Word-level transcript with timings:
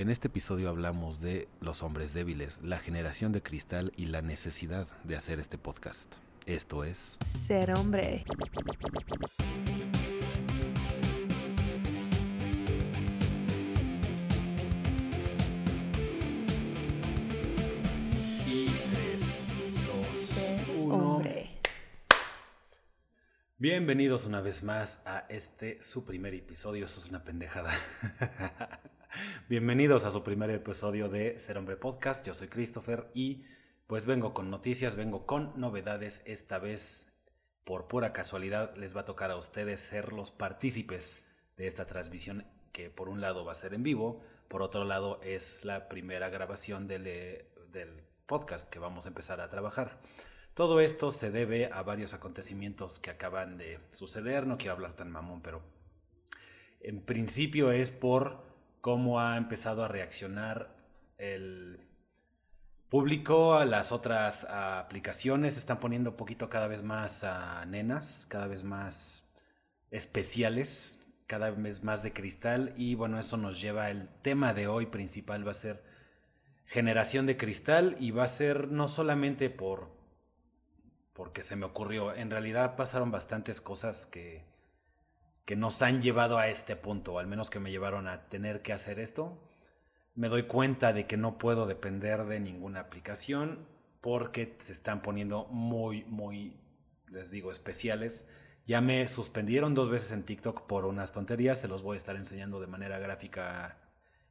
En 0.00 0.08
este 0.08 0.28
episodio 0.28 0.70
hablamos 0.70 1.20
de 1.20 1.46
los 1.60 1.82
hombres 1.82 2.14
débiles, 2.14 2.58
la 2.62 2.78
generación 2.78 3.32
de 3.32 3.42
cristal 3.42 3.92
y 3.98 4.06
la 4.06 4.22
necesidad 4.22 4.88
de 5.04 5.14
hacer 5.14 5.38
este 5.38 5.58
podcast. 5.58 6.14
Esto 6.46 6.84
es 6.84 7.18
Ser 7.22 7.74
hombre. 7.74 8.24
Bienvenidos 23.60 24.24
una 24.24 24.40
vez 24.40 24.62
más 24.62 25.02
a 25.04 25.26
este 25.28 25.82
su 25.82 26.06
primer 26.06 26.32
episodio. 26.32 26.86
Eso 26.86 26.98
es 26.98 27.10
una 27.10 27.24
pendejada. 27.24 27.70
Bienvenidos 29.50 30.06
a 30.06 30.10
su 30.10 30.24
primer 30.24 30.48
episodio 30.48 31.10
de 31.10 31.38
Ser 31.40 31.58
Hombre 31.58 31.76
Podcast. 31.76 32.26
Yo 32.26 32.32
soy 32.32 32.48
Christopher 32.48 33.10
y 33.12 33.44
pues 33.86 34.06
vengo 34.06 34.32
con 34.32 34.48
noticias, 34.48 34.96
vengo 34.96 35.26
con 35.26 35.60
novedades. 35.60 36.22
Esta 36.24 36.58
vez, 36.58 37.12
por 37.64 37.86
pura 37.86 38.14
casualidad, 38.14 38.74
les 38.78 38.96
va 38.96 39.02
a 39.02 39.04
tocar 39.04 39.30
a 39.30 39.36
ustedes 39.36 39.80
ser 39.80 40.14
los 40.14 40.30
partícipes 40.30 41.18
de 41.58 41.66
esta 41.66 41.84
transmisión 41.84 42.46
que 42.72 42.88
por 42.88 43.10
un 43.10 43.20
lado 43.20 43.44
va 43.44 43.52
a 43.52 43.56
ser 43.56 43.74
en 43.74 43.82
vivo, 43.82 44.22
por 44.48 44.62
otro 44.62 44.84
lado 44.84 45.20
es 45.22 45.66
la 45.66 45.86
primera 45.90 46.30
grabación 46.30 46.88
del, 46.88 47.06
eh, 47.06 47.52
del 47.70 48.06
podcast 48.24 48.70
que 48.70 48.78
vamos 48.78 49.04
a 49.04 49.08
empezar 49.08 49.38
a 49.42 49.50
trabajar. 49.50 50.00
Todo 50.60 50.80
esto 50.80 51.10
se 51.10 51.30
debe 51.30 51.70
a 51.72 51.82
varios 51.82 52.12
acontecimientos 52.12 52.98
que 52.98 53.08
acaban 53.08 53.56
de 53.56 53.80
suceder. 53.94 54.46
No 54.46 54.58
quiero 54.58 54.74
hablar 54.74 54.92
tan 54.92 55.10
mamón, 55.10 55.40
pero 55.40 55.62
en 56.82 57.00
principio 57.00 57.72
es 57.72 57.90
por 57.90 58.42
cómo 58.82 59.20
ha 59.20 59.38
empezado 59.38 59.82
a 59.82 59.88
reaccionar 59.88 60.76
el 61.16 61.80
público 62.90 63.54
a 63.54 63.64
las 63.64 63.90
otras 63.90 64.44
aplicaciones. 64.44 65.56
Están 65.56 65.80
poniendo 65.80 66.10
un 66.10 66.16
poquito 66.18 66.50
cada 66.50 66.68
vez 66.68 66.82
más 66.82 67.24
nenas, 67.66 68.26
cada 68.28 68.46
vez 68.46 68.62
más 68.62 69.24
especiales, 69.90 71.00
cada 71.26 71.50
vez 71.52 71.82
más 71.82 72.02
de 72.02 72.12
cristal. 72.12 72.74
Y 72.76 72.96
bueno, 72.96 73.18
eso 73.18 73.38
nos 73.38 73.62
lleva, 73.62 73.88
el 73.88 74.10
tema 74.20 74.52
de 74.52 74.66
hoy 74.66 74.84
principal 74.84 75.46
va 75.46 75.52
a 75.52 75.54
ser 75.54 75.82
generación 76.66 77.24
de 77.24 77.38
cristal 77.38 77.96
y 77.98 78.10
va 78.10 78.24
a 78.24 78.28
ser 78.28 78.68
no 78.68 78.88
solamente 78.88 79.48
por 79.48 79.98
porque 81.20 81.42
se 81.42 81.54
me 81.54 81.66
ocurrió, 81.66 82.14
en 82.14 82.30
realidad 82.30 82.76
pasaron 82.76 83.10
bastantes 83.10 83.60
cosas 83.60 84.06
que 84.06 84.50
que 85.50 85.56
nos 85.56 85.82
han 85.82 86.00
llevado 86.00 86.38
a 86.38 86.46
este 86.46 86.76
punto, 86.76 87.18
al 87.18 87.26
menos 87.26 87.50
que 87.50 87.58
me 87.58 87.72
llevaron 87.72 88.06
a 88.06 88.28
tener 88.28 88.62
que 88.62 88.72
hacer 88.72 89.00
esto. 89.00 89.36
Me 90.14 90.28
doy 90.28 90.44
cuenta 90.44 90.92
de 90.92 91.08
que 91.08 91.16
no 91.16 91.38
puedo 91.38 91.66
depender 91.66 92.26
de 92.26 92.38
ninguna 92.38 92.78
aplicación 92.78 93.66
porque 94.00 94.56
se 94.60 94.72
están 94.72 95.02
poniendo 95.02 95.46
muy, 95.46 96.04
muy, 96.04 96.60
les 97.08 97.32
digo, 97.32 97.50
especiales. 97.50 98.28
Ya 98.64 98.80
me 98.80 99.08
suspendieron 99.08 99.74
dos 99.74 99.90
veces 99.90 100.12
en 100.12 100.22
TikTok 100.22 100.68
por 100.68 100.84
unas 100.84 101.10
tonterías, 101.10 101.60
se 101.60 101.66
los 101.66 101.82
voy 101.82 101.94
a 101.94 101.96
estar 101.96 102.14
enseñando 102.14 102.60
de 102.60 102.68
manera 102.68 103.00
gráfica 103.00 103.76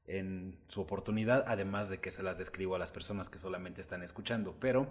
en 0.08 0.58
su 0.70 0.80
oportunidad, 0.80 1.44
además 1.48 1.90
de 1.90 2.00
que 2.00 2.12
se 2.12 2.24
las 2.24 2.38
describo 2.38 2.78
a 2.78 2.80
las 2.80 2.94
personas 2.94 3.30
que 3.30 3.40
solamente 3.40 3.82
están 3.82 4.04
escuchando. 4.04 4.56
Pero, 4.58 4.88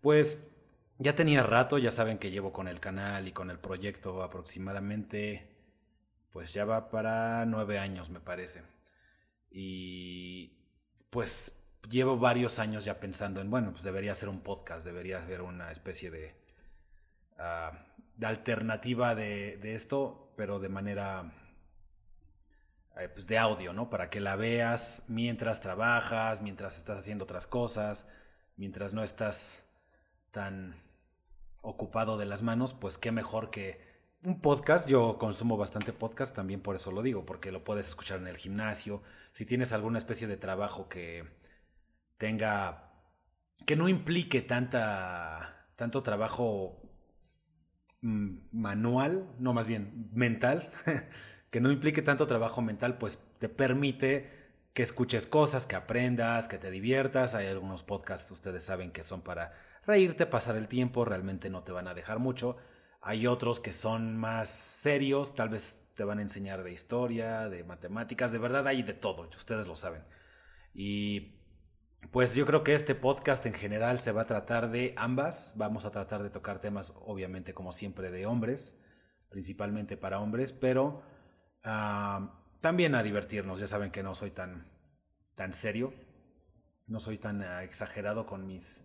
pues, 0.00 0.38
ya 1.04 1.14
tenía 1.14 1.42
rato, 1.42 1.76
ya 1.76 1.90
saben 1.90 2.16
que 2.16 2.30
llevo 2.30 2.50
con 2.50 2.66
el 2.66 2.80
canal 2.80 3.28
y 3.28 3.32
con 3.32 3.50
el 3.50 3.58
proyecto 3.58 4.22
aproximadamente, 4.22 5.54
pues 6.30 6.54
ya 6.54 6.64
va 6.64 6.88
para 6.88 7.44
nueve 7.44 7.78
años, 7.78 8.08
me 8.08 8.20
parece. 8.20 8.62
Y 9.50 10.56
pues 11.10 11.60
llevo 11.90 12.16
varios 12.16 12.58
años 12.58 12.86
ya 12.86 13.00
pensando 13.00 13.42
en, 13.42 13.50
bueno, 13.50 13.72
pues 13.72 13.82
debería 13.82 14.14
ser 14.14 14.30
un 14.30 14.40
podcast, 14.40 14.86
debería 14.86 15.18
haber 15.22 15.42
una 15.42 15.70
especie 15.70 16.10
de, 16.10 16.34
ah, 17.38 17.84
de 18.16 18.26
alternativa 18.26 19.14
de, 19.14 19.74
esto, 19.74 20.32
pero 20.38 20.58
de 20.58 20.70
manera 20.70 21.34
eh, 22.96 23.10
pues 23.10 23.26
de 23.26 23.36
audio, 23.36 23.74
¿no? 23.74 23.90
Para 23.90 24.08
que 24.08 24.20
la 24.20 24.36
veas 24.36 25.04
mientras 25.08 25.60
trabajas, 25.60 26.40
mientras 26.40 26.78
estás 26.78 27.00
haciendo 27.00 27.24
otras 27.24 27.46
cosas, 27.46 28.08
mientras 28.56 28.94
no 28.94 29.04
estás 29.04 29.66
tan 30.30 30.83
ocupado 31.64 32.18
de 32.18 32.26
las 32.26 32.42
manos, 32.42 32.74
pues 32.74 32.98
qué 32.98 33.10
mejor 33.10 33.50
que 33.50 33.80
un 34.22 34.40
podcast. 34.40 34.88
Yo 34.88 35.18
consumo 35.18 35.56
bastante 35.56 35.92
podcast, 35.92 36.34
también 36.34 36.60
por 36.60 36.76
eso 36.76 36.92
lo 36.92 37.02
digo, 37.02 37.26
porque 37.26 37.52
lo 37.52 37.64
puedes 37.64 37.88
escuchar 37.88 38.20
en 38.20 38.26
el 38.26 38.36
gimnasio. 38.36 39.02
Si 39.32 39.46
tienes 39.46 39.72
alguna 39.72 39.98
especie 39.98 40.26
de 40.26 40.36
trabajo 40.36 40.88
que 40.88 41.24
tenga, 42.18 42.92
que 43.66 43.76
no 43.76 43.88
implique 43.88 44.42
tanta, 44.42 45.66
tanto 45.76 46.02
trabajo 46.02 46.82
mm, 48.02 48.36
manual, 48.52 49.28
no 49.38 49.52
más 49.52 49.66
bien 49.66 50.10
mental, 50.12 50.70
que 51.50 51.60
no 51.60 51.70
implique 51.70 52.02
tanto 52.02 52.26
trabajo 52.26 52.62
mental, 52.62 52.98
pues 52.98 53.18
te 53.38 53.48
permite 53.48 54.44
que 54.74 54.82
escuches 54.82 55.26
cosas, 55.26 55.66
que 55.66 55.76
aprendas, 55.76 56.48
que 56.48 56.58
te 56.58 56.70
diviertas. 56.70 57.34
Hay 57.34 57.46
algunos 57.46 57.82
podcasts, 57.82 58.30
ustedes 58.30 58.64
saben 58.64 58.90
que 58.90 59.02
son 59.02 59.22
para 59.22 59.52
reírte, 59.86 60.26
pasar 60.26 60.56
el 60.56 60.68
tiempo, 60.68 61.04
realmente 61.04 61.50
no 61.50 61.62
te 61.62 61.72
van 61.72 61.88
a 61.88 61.94
dejar 61.94 62.18
mucho. 62.18 62.56
Hay 63.00 63.26
otros 63.26 63.60
que 63.60 63.72
son 63.72 64.16
más 64.16 64.48
serios, 64.48 65.34
tal 65.34 65.50
vez 65.50 65.84
te 65.94 66.04
van 66.04 66.18
a 66.18 66.22
enseñar 66.22 66.64
de 66.64 66.72
historia, 66.72 67.48
de 67.48 67.64
matemáticas, 67.64 68.32
de 68.32 68.38
verdad 68.38 68.66
hay 68.66 68.82
de 68.82 68.94
todo, 68.94 69.28
ustedes 69.36 69.66
lo 69.66 69.74
saben. 69.74 70.02
Y 70.72 71.40
pues 72.10 72.34
yo 72.34 72.46
creo 72.46 72.64
que 72.64 72.74
este 72.74 72.94
podcast 72.94 73.46
en 73.46 73.54
general 73.54 74.00
se 74.00 74.12
va 74.12 74.22
a 74.22 74.26
tratar 74.26 74.70
de 74.70 74.94
ambas, 74.96 75.54
vamos 75.56 75.84
a 75.84 75.90
tratar 75.90 76.22
de 76.22 76.30
tocar 76.30 76.60
temas 76.60 76.94
obviamente 77.04 77.54
como 77.54 77.72
siempre 77.72 78.10
de 78.10 78.26
hombres, 78.26 78.80
principalmente 79.28 79.96
para 79.96 80.20
hombres, 80.20 80.52
pero 80.52 81.02
ah, 81.62 82.40
también 82.60 82.94
a 82.94 83.02
divertirnos, 83.02 83.60
ya 83.60 83.66
saben 83.66 83.90
que 83.90 84.02
no 84.02 84.14
soy 84.14 84.30
tan, 84.30 84.70
tan 85.34 85.52
serio, 85.52 85.92
no 86.86 87.00
soy 87.00 87.18
tan 87.18 87.42
ah, 87.42 87.62
exagerado 87.62 88.26
con 88.26 88.46
mis 88.46 88.84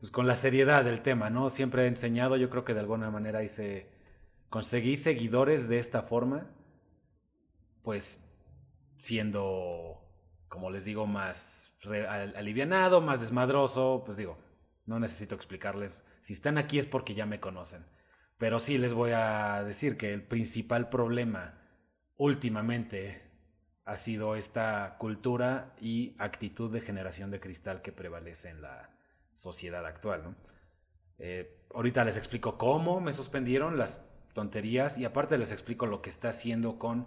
pues 0.00 0.10
con 0.10 0.26
la 0.26 0.34
seriedad 0.34 0.84
del 0.84 1.02
tema, 1.02 1.28
¿no? 1.28 1.50
Siempre 1.50 1.84
he 1.84 1.86
enseñado, 1.86 2.36
yo 2.36 2.48
creo 2.48 2.64
que 2.64 2.72
de 2.72 2.80
alguna 2.80 3.10
manera 3.10 3.42
hice, 3.42 3.90
conseguí 4.48 4.96
seguidores 4.96 5.68
de 5.68 5.78
esta 5.78 6.02
forma, 6.02 6.50
pues 7.82 8.24
siendo, 8.98 10.02
como 10.48 10.70
les 10.70 10.86
digo, 10.86 11.06
más 11.06 11.76
alivianado, 12.34 13.02
más 13.02 13.20
desmadroso, 13.20 14.02
pues 14.06 14.16
digo, 14.16 14.38
no 14.86 14.98
necesito 14.98 15.34
explicarles, 15.34 16.04
si 16.22 16.32
están 16.32 16.56
aquí 16.56 16.78
es 16.78 16.86
porque 16.86 17.14
ya 17.14 17.26
me 17.26 17.40
conocen, 17.40 17.84
pero 18.38 18.58
sí 18.58 18.78
les 18.78 18.94
voy 18.94 19.10
a 19.12 19.62
decir 19.64 19.98
que 19.98 20.14
el 20.14 20.22
principal 20.22 20.88
problema 20.88 21.60
últimamente 22.16 23.30
ha 23.84 23.96
sido 23.96 24.34
esta 24.34 24.96
cultura 24.98 25.74
y 25.78 26.16
actitud 26.18 26.72
de 26.72 26.80
generación 26.80 27.30
de 27.30 27.40
cristal 27.40 27.82
que 27.82 27.92
prevalece 27.92 28.48
en 28.48 28.62
la 28.62 28.99
sociedad 29.40 29.86
actual, 29.86 30.22
¿no? 30.22 30.34
Eh, 31.18 31.64
ahorita 31.74 32.04
les 32.04 32.18
explico 32.18 32.58
cómo 32.58 33.00
me 33.00 33.14
suspendieron 33.14 33.78
las 33.78 34.04
tonterías 34.34 34.98
y 34.98 35.06
aparte 35.06 35.38
les 35.38 35.50
explico 35.50 35.86
lo 35.86 36.02
que 36.02 36.10
está 36.10 36.28
haciendo 36.28 36.78
con 36.78 37.06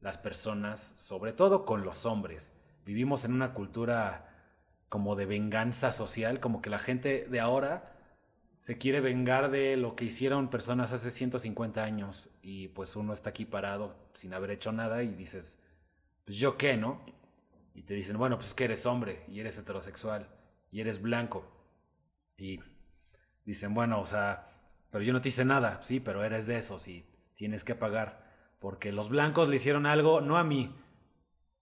las 0.00 0.16
personas, 0.16 0.80
sobre 0.96 1.34
todo 1.34 1.66
con 1.66 1.84
los 1.84 2.06
hombres. 2.06 2.54
Vivimos 2.86 3.24
en 3.24 3.32
una 3.32 3.52
cultura 3.52 4.34
como 4.88 5.14
de 5.14 5.26
venganza 5.26 5.92
social, 5.92 6.40
como 6.40 6.62
que 6.62 6.70
la 6.70 6.78
gente 6.78 7.26
de 7.28 7.40
ahora 7.40 7.96
se 8.60 8.78
quiere 8.78 9.00
vengar 9.00 9.50
de 9.50 9.76
lo 9.76 9.94
que 9.94 10.06
hicieron 10.06 10.48
personas 10.48 10.92
hace 10.92 11.10
150 11.10 11.84
años 11.84 12.30
y 12.40 12.68
pues 12.68 12.96
uno 12.96 13.12
está 13.12 13.30
aquí 13.30 13.44
parado 13.44 13.94
sin 14.14 14.32
haber 14.32 14.52
hecho 14.52 14.72
nada 14.72 15.02
y 15.02 15.14
dices, 15.14 15.58
pues 16.24 16.38
yo 16.38 16.56
qué, 16.56 16.78
¿no? 16.78 17.02
Y 17.74 17.82
te 17.82 17.92
dicen, 17.92 18.16
bueno, 18.16 18.38
pues 18.38 18.54
que 18.54 18.64
eres 18.64 18.86
hombre 18.86 19.22
y 19.28 19.40
eres 19.40 19.58
heterosexual 19.58 20.28
y 20.72 20.80
eres 20.80 21.00
blanco. 21.00 21.57
Y 22.38 22.60
dicen, 23.44 23.74
bueno, 23.74 24.00
o 24.00 24.06
sea, 24.06 24.48
pero 24.90 25.04
yo 25.04 25.12
no 25.12 25.20
te 25.20 25.28
hice 25.28 25.44
nada, 25.44 25.80
sí, 25.84 26.00
pero 26.00 26.24
eres 26.24 26.46
de 26.46 26.56
esos 26.56 26.88
y 26.88 27.04
tienes 27.36 27.64
que 27.64 27.74
pagar. 27.74 28.26
Porque 28.60 28.92
los 28.92 29.10
blancos 29.10 29.48
le 29.48 29.56
hicieron 29.56 29.84
algo, 29.84 30.20
no 30.20 30.38
a 30.38 30.44
mí, 30.44 30.74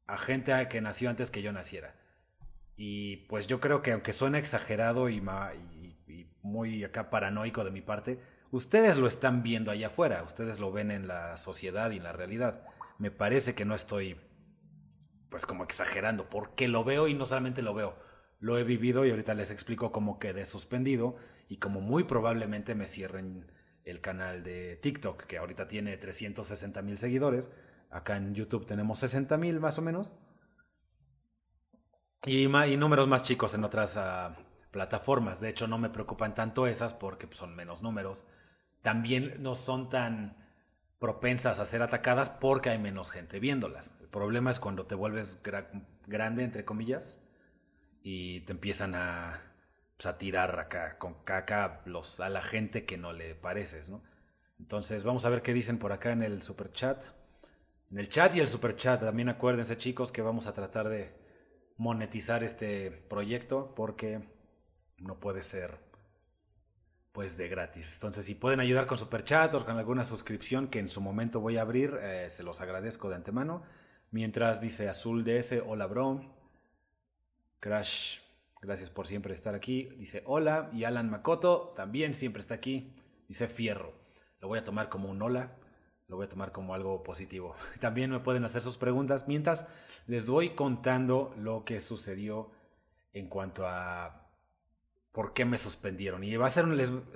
a 0.06 0.16
gente 0.16 0.52
que 0.68 0.80
nació 0.80 1.10
antes 1.10 1.30
que 1.30 1.42
yo 1.42 1.52
naciera. 1.52 1.96
Y 2.76 3.16
pues 3.28 3.46
yo 3.46 3.58
creo 3.58 3.82
que 3.82 3.92
aunque 3.92 4.12
suena 4.12 4.38
exagerado 4.38 5.08
y, 5.08 5.16
y 5.16 6.30
muy 6.42 6.84
acá 6.84 7.10
paranoico 7.10 7.64
de 7.64 7.70
mi 7.70 7.80
parte, 7.80 8.20
ustedes 8.50 8.98
lo 8.98 9.08
están 9.08 9.42
viendo 9.42 9.70
allá 9.70 9.88
afuera, 9.88 10.22
ustedes 10.22 10.60
lo 10.60 10.72
ven 10.72 10.90
en 10.90 11.08
la 11.08 11.36
sociedad 11.36 11.90
y 11.90 11.96
en 11.96 12.04
la 12.04 12.12
realidad. 12.12 12.62
Me 12.98 13.10
parece 13.10 13.54
que 13.54 13.64
no 13.64 13.74
estoy 13.74 14.16
pues 15.28 15.44
como 15.46 15.64
exagerando, 15.64 16.28
porque 16.30 16.68
lo 16.68 16.84
veo 16.84 17.08
y 17.08 17.14
no 17.14 17.26
solamente 17.26 17.62
lo 17.62 17.74
veo, 17.74 17.98
lo 18.38 18.58
he 18.58 18.64
vivido 18.64 19.04
y 19.04 19.10
ahorita 19.10 19.34
les 19.34 19.50
explico 19.50 19.92
cómo 19.92 20.18
quedé 20.18 20.44
suspendido 20.44 21.16
y 21.48 21.58
como 21.58 21.80
muy 21.80 22.04
probablemente 22.04 22.74
me 22.74 22.86
cierren 22.86 23.50
el 23.84 24.00
canal 24.00 24.42
de 24.42 24.76
TikTok, 24.76 25.24
que 25.24 25.38
ahorita 25.38 25.68
tiene 25.68 25.96
360 25.96 26.82
mil 26.82 26.98
seguidores. 26.98 27.50
Acá 27.90 28.16
en 28.16 28.34
YouTube 28.34 28.66
tenemos 28.66 28.98
60 28.98 29.36
mil 29.36 29.60
más 29.60 29.78
o 29.78 29.82
menos. 29.82 30.12
y, 32.24 32.44
y 32.46 32.76
números 32.76 33.06
más 33.06 33.22
chicos 33.22 33.54
en 33.54 33.64
otras 33.64 33.96
ah, 33.96 34.36
plataformas. 34.72 35.40
De 35.40 35.48
hecho, 35.48 35.68
no 35.68 35.78
me 35.78 35.88
preocupan 35.88 36.34
tanto 36.34 36.66
esas 36.66 36.94
porque 36.94 37.26
pues, 37.28 37.38
son 37.38 37.54
menos 37.54 37.82
números. 37.82 38.26
También 38.82 39.36
no 39.40 39.54
son 39.54 39.88
tan 39.88 40.36
propensas 40.98 41.60
a 41.60 41.66
ser 41.66 41.82
atacadas 41.82 42.30
porque 42.30 42.70
hay 42.70 42.78
menos 42.78 43.10
gente 43.10 43.38
viéndolas. 43.38 43.94
El 44.00 44.08
problema 44.08 44.50
es 44.50 44.60
cuando 44.60 44.86
te 44.86 44.94
vuelves 44.94 45.40
grande, 46.06 46.44
entre 46.44 46.64
comillas, 46.64 47.18
y 48.08 48.42
te 48.42 48.52
empiezan 48.52 48.94
a, 48.94 49.42
pues, 49.96 50.06
a 50.06 50.16
tirar 50.16 50.60
acá 50.60 50.96
con 50.96 51.24
caca 51.24 51.82
los, 51.86 52.20
a 52.20 52.28
la 52.28 52.40
gente 52.40 52.84
que 52.84 52.96
no 52.96 53.12
le 53.12 53.34
pareces, 53.34 53.88
¿no? 53.88 54.00
Entonces 54.60 55.02
vamos 55.02 55.24
a 55.24 55.28
ver 55.28 55.42
qué 55.42 55.52
dicen 55.52 55.80
por 55.80 55.90
acá 55.90 56.12
en 56.12 56.22
el 56.22 56.40
super 56.40 56.70
chat. 56.70 57.02
En 57.90 57.98
el 57.98 58.08
chat 58.08 58.36
y 58.36 58.38
el 58.38 58.46
super 58.46 58.76
chat, 58.76 59.00
también 59.00 59.28
acuérdense 59.28 59.76
chicos 59.76 60.12
que 60.12 60.22
vamos 60.22 60.46
a 60.46 60.54
tratar 60.54 60.88
de 60.88 61.16
monetizar 61.78 62.44
este 62.44 62.92
proyecto 62.92 63.74
porque 63.74 64.20
no 64.98 65.18
puede 65.18 65.42
ser 65.42 65.80
pues 67.10 67.36
de 67.36 67.48
gratis. 67.48 67.94
Entonces, 67.94 68.24
si 68.24 68.36
pueden 68.36 68.60
ayudar 68.60 68.86
con 68.86 68.98
super 68.98 69.24
chat 69.24 69.52
o 69.54 69.66
con 69.66 69.78
alguna 69.78 70.04
suscripción 70.04 70.68
que 70.68 70.78
en 70.78 70.90
su 70.90 71.00
momento 71.00 71.40
voy 71.40 71.56
a 71.56 71.62
abrir, 71.62 71.98
eh, 72.00 72.30
se 72.30 72.44
los 72.44 72.60
agradezco 72.60 73.08
de 73.08 73.16
antemano. 73.16 73.64
Mientras 74.12 74.60
dice 74.60 74.88
Azul 74.88 75.24
DS, 75.24 75.60
hola 75.66 75.88
bro. 75.88 76.35
Crash, 77.66 78.20
gracias 78.62 78.90
por 78.90 79.08
siempre 79.08 79.34
estar 79.34 79.56
aquí. 79.56 79.88
Dice 79.98 80.22
hola. 80.24 80.70
Y 80.72 80.84
Alan 80.84 81.10
Makoto 81.10 81.72
también 81.74 82.14
siempre 82.14 82.38
está 82.38 82.54
aquí. 82.54 82.94
Dice 83.26 83.48
fierro. 83.48 83.92
Lo 84.40 84.46
voy 84.46 84.60
a 84.60 84.64
tomar 84.64 84.88
como 84.88 85.10
un 85.10 85.20
hola. 85.20 85.56
Lo 86.06 86.14
voy 86.14 86.26
a 86.26 86.28
tomar 86.28 86.52
como 86.52 86.74
algo 86.74 87.02
positivo. 87.02 87.56
También 87.80 88.12
me 88.12 88.20
pueden 88.20 88.44
hacer 88.44 88.62
sus 88.62 88.78
preguntas 88.78 89.26
mientras 89.26 89.66
les 90.06 90.28
voy 90.28 90.50
contando 90.50 91.34
lo 91.36 91.64
que 91.64 91.80
sucedió 91.80 92.52
en 93.12 93.28
cuanto 93.28 93.66
a 93.66 94.30
por 95.10 95.32
qué 95.32 95.44
me 95.44 95.58
suspendieron. 95.58 96.22
Y 96.22 96.36
va 96.36 96.46
a 96.46 96.50
ser 96.50 96.66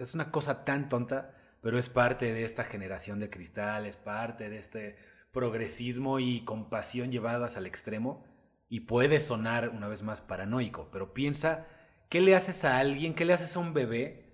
es 0.01 0.15
una 0.15 0.33
cosa 0.33 0.65
tan 0.65 0.89
tonta, 0.89 1.33
pero 1.63 1.79
es 1.79 1.89
parte 1.89 2.35
de 2.35 2.45
esta 2.45 2.65
generación 2.65 3.21
de 3.21 3.31
cristal, 3.31 3.87
es 3.87 3.97
parte 3.97 4.51
de 4.51 4.59
este 4.59 4.97
progresismo 5.31 6.19
y 6.19 6.45
compasión 6.45 7.13
llevadas 7.13 7.57
al 7.57 7.67
extremo. 7.67 8.25
Y 8.71 8.81
puede 8.81 9.19
sonar 9.19 9.69
una 9.71 9.89
vez 9.89 10.05
más 10.05 10.21
paranoico, 10.21 10.89
pero 10.93 11.13
piensa, 11.13 11.67
¿qué 12.09 12.21
le 12.21 12.37
haces 12.37 12.65
a 12.65 12.79
alguien? 12.79 13.15
¿Qué 13.15 13.25
le 13.25 13.33
haces 13.33 13.57
a 13.57 13.59
un 13.59 13.75
bebé 13.75 14.33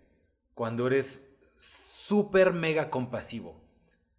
cuando 0.52 0.86
eres 0.86 1.26
súper 1.56 2.52
mega 2.52 2.90
compasivo? 2.90 3.64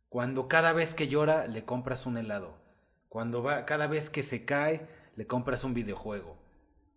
Cuando 0.10 0.48
cada 0.48 0.74
vez 0.74 0.96
que 0.96 1.08
llora 1.08 1.46
le 1.46 1.66
compras 1.66 2.08
un 2.08 2.18
helado. 2.18 2.58
Cuando 3.10 3.44
va, 3.44 3.66
cada 3.66 3.86
vez 3.86 4.10
que 4.10 4.24
se 4.24 4.44
cae 4.44 4.88
le 5.16 5.28
compras 5.28 5.64
un 5.64 5.76
videojuego. 5.76 6.36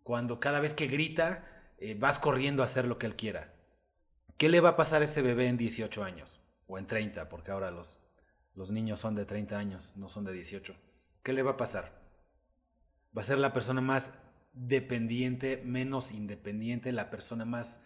Cuando 0.02 0.40
cada 0.40 0.58
vez 0.58 0.72
que 0.72 0.86
grita 0.86 1.44
eh, 1.76 1.94
vas 1.98 2.18
corriendo 2.18 2.62
a 2.62 2.64
hacer 2.64 2.86
lo 2.86 2.96
que 2.96 3.04
él 3.04 3.16
quiera. 3.16 3.52
¿Qué 4.38 4.48
le 4.48 4.60
va 4.60 4.70
a 4.70 4.76
pasar 4.76 5.02
a 5.02 5.04
ese 5.04 5.20
bebé 5.20 5.48
en 5.48 5.58
18 5.58 6.02
años? 6.02 6.40
O 6.66 6.78
en 6.78 6.86
30, 6.86 7.28
porque 7.28 7.50
ahora 7.50 7.70
los, 7.70 8.00
los 8.54 8.70
niños 8.70 8.98
son 8.98 9.14
de 9.14 9.26
30 9.26 9.58
años, 9.58 9.92
no 9.96 10.08
son 10.08 10.24
de 10.24 10.32
18. 10.32 10.74
¿Qué 11.22 11.34
le 11.34 11.42
va 11.42 11.52
a 11.52 11.56
pasar? 11.58 11.99
Va 13.16 13.22
a 13.22 13.24
ser 13.24 13.38
la 13.38 13.52
persona 13.52 13.80
más 13.80 14.12
dependiente, 14.52 15.62
menos 15.64 16.12
independiente, 16.12 16.92
la 16.92 17.10
persona 17.10 17.44
más 17.44 17.82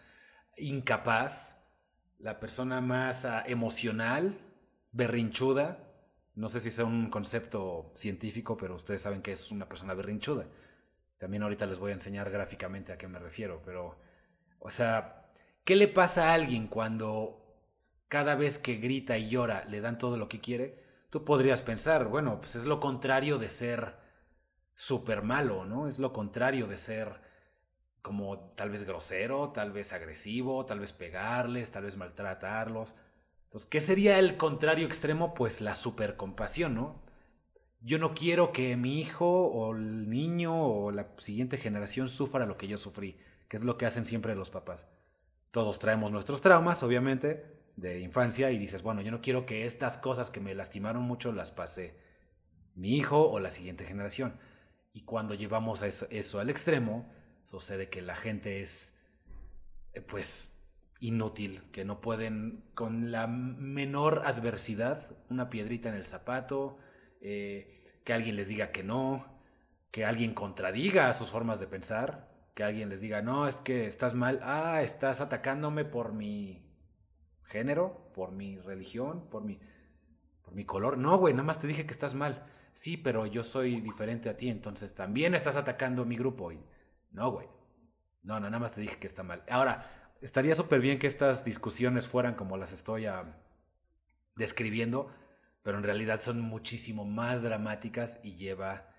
incapaz, 0.57 1.57
la 2.19 2.39
persona 2.39 2.81
más 2.81 3.25
ah, 3.25 3.43
emocional, 3.45 4.37
berrinchuda. 4.91 5.79
No 6.35 6.49
sé 6.49 6.59
si 6.59 6.69
es 6.69 6.79
un 6.79 7.09
concepto 7.09 7.93
científico, 7.95 8.57
pero 8.57 8.75
ustedes 8.75 9.01
saben 9.01 9.21
que 9.21 9.31
es 9.31 9.51
una 9.51 9.67
persona 9.67 9.93
berrinchuda. 9.93 10.47
También 11.17 11.43
ahorita 11.43 11.65
les 11.65 11.79
voy 11.79 11.91
a 11.91 11.95
enseñar 11.95 12.29
gráficamente 12.29 12.91
a 12.91 12.97
qué 12.97 13.07
me 13.07 13.19
refiero, 13.19 13.61
pero, 13.63 13.97
o 14.59 14.69
sea, 14.69 15.31
¿qué 15.63 15.75
le 15.75 15.87
pasa 15.87 16.29
a 16.29 16.33
alguien 16.33 16.67
cuando 16.67 17.41
cada 18.09 18.35
vez 18.35 18.59
que 18.59 18.75
grita 18.75 19.17
y 19.17 19.29
llora 19.29 19.65
le 19.65 19.81
dan 19.81 19.97
todo 19.97 20.17
lo 20.17 20.27
que 20.27 20.41
quiere? 20.41 20.83
Tú 21.09 21.23
podrías 21.23 21.61
pensar, 21.61 22.05
bueno, 22.09 22.39
pues 22.39 22.55
es 22.55 22.65
lo 22.65 22.81
contrario 22.81 23.37
de 23.37 23.49
ser 23.49 24.04
súper 24.75 25.23
malo, 25.23 25.65
¿no? 25.65 25.87
Es 25.87 25.99
lo 25.99 26.13
contrario 26.13 26.67
de 26.67 26.77
ser 26.77 27.21
como 28.01 28.51
tal 28.55 28.69
vez 28.69 28.83
grosero, 28.83 29.49
tal 29.49 29.71
vez 29.71 29.91
agresivo, 29.93 30.65
tal 30.65 30.79
vez 30.79 30.93
pegarles, 30.93 31.71
tal 31.71 31.85
vez 31.85 31.97
maltratarlos. 31.97 32.93
Entonces, 33.45 33.67
¿qué 33.69 33.81
sería 33.81 34.19
el 34.19 34.37
contrario 34.37 34.85
extremo? 34.85 35.33
Pues 35.33 35.61
la 35.61 35.73
supercompasión, 35.73 36.75
¿no? 36.75 37.05
yo 37.85 37.99
no 37.99 38.15
quiero 38.15 38.51
que 38.51 38.75
mi 38.77 38.99
hijo 38.99 39.27
o 39.27 39.75
el 39.75 40.09
niño 40.09 40.59
o 40.59 40.91
la 40.91 41.07
siguiente 41.17 41.57
generación 41.57 42.09
sufra 42.09 42.47
lo 42.47 42.57
que 42.57 42.67
yo 42.67 42.79
sufrí, 42.79 43.15
que 43.47 43.57
es 43.57 43.63
lo 43.63 43.77
que 43.77 43.85
hacen 43.85 44.07
siempre 44.07 44.35
los 44.35 44.49
papás. 44.49 44.87
Todos 45.51 45.77
traemos 45.77 46.11
nuestros 46.11 46.41
traumas, 46.41 46.81
obviamente, 46.81 47.45
de 47.75 47.99
infancia 47.99 48.49
y 48.49 48.57
dices, 48.57 48.81
bueno, 48.81 49.01
yo 49.01 49.11
no 49.11 49.21
quiero 49.21 49.45
que 49.45 49.65
estas 49.65 49.99
cosas 49.99 50.31
que 50.31 50.39
me 50.39 50.55
lastimaron 50.55 51.03
mucho 51.03 51.31
las 51.31 51.51
pase 51.51 51.95
mi 52.73 52.97
hijo 52.97 53.29
o 53.29 53.39
la 53.39 53.51
siguiente 53.51 53.85
generación. 53.85 54.39
Y 54.95 55.01
cuando 55.01 55.33
llevamos 55.33 55.83
eso, 55.83 56.07
eso 56.09 56.39
al 56.39 56.49
extremo, 56.49 57.05
sucede 57.47 57.89
que 57.89 58.01
la 58.01 58.15
gente 58.15 58.61
es, 58.61 58.97
eh, 59.91 59.99
pues, 59.99 60.57
inútil, 61.01 61.69
que 61.73 61.83
no 61.83 61.99
pueden, 61.99 62.63
con 62.75 63.11
la 63.11 63.27
menor 63.27 64.21
adversidad, 64.25 65.11
una 65.29 65.49
piedrita 65.49 65.89
en 65.89 65.95
el 65.95 66.05
zapato, 66.05 66.77
eh, 67.19 67.99
que 68.05 68.13
alguien 68.13 68.37
les 68.37 68.47
diga 68.47 68.71
que 68.71 68.83
no, 68.83 69.25
que 69.91 70.05
alguien 70.05 70.33
contradiga 70.33 71.11
sus 71.11 71.29
formas 71.29 71.59
de 71.59 71.67
pensar, 71.67 72.33
que 72.53 72.63
alguien 72.63 72.87
les 72.87 73.01
diga, 73.01 73.21
no, 73.21 73.49
es 73.49 73.57
que 73.57 73.87
estás 73.87 74.13
mal, 74.13 74.39
ah, 74.43 74.81
estás 74.81 75.19
atacándome 75.19 75.83
por 75.83 76.13
mi 76.13 76.65
género, 77.43 78.11
por 78.15 78.31
mi 78.31 78.59
religión, 78.59 79.29
por 79.29 79.43
mi, 79.43 79.59
por 80.41 80.55
mi 80.55 80.63
color. 80.63 80.97
No, 80.97 81.17
güey, 81.17 81.33
nada 81.33 81.43
más 81.43 81.59
te 81.59 81.67
dije 81.67 81.85
que 81.85 81.91
estás 81.91 82.13
mal. 82.13 82.45
Sí, 82.75 82.97
pero 82.97 83.25
yo 83.25 83.41
soy 83.41 83.79
diferente 83.79 84.29
a 84.29 84.35
ti, 84.35 84.49
entonces 84.49 84.93
también 84.93 85.33
estás 85.33 85.55
atacando 85.55 86.03
mi 86.03 86.17
grupo. 86.17 86.51
Y, 86.51 86.59
no, 87.11 87.31
güey. 87.31 87.47
No, 88.21 88.39
no, 88.41 88.49
nada 88.49 88.59
más 88.59 88.73
te 88.73 88.81
dije 88.81 88.97
que 88.99 89.07
está 89.07 89.23
mal. 89.23 89.43
Ahora, 89.49 90.11
estaría 90.21 90.55
súper 90.55 90.81
bien 90.81 90.99
que 90.99 91.07
estas 91.07 91.45
discusiones 91.45 92.05
fueran 92.05 92.35
como 92.35 92.57
las 92.57 92.73
estoy 92.73 93.05
ah, 93.05 93.39
describiendo, 94.35 95.09
pero 95.63 95.77
en 95.77 95.85
realidad 95.85 96.19
son 96.19 96.41
muchísimo 96.41 97.05
más 97.05 97.41
dramáticas 97.41 98.19
y 98.23 98.35
lleva 98.35 98.89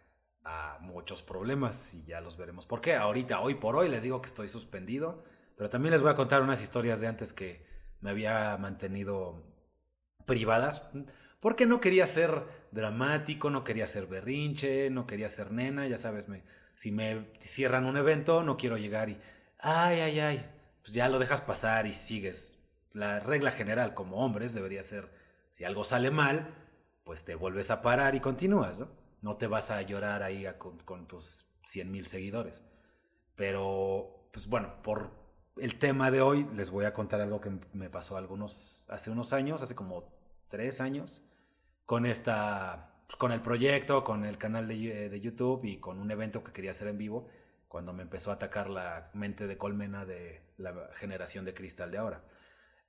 a 0.42 0.78
muchos 0.80 1.22
problemas 1.22 1.92
y 1.92 2.02
ya 2.04 2.22
los 2.22 2.38
veremos. 2.38 2.64
¿Por 2.64 2.80
qué? 2.80 2.94
Ahorita, 2.94 3.40
hoy 3.40 3.56
por 3.56 3.76
hoy 3.76 3.90
les 3.90 4.02
digo 4.02 4.22
que 4.22 4.28
estoy 4.28 4.48
suspendido, 4.48 5.22
pero 5.54 5.68
también 5.68 5.92
les 5.92 6.00
voy 6.00 6.12
a 6.12 6.16
contar 6.16 6.40
unas 6.40 6.62
historias 6.62 6.98
de 7.00 7.08
antes 7.08 7.34
que 7.34 7.66
me 8.00 8.08
había 8.08 8.56
mantenido 8.56 9.44
privadas, 10.24 10.88
porque 11.40 11.66
no 11.66 11.80
quería 11.80 12.06
ser 12.06 12.44
dramático, 12.72 13.50
no 13.50 13.64
quería 13.64 13.86
ser 13.86 14.06
berrinche, 14.06 14.90
no 14.90 15.06
quería 15.06 15.28
ser 15.28 15.52
nena, 15.52 15.86
ya 15.86 15.98
sabes, 15.98 16.28
me, 16.28 16.42
si 16.74 16.92
me 16.92 17.26
cierran 17.40 17.86
un 17.86 17.96
evento, 17.96 18.42
no 18.42 18.56
quiero 18.56 18.76
llegar 18.76 19.08
y, 19.08 19.18
ay, 19.58 20.00
ay, 20.00 20.20
ay, 20.20 20.50
pues 20.82 20.92
ya 20.92 21.08
lo 21.08 21.18
dejas 21.18 21.40
pasar 21.40 21.86
y 21.86 21.92
sigues. 21.92 22.54
La 22.92 23.20
regla 23.20 23.50
general 23.50 23.94
como 23.94 24.24
hombres 24.24 24.54
debería 24.54 24.82
ser 24.82 25.10
si 25.52 25.64
algo 25.64 25.84
sale 25.84 26.10
mal, 26.10 26.54
pues 27.02 27.24
te 27.24 27.34
vuelves 27.34 27.70
a 27.70 27.80
parar 27.82 28.14
y 28.14 28.20
continúas, 28.20 28.78
¿no? 28.78 28.88
No 29.22 29.36
te 29.36 29.46
vas 29.46 29.70
a 29.70 29.80
llorar 29.82 30.22
ahí 30.22 30.46
con, 30.58 31.06
tus 31.06 31.46
100 31.66 31.90
mil 31.90 32.06
seguidores. 32.06 32.64
Pero, 33.34 34.28
pues 34.32 34.46
bueno, 34.46 34.82
por 34.82 35.10
el 35.56 35.78
tema 35.78 36.10
de 36.10 36.20
hoy 36.20 36.46
les 36.54 36.70
voy 36.70 36.84
a 36.84 36.92
contar 36.92 37.20
algo 37.20 37.40
que 37.40 37.50
me 37.72 37.88
pasó 37.88 38.16
algunos, 38.16 38.86
hace 38.88 39.10
unos 39.10 39.32
años, 39.32 39.62
hace 39.62 39.74
como 39.74 40.12
tres 40.48 40.80
años, 40.80 41.22
con 41.86 42.04
esta, 42.04 42.90
con 43.18 43.32
el 43.32 43.40
proyecto, 43.40 44.04
con 44.04 44.24
el 44.24 44.36
canal 44.36 44.68
de, 44.68 45.08
de 45.08 45.20
YouTube 45.20 45.64
y 45.64 45.78
con 45.78 45.98
un 46.00 46.10
evento 46.10 46.44
que 46.44 46.52
quería 46.52 46.72
hacer 46.72 46.88
en 46.88 46.98
vivo, 46.98 47.28
cuando 47.68 47.92
me 47.92 48.02
empezó 48.02 48.30
a 48.30 48.34
atacar 48.34 48.68
la 48.68 49.10
mente 49.14 49.46
de 49.46 49.56
colmena 49.56 50.04
de 50.04 50.42
la 50.58 50.90
generación 50.96 51.44
de 51.44 51.54
cristal 51.54 51.90
de 51.90 51.98
ahora. 51.98 52.24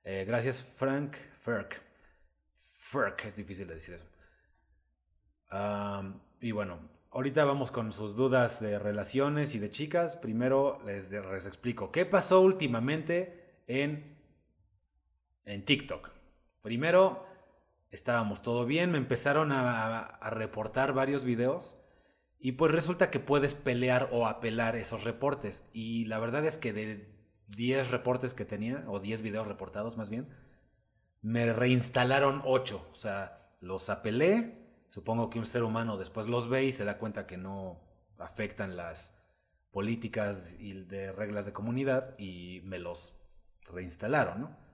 Eh, 0.04 0.24
gracias 0.26 0.62
Frank 0.76 1.14
Ferk 1.40 1.82
Fuck, 2.78 3.24
es 3.26 3.36
difícil 3.36 3.68
de 3.68 3.74
decir 3.74 3.94
eso. 3.94 4.06
y 6.40 6.50
bueno, 6.52 6.88
ahorita 7.10 7.44
vamos 7.44 7.70
con 7.70 7.92
sus 7.92 8.16
dudas 8.16 8.60
de 8.60 8.78
relaciones 8.78 9.54
y 9.54 9.58
de 9.58 9.70
chicas. 9.70 10.16
Primero 10.16 10.80
les, 10.86 11.12
les 11.12 11.46
explico 11.46 11.92
qué 11.92 12.06
pasó 12.06 12.40
últimamente 12.40 13.62
en, 13.66 14.16
en 15.44 15.64
TikTok. 15.66 16.10
Primero, 16.62 17.27
estábamos 17.90 18.42
todo 18.42 18.66
bien, 18.66 18.92
me 18.92 18.98
empezaron 18.98 19.52
a, 19.52 20.18
reportar 20.30 20.92
varios 20.92 21.24
videos. 21.24 21.76
Y 22.40 22.52
pues 22.52 22.70
resulta 22.70 23.10
que 23.10 23.18
puedes 23.18 23.54
pelear 23.54 24.10
o 24.12 24.26
apelar 24.26 24.76
esos 24.76 25.04
reportes. 25.04 25.68
Y 25.72 26.04
la 26.04 26.18
verdad 26.20 26.44
es 26.44 26.56
que 26.56 26.72
de 26.72 27.12
10 27.48 27.90
reportes 27.90 28.32
que 28.34 28.44
tenía, 28.44 28.84
o 28.86 29.00
10 29.00 29.22
videos 29.22 29.46
reportados 29.48 29.96
más 29.96 30.08
bien, 30.08 30.28
me 31.20 31.52
reinstalaron 31.52 32.42
ocho. 32.44 32.86
O 32.92 32.94
sea, 32.94 33.56
los 33.60 33.90
apelé. 33.90 34.66
Supongo 34.90 35.30
que 35.30 35.38
un 35.38 35.46
ser 35.46 35.64
humano 35.64 35.96
después 35.96 36.28
los 36.28 36.48
ve 36.48 36.64
y 36.64 36.72
se 36.72 36.84
da 36.84 36.98
cuenta 36.98 37.26
que 37.26 37.36
no 37.36 37.80
afectan 38.18 38.76
las 38.76 39.14
políticas 39.72 40.54
y 40.58 40.72
de 40.72 41.12
reglas 41.12 41.44
de 41.44 41.52
comunidad 41.52 42.18
y 42.18 42.62
me 42.64 42.78
los 42.78 43.14
reinstalaron, 43.64 44.40
¿no? 44.40 44.67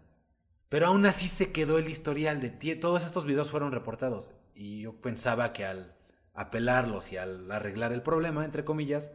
Pero 0.68 0.86
aún 0.86 1.06
así 1.06 1.28
se 1.28 1.52
quedó 1.52 1.78
el 1.78 1.88
historial 1.88 2.40
de 2.40 2.76
todos 2.76 3.04
estos 3.04 3.26
videos 3.26 3.50
fueron 3.50 3.72
reportados. 3.72 4.32
Y 4.54 4.82
yo 4.82 5.00
pensaba 5.00 5.52
que 5.52 5.64
al 5.64 5.94
apelarlos 6.34 7.12
y 7.12 7.16
al 7.16 7.50
arreglar 7.50 7.92
el 7.92 8.02
problema, 8.02 8.44
entre 8.44 8.64
comillas, 8.64 9.12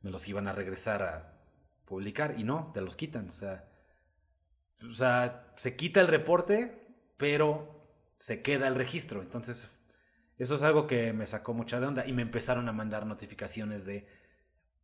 me 0.00 0.10
los 0.10 0.26
iban 0.28 0.48
a 0.48 0.52
regresar 0.52 1.02
a 1.02 1.32
publicar. 1.84 2.34
Y 2.38 2.44
no, 2.44 2.70
te 2.72 2.80
los 2.80 2.96
quitan, 2.96 3.28
o 3.28 3.32
sea, 3.32 3.68
o 4.82 4.94
sea, 4.94 5.52
se 5.56 5.76
quita 5.76 6.00
el 6.00 6.08
reporte, 6.08 6.86
pero 7.16 7.86
se 8.18 8.42
queda 8.42 8.68
el 8.68 8.74
registro, 8.74 9.20
entonces 9.20 9.68
eso 10.38 10.54
es 10.54 10.62
algo 10.62 10.86
que 10.86 11.12
me 11.12 11.26
sacó 11.26 11.54
mucha 11.54 11.78
de 11.78 11.86
onda 11.86 12.06
y 12.06 12.12
me 12.12 12.22
empezaron 12.22 12.68
a 12.68 12.72
mandar 12.72 13.06
notificaciones 13.06 13.84
de 13.84 14.06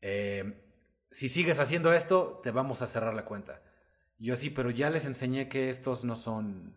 eh, 0.03 0.65
si 1.11 1.29
sigues 1.29 1.59
haciendo 1.59 1.93
esto, 1.93 2.41
te 2.43 2.51
vamos 2.51 2.83
a 2.83 2.87
cerrar 2.87 3.15
la 3.15 3.25
cuenta. 3.25 3.63
Yo 4.19 4.37
sí, 4.37 4.51
pero 4.51 4.71
ya 4.71 4.91
les 4.91 5.05
enseñé 5.05 5.49
que 5.49 5.71
estos 5.71 6.05
no 6.05 6.17
son, 6.17 6.77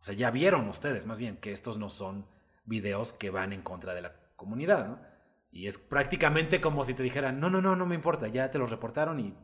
o 0.00 0.04
sea, 0.04 0.14
ya 0.14 0.30
vieron 0.30 0.68
ustedes 0.68 1.06
más 1.06 1.18
bien 1.18 1.36
que 1.36 1.52
estos 1.52 1.78
no 1.78 1.90
son 1.90 2.26
videos 2.64 3.12
que 3.12 3.30
van 3.30 3.52
en 3.52 3.62
contra 3.62 3.94
de 3.94 4.02
la 4.02 4.14
comunidad, 4.36 4.88
¿no? 4.88 5.00
Y 5.50 5.66
es 5.66 5.78
prácticamente 5.78 6.60
como 6.60 6.84
si 6.84 6.94
te 6.94 7.02
dijeran, 7.02 7.38
no, 7.40 7.50
no, 7.50 7.60
no, 7.60 7.76
no 7.76 7.86
me 7.86 7.94
importa, 7.94 8.28
ya 8.28 8.50
te 8.50 8.58
lo 8.58 8.66
reportaron 8.66 9.20
y, 9.20 9.34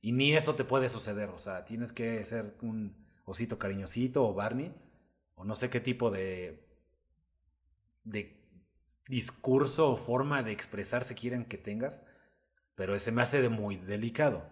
y 0.00 0.12
ni 0.12 0.34
eso 0.34 0.56
te 0.56 0.64
puede 0.64 0.88
suceder. 0.88 1.28
O 1.30 1.38
sea, 1.38 1.64
tienes 1.64 1.92
que 1.92 2.24
ser 2.24 2.56
un 2.60 3.06
osito 3.24 3.58
cariñosito 3.58 4.26
o 4.26 4.34
Barney, 4.34 4.74
o 5.36 5.44
no 5.44 5.54
sé 5.54 5.70
qué 5.70 5.80
tipo 5.80 6.10
de, 6.10 6.66
de 8.02 8.36
discurso 9.06 9.92
o 9.92 9.96
forma 9.96 10.42
de 10.42 10.52
expresarse 10.52 11.14
quieren 11.14 11.44
que 11.44 11.58
tengas 11.58 12.02
pero 12.74 12.94
ese 12.94 13.12
me 13.12 13.22
hace 13.22 13.40
de 13.40 13.48
muy 13.48 13.76
delicado. 13.76 14.48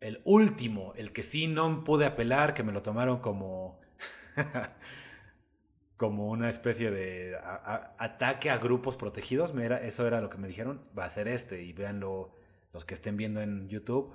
El 0.00 0.20
último, 0.24 0.92
el 0.96 1.12
que 1.12 1.22
sí 1.22 1.46
no 1.46 1.84
pude 1.84 2.06
apelar, 2.06 2.54
que 2.54 2.62
me 2.62 2.72
lo 2.72 2.82
tomaron 2.82 3.18
como 3.20 3.80
como 5.96 6.28
una 6.28 6.50
especie 6.50 6.90
de 6.90 7.38
ataque 7.98 8.50
a 8.50 8.58
grupos 8.58 8.96
protegidos, 8.96 9.54
eso 9.82 10.06
era 10.06 10.20
lo 10.20 10.28
que 10.28 10.36
me 10.36 10.48
dijeron, 10.48 10.82
va 10.96 11.04
a 11.04 11.08
ser 11.08 11.26
este 11.26 11.62
y 11.62 11.72
véanlo 11.72 12.34
los 12.74 12.84
que 12.84 12.94
estén 12.94 13.16
viendo 13.16 13.40
en 13.40 13.68
YouTube, 13.68 14.14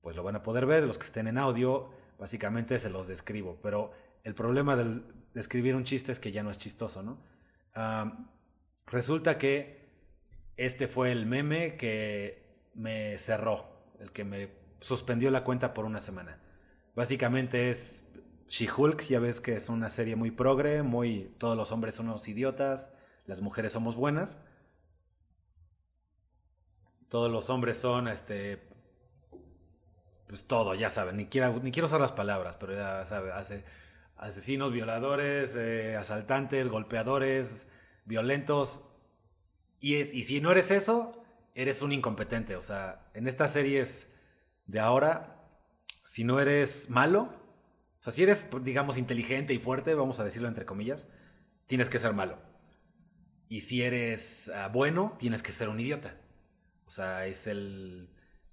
pues 0.00 0.16
lo 0.16 0.24
van 0.24 0.34
a 0.34 0.42
poder 0.42 0.66
ver, 0.66 0.82
los 0.82 0.98
que 0.98 1.06
estén 1.06 1.28
en 1.28 1.38
audio, 1.38 1.90
básicamente 2.18 2.78
se 2.80 2.90
los 2.90 3.06
describo, 3.06 3.60
pero 3.62 3.92
el 4.24 4.34
problema 4.34 4.76
de 4.76 5.00
escribir 5.36 5.76
un 5.76 5.84
chiste 5.84 6.10
es 6.10 6.18
que 6.18 6.32
ya 6.32 6.42
no 6.42 6.50
es 6.50 6.58
chistoso, 6.58 7.02
¿no? 7.02 7.18
resulta 8.86 9.36
que 9.36 9.86
este 10.56 10.88
fue 10.88 11.12
el 11.12 11.26
meme 11.26 11.76
que 11.76 12.70
me 12.74 13.18
cerró, 13.18 13.66
el 14.00 14.10
que 14.12 14.24
me 14.24 14.48
suspendió 14.86 15.30
la 15.32 15.42
cuenta 15.42 15.74
por 15.74 15.84
una 15.84 15.98
semana. 15.98 16.38
Básicamente 16.94 17.70
es 17.70 18.06
She-Hulk, 18.48 19.02
ya 19.08 19.18
ves 19.18 19.40
que 19.40 19.56
es 19.56 19.68
una 19.68 19.90
serie 19.90 20.14
muy 20.14 20.30
progre, 20.30 20.82
muy 20.82 21.34
todos 21.38 21.56
los 21.56 21.72
hombres 21.72 21.96
son 21.96 22.08
unos 22.08 22.28
idiotas, 22.28 22.92
las 23.26 23.40
mujeres 23.40 23.72
somos 23.72 23.96
buenas. 23.96 24.40
Todos 27.08 27.32
los 27.32 27.50
hombres 27.50 27.78
son 27.78 28.06
este 28.06 28.62
pues 30.28 30.44
todo, 30.44 30.74
ya 30.74 30.90
saben, 30.90 31.16
ni 31.16 31.26
quiero, 31.26 31.60
ni 31.60 31.72
quiero 31.72 31.86
usar 31.86 32.00
las 32.00 32.12
palabras, 32.12 32.56
pero 32.58 32.74
ya 32.74 33.04
saben, 33.04 33.32
hace 33.32 33.64
asesinos, 34.16 34.72
violadores, 34.72 35.54
eh, 35.56 35.96
asaltantes, 35.96 36.68
golpeadores, 36.68 37.68
violentos. 38.04 38.84
Y, 39.80 39.96
es, 39.96 40.14
y 40.14 40.22
si 40.24 40.40
no 40.40 40.50
eres 40.50 40.70
eso, 40.70 41.24
eres 41.54 41.82
un 41.82 41.92
incompetente. 41.92 42.56
O 42.56 42.62
sea, 42.62 43.08
en 43.14 43.28
estas 43.28 43.52
series 43.52 44.12
de 44.66 44.80
ahora, 44.80 45.48
si 46.04 46.24
no 46.24 46.40
eres 46.40 46.90
malo, 46.90 47.28
o 48.00 48.02
sea, 48.02 48.12
si 48.12 48.22
eres, 48.22 48.48
digamos, 48.62 48.98
inteligente 48.98 49.54
y 49.54 49.58
fuerte, 49.58 49.94
vamos 49.94 50.20
a 50.20 50.24
decirlo 50.24 50.48
entre 50.48 50.64
comillas, 50.64 51.06
tienes 51.66 51.88
que 51.88 51.98
ser 51.98 52.12
malo. 52.12 52.38
Y 53.48 53.60
si 53.60 53.82
eres 53.82 54.50
ah, 54.54 54.68
bueno, 54.68 55.16
tienes 55.18 55.42
que 55.42 55.52
ser 55.52 55.68
un 55.68 55.80
idiota. 55.80 56.20
O 56.86 56.90
sea, 56.90 57.26
es 57.26 57.46
el 57.46 58.08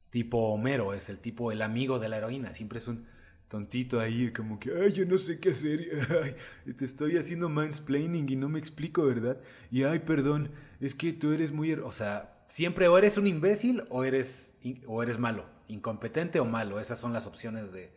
tipo 0.10 0.38
Homero, 0.50 0.93
es 0.93 1.10
el 1.10 1.20
tipo, 1.20 1.51
el 1.51 1.62
amigo 1.62 2.00
de 2.00 2.10
la 2.10 2.17
heroína. 2.17 2.53
Siempre 2.53 2.79
es 2.79 2.88
un 2.88 3.08
tontito 3.48 4.00
ahí, 4.00 4.32
como 4.32 4.60
que, 4.60 4.72
ay, 4.75 4.93
yo 4.93 5.05
no 5.05 5.17
sé 5.17 5.39
qué 5.39 5.50
hacer. 5.51 6.08
Ay, 6.65 6.74
te 6.74 6.86
estoy 6.86 7.17
haciendo 7.17 7.50
mansplaining 7.50 8.27
y 8.29 8.36
no 8.36 8.50
me 8.50 8.60
explico, 8.60 9.03
¿verdad? 9.05 9.39
Y, 9.70 9.84
ay, 9.84 10.00
perdón, 10.00 10.51
es 10.79 10.96
que 10.96 11.13
tú 11.13 11.32
eres 11.32 11.51
muy... 11.51 11.74
O 11.74 11.91
sea, 11.91 12.34
Siempre 12.53 12.88
o 12.88 13.00
eres 13.00 13.17
un 13.17 13.25
imbécil 13.25 13.84
o 13.89 14.03
eres, 14.03 14.55
o 14.86 15.01
eres 15.01 15.17
malo, 15.17 15.43
incompetente 15.67 16.39
o 16.39 16.46
malo. 16.46 16.79
Esas 16.79 17.00
son 17.00 17.13
las 17.13 17.27
opciones 17.27 17.72
de, 17.72 17.91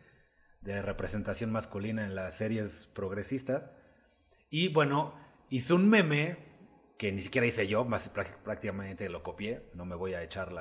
representación 0.61 1.51
masculina 1.51 2.03
en 2.03 2.13
las 2.13 2.37
series 2.37 2.89
progresistas. 2.93 3.69
Y 4.49 4.67
bueno, 4.69 5.13
hizo 5.49 5.75
un 5.75 5.89
meme 5.89 6.37
que 6.97 7.11
ni 7.11 7.21
siquiera 7.21 7.47
hice 7.47 7.67
yo, 7.67 7.85
más 7.85 8.09
prácticamente 8.09 9.07
lo 9.07 9.23
copié. 9.23 9.69
No 9.73 9.85
me 9.85 9.95
voy 9.95 10.13
a 10.13 10.23
echar 10.23 10.51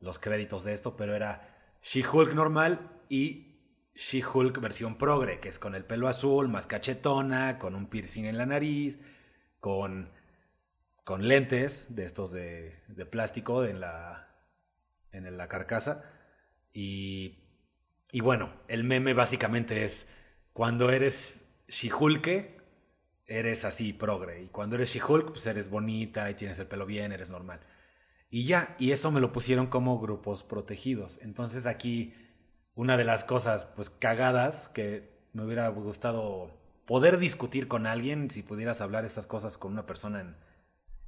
los 0.00 0.18
créditos 0.18 0.62
de 0.62 0.72
esto, 0.74 0.96
pero 0.96 1.14
era 1.14 1.56
She-Hulk 1.82 2.34
normal 2.34 2.90
y 3.08 3.54
She-Hulk 3.94 4.60
versión 4.60 4.96
progre, 4.98 5.40
que 5.40 5.48
es 5.48 5.58
con 5.58 5.74
el 5.74 5.84
pelo 5.84 6.08
azul, 6.08 6.48
más 6.48 6.66
cachetona, 6.66 7.58
con 7.58 7.74
un 7.74 7.86
piercing 7.86 8.24
en 8.24 8.38
la 8.38 8.46
nariz, 8.46 9.00
con 9.60 10.10
lentes 11.18 11.94
de 11.94 12.04
estos 12.04 12.32
de, 12.32 12.82
plástico 13.10 13.64
en 13.64 13.80
la, 13.80 14.28
en 15.12 15.36
la 15.36 15.48
carcasa. 15.48 16.10
Y, 16.74 17.38
bueno, 18.20 18.52
el 18.66 18.84
meme 18.84 19.14
básicamente 19.14 19.84
es 19.84 20.08
cuando 20.52 20.90
eres 20.90 21.48
Shihulke, 21.68 22.58
eres 23.26 23.64
así 23.64 23.92
progre. 23.92 24.42
Y 24.42 24.46
cuando 24.48 24.74
eres 24.76 24.92
Shihulk, 24.92 25.30
pues 25.30 25.46
eres 25.46 25.70
bonita 25.70 26.30
y 26.30 26.34
tienes 26.34 26.58
el 26.58 26.66
pelo 26.66 26.84
bien, 26.84 27.12
eres 27.12 27.30
normal. 27.30 27.60
Y 28.28 28.46
ya, 28.46 28.74
y 28.80 28.90
eso 28.90 29.12
me 29.12 29.20
lo 29.20 29.30
pusieron 29.30 29.68
como 29.68 30.00
grupos 30.00 30.42
protegidos. 30.42 31.20
Entonces 31.22 31.66
aquí 31.66 32.14
una 32.74 32.96
de 32.96 33.04
las 33.04 33.22
cosas 33.22 33.66
pues 33.76 33.88
cagadas 33.88 34.68
que 34.68 35.14
me 35.32 35.44
hubiera 35.44 35.68
gustado 35.68 36.50
poder 36.86 37.18
discutir 37.18 37.68
con 37.68 37.86
alguien, 37.86 38.30
si 38.30 38.42
pudieras 38.42 38.80
hablar 38.80 39.04
estas 39.04 39.26
cosas 39.26 39.56
con 39.56 39.72
una 39.72 39.86
persona 39.86 40.20
en, 40.20 40.36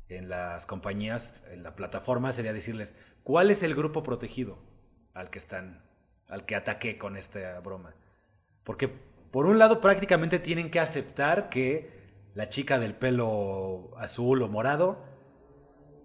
en 0.09 0.29
las 0.29 0.65
compañías, 0.67 1.43
en 1.51 1.65
la 1.65 1.75
plataforma, 1.75 2.33
sería 2.33 2.53
decirles, 2.53 2.95
¿cuál 3.25 3.51
es 3.51 3.65
el 3.65 3.75
grupo 3.75 4.05
protegido 4.05 4.59
al 5.17 5.31
que 5.31 5.39
están, 5.39 5.83
al 6.29 6.45
que 6.45 6.55
ataqué 6.55 6.99
con 6.99 7.17
esta 7.17 7.59
broma? 7.61 7.95
Porque 8.63 8.89
por 8.89 9.47
un 9.47 9.59
lado 9.59 9.81
prácticamente 9.81 10.39
tienen 10.39 10.71
que 10.71 10.81
aceptar 10.81 11.49
que 11.49 11.91
la 12.35 12.49
chica 12.51 12.79
del 12.79 12.95
pelo 12.95 13.91
azul 13.97 14.43
o 14.43 14.49
morado 14.49 15.05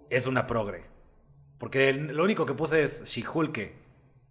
es 0.10 0.28
una 0.28 0.48
progre. 0.48 0.86
Porque 1.58 1.94
lo 1.94 2.24
único 2.24 2.46
que 2.46 2.54
puse 2.54 2.84
es 2.84 3.06
Shihulke, 3.06 3.76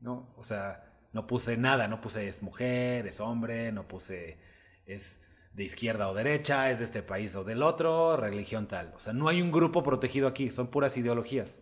¿no? 0.01 0.33
O 0.37 0.43
sea, 0.43 0.85
no 1.13 1.27
puse 1.27 1.57
nada, 1.57 1.89
no 1.89 2.01
puse 2.01 2.27
es 2.27 2.43
mujer, 2.43 3.07
es 3.07 3.21
hombre, 3.21 3.71
no 3.73 3.87
puse 3.87 4.39
es 4.87 5.23
de 5.53 5.65
izquierda 5.65 6.09
o 6.09 6.15
derecha, 6.15 6.71
es 6.71 6.79
de 6.79 6.85
este 6.85 7.03
país 7.03 7.35
o 7.37 7.45
del 7.45 7.63
otro, 7.63 8.17
religión 8.17 8.67
tal. 8.67 8.93
O 8.97 9.01
sea, 9.01 9.13
no 9.13 9.29
hay 9.29 9.43
un 9.43 9.53
grupo 9.53 9.83
protegido 9.83 10.27
aquí, 10.27 10.51
son 10.51 10.69
puras 10.69 10.97
ideologías. 10.97 11.61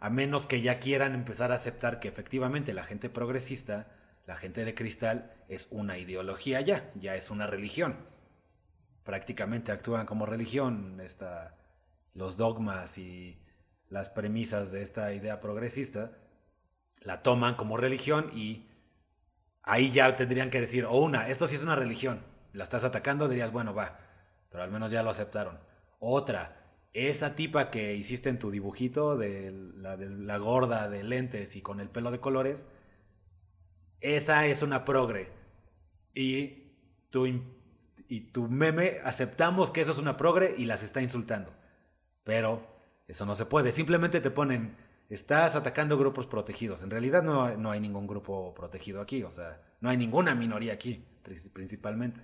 A 0.00 0.10
menos 0.10 0.46
que 0.46 0.62
ya 0.62 0.80
quieran 0.80 1.14
empezar 1.14 1.52
a 1.52 1.56
aceptar 1.56 2.00
que 2.00 2.08
efectivamente 2.08 2.72
la 2.72 2.84
gente 2.84 3.10
progresista, 3.10 3.86
la 4.26 4.36
gente 4.36 4.64
de 4.64 4.74
cristal, 4.74 5.32
es 5.48 5.68
una 5.70 5.98
ideología 5.98 6.60
ya, 6.62 6.90
ya 6.94 7.14
es 7.14 7.30
una 7.30 7.46
religión. 7.46 7.96
Prácticamente 9.04 9.72
actúan 9.72 10.06
como 10.06 10.24
religión 10.24 11.00
esta, 11.00 11.54
los 12.14 12.36
dogmas 12.36 12.96
y 12.96 13.42
las 13.90 14.08
premisas 14.08 14.72
de 14.72 14.82
esta 14.82 15.12
idea 15.12 15.40
progresista, 15.40 16.12
la 17.00 17.22
toman 17.22 17.54
como 17.54 17.76
religión 17.76 18.30
y 18.34 18.68
ahí 19.62 19.90
ya 19.90 20.16
tendrían 20.16 20.50
que 20.50 20.60
decir, 20.60 20.86
o 20.86 20.96
una, 20.96 21.28
esto 21.28 21.46
sí 21.46 21.56
es 21.56 21.62
una 21.62 21.76
religión, 21.76 22.22
la 22.52 22.64
estás 22.64 22.84
atacando, 22.84 23.28
dirías, 23.28 23.52
bueno, 23.52 23.74
va, 23.74 23.98
pero 24.48 24.62
al 24.62 24.70
menos 24.70 24.90
ya 24.90 25.02
lo 25.02 25.10
aceptaron. 25.10 25.58
Otra, 25.98 26.59
esa 26.92 27.36
tipa 27.36 27.70
que 27.70 27.94
hiciste 27.94 28.28
en 28.28 28.38
tu 28.38 28.50
dibujito 28.50 29.16
de 29.16 29.52
la, 29.76 30.38
gorda 30.38 30.88
de 30.88 31.04
lentes 31.04 31.56
y 31.56 31.62
con 31.62 31.80
el 31.80 31.88
pelo 31.88 32.10
de 32.10 32.20
colores, 32.20 32.66
esa 34.00 34.46
es 34.46 34.62
una 34.62 34.84
progre. 34.84 35.30
Y 36.14 36.72
tu, 37.10 37.26
y 38.08 38.20
tu 38.32 38.48
meme, 38.48 38.98
aceptamos 39.04 39.70
que 39.70 39.80
eso 39.80 39.92
es 39.92 39.98
una 39.98 40.16
progre 40.16 40.54
y 40.58 40.64
las 40.64 40.82
está 40.82 41.00
insultando. 41.00 41.52
Pero 42.24 42.66
eso 43.06 43.24
no 43.24 43.34
se 43.34 43.46
puede. 43.46 43.72
Simplemente 43.72 44.20
te 44.20 44.30
ponen, 44.30 44.76
estás 45.08 45.54
atacando 45.54 45.96
grupos 45.96 46.26
protegidos. 46.26 46.82
En 46.82 46.90
realidad 46.90 47.22
no, 47.22 47.56
no 47.56 47.70
hay 47.70 47.80
ningún 47.80 48.06
grupo 48.06 48.52
protegido 48.54 49.00
aquí. 49.00 49.22
O 49.22 49.30
sea, 49.30 49.62
no 49.80 49.90
hay 49.90 49.96
ninguna 49.96 50.34
minoría 50.34 50.72
aquí, 50.72 51.04
principalmente. 51.52 52.20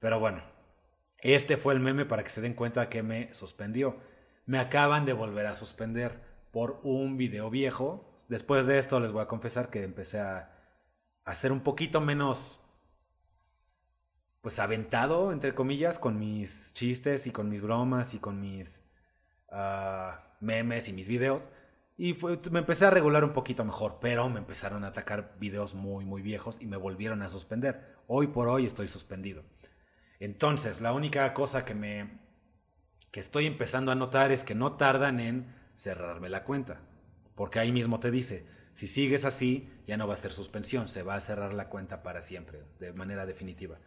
Pero 0.00 0.18
bueno, 0.18 0.42
este 1.22 1.56
fue 1.56 1.74
el 1.74 1.80
meme 1.80 2.06
para 2.06 2.22
que 2.22 2.30
se 2.30 2.40
den 2.40 2.54
cuenta 2.54 2.88
que 2.88 3.02
me 3.02 3.32
suspendió. 3.32 3.98
Me 4.46 4.58
acaban 4.58 5.04
de 5.04 5.12
volver 5.12 5.46
a 5.46 5.54
suspender 5.54 6.20
por 6.50 6.80
un 6.82 7.16
video 7.16 7.50
viejo. 7.50 8.04
Después 8.28 8.66
de 8.66 8.78
esto 8.78 9.00
les 9.00 9.12
voy 9.12 9.22
a 9.22 9.28
confesar 9.28 9.70
que 9.70 9.82
empecé 9.82 10.20
a, 10.20 10.52
a 11.24 11.34
ser 11.34 11.52
un 11.52 11.60
poquito 11.60 12.00
menos 12.00 12.60
pues 14.40 14.58
aventado, 14.58 15.32
entre 15.32 15.54
comillas, 15.54 15.98
con 15.98 16.18
mis 16.18 16.72
chistes 16.74 17.26
y 17.26 17.30
con 17.30 17.48
mis 17.48 17.60
bromas 17.60 18.14
y 18.14 18.18
con 18.18 18.40
mis 18.40 18.82
ah, 19.50 20.34
memes 20.40 20.88
y 20.88 20.92
mis 20.92 21.08
videos. 21.08 21.48
Y 21.98 22.16
me 22.50 22.60
empecé 22.60 22.86
a 22.86 22.90
regular 22.90 23.24
un 23.24 23.34
poquito 23.34 23.62
mejor, 23.64 23.98
pero 24.00 24.30
me 24.30 24.38
empezaron 24.38 24.84
a 24.84 24.88
atacar 24.88 25.34
videos 25.38 25.74
muy, 25.74 26.06
muy 26.06 26.22
viejos 26.22 26.56
y 26.60 26.66
me 26.66 26.78
volvieron 26.78 27.20
a 27.20 27.28
suspender. 27.28 27.94
Hoy 28.06 28.28
por 28.28 28.48
hoy 28.48 28.64
estoy 28.64 28.88
suspendido. 28.88 29.44
Entonces, 30.20 30.80
la 30.80 30.92
única 30.92 31.34
cosa 31.34 31.64
que 31.64 31.74
me 31.74 32.20
que 33.10 33.20
estoy 33.20 33.46
empezando 33.46 33.90
a 33.90 33.96
notar 33.96 34.30
es 34.30 34.44
que 34.44 34.54
no 34.54 34.74
tardan 34.76 35.18
en 35.20 35.52
cerrarme 35.76 36.28
la 36.28 36.44
cuenta. 36.44 36.80
Porque 37.34 37.58
ahí 37.58 37.72
mismo 37.72 38.00
te 38.00 38.10
dice, 38.10 38.46
si 38.74 38.86
sigues 38.86 39.24
así, 39.24 39.68
ya 39.86 39.96
no 39.96 40.06
va 40.06 40.14
a 40.14 40.18
ser 40.18 40.32
suspensión, 40.32 40.88
se 40.88 41.02
va 41.02 41.14
a 41.14 41.20
cerrar 41.20 41.52
la 41.54 41.68
cuenta 41.68 42.02
para 42.02 42.22
siempre, 42.22 42.62
de 42.78 42.92
manera 42.92 43.26
definitiva. 43.26 43.78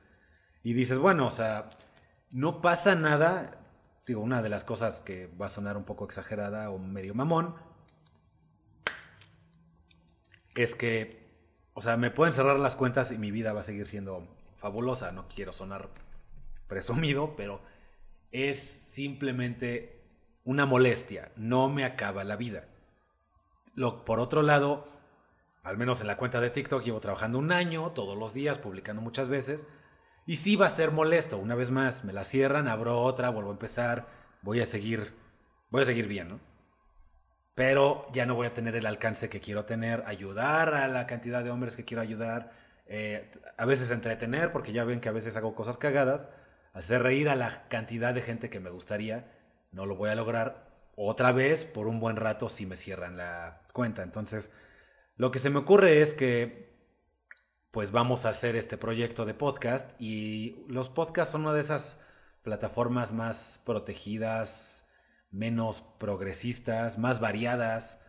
Y 0.63 0.73
dices, 0.73 0.97
bueno, 0.97 1.27
o 1.27 1.31
sea, 1.31 1.69
no 2.31 2.61
pasa 2.61 2.95
nada. 2.95 3.59
Digo, 4.05 4.21
una 4.21 4.41
de 4.41 4.49
las 4.49 4.65
cosas 4.65 5.01
que 5.01 5.27
va 5.27 5.45
a 5.45 5.49
sonar 5.49 5.77
un 5.77 5.85
poco 5.85 6.05
exagerada 6.05 6.69
o 6.69 6.77
medio 6.77 7.13
mamón, 7.13 7.55
es 10.55 10.75
que, 10.75 11.23
o 11.73 11.81
sea, 11.81 11.95
me 11.95 12.11
pueden 12.11 12.33
cerrar 12.33 12.59
las 12.59 12.75
cuentas 12.75 13.11
y 13.11 13.17
mi 13.17 13.31
vida 13.31 13.53
va 13.53 13.61
a 13.61 13.63
seguir 13.63 13.87
siendo 13.87 14.27
fabulosa. 14.57 15.11
No 15.11 15.27
quiero 15.29 15.53
sonar 15.53 15.89
presumido, 16.74 17.36
pero 17.36 17.62
es 18.32 18.58
simplemente 18.60 20.01
una 20.44 20.65
molestia. 20.65 21.32
No 21.36 21.70
me 21.70 21.86
acaba 21.86 22.24
la 22.24 22.36
vida. 22.36 22.65
Lo, 23.75 24.06
por 24.06 24.20
otro 24.20 24.42
lado, 24.42 24.88
al 25.62 25.77
menos 25.77 26.01
en 26.01 26.08
la 26.08 26.18
cuenta 26.18 26.42
de 26.42 26.50
TikTok 26.50 26.84
llevo 26.84 27.00
trabajando 27.00 27.38
un 27.38 27.51
año, 27.51 27.92
todos 27.92 28.18
los 28.18 28.34
días, 28.34 28.58
publicando 28.58 29.03
muchas 29.03 29.30
veces. 29.30 29.68
Y 30.25 30.38
sí 30.38 30.56
va 30.56 30.65
a 30.65 30.70
ser 30.70 30.89
molesto. 30.89 31.38
Una 31.38 31.53
vez 31.53 31.70
más, 31.70 32.03
me 32.03 32.12
la 32.12 32.24
cierran, 32.24 32.68
abro 32.68 33.00
otra, 33.00 33.30
vuelvo 33.30 33.51
a 33.51 33.53
empezar. 33.53 34.08
Voy 34.42 34.60
a 34.62 34.65
seguir, 34.65 35.13
voy 35.70 35.84
a 35.84 35.86
seguir 35.86 36.08
bien, 36.08 36.30
¿no? 36.30 36.53
pero 37.56 38.08
ya 38.13 38.25
no 38.25 38.36
voy 38.36 38.48
a 38.48 38.53
tener 38.53 38.75
el 38.75 38.86
alcance 38.86 39.30
que 39.30 39.39
quiero 39.39 39.65
tener, 39.65 40.03
ayudar 40.08 40.74
a 40.74 40.88
la 40.88 41.06
cantidad 41.06 41.44
de 41.44 41.51
hombres 41.51 41.75
que 41.75 41.86
quiero 41.86 42.01
ayudar, 42.01 42.51
eh, 42.88 43.32
a 43.58 43.65
veces 43.65 43.92
entretener, 43.92 44.51
porque 44.51 44.74
ya 44.74 44.84
ven 44.84 45.00
que 45.00 45.10
a 45.10 45.13
veces 45.13 45.38
hago 45.38 45.53
cosas 45.53 45.77
cagadas, 45.77 46.27
hacer 46.74 47.03
reír 47.03 47.30
a 47.30 47.36
la 47.36 47.68
cantidad 47.70 48.13
de 48.13 48.22
gente 48.22 48.50
que 48.50 48.60
me 48.60 48.70
gustaría, 48.70 49.32
no 49.72 49.86
lo 49.86 49.96
voy 49.96 50.10
a 50.10 50.15
lograr 50.15 50.74
otra 50.96 51.32
vez 51.32 51.65
por 51.65 51.88
un 51.88 52.00
buen 52.00 52.15
rato 52.15 52.50
si 52.50 52.65
me 52.65 52.75
cierran 52.75 53.18
la 53.18 53.62
cuenta. 53.74 54.03
Entonces, 54.03 54.51
lo 55.15 55.32
que 55.32 55.39
se 55.39 55.50
me 55.50 55.60
ocurre 55.60 56.01
es 56.01 56.13
que 56.13 56.74
pues 57.72 57.92
vamos 57.92 58.25
a 58.25 58.30
hacer 58.30 58.56
este 58.56 58.77
proyecto 58.77 59.25
de 59.25 59.34
podcast 59.34 60.00
y 60.00 60.63
los 60.68 60.89
podcasts 60.89 61.32
son 61.32 61.42
una 61.42 61.53
de 61.53 61.62
esas 61.62 62.00
plataformas 62.44 63.13
más 63.13 63.62
protegidas, 63.65 64.86
menos 65.32 65.82
progresistas, 66.00 67.00
más 67.00 67.20
variadas. 67.20 68.00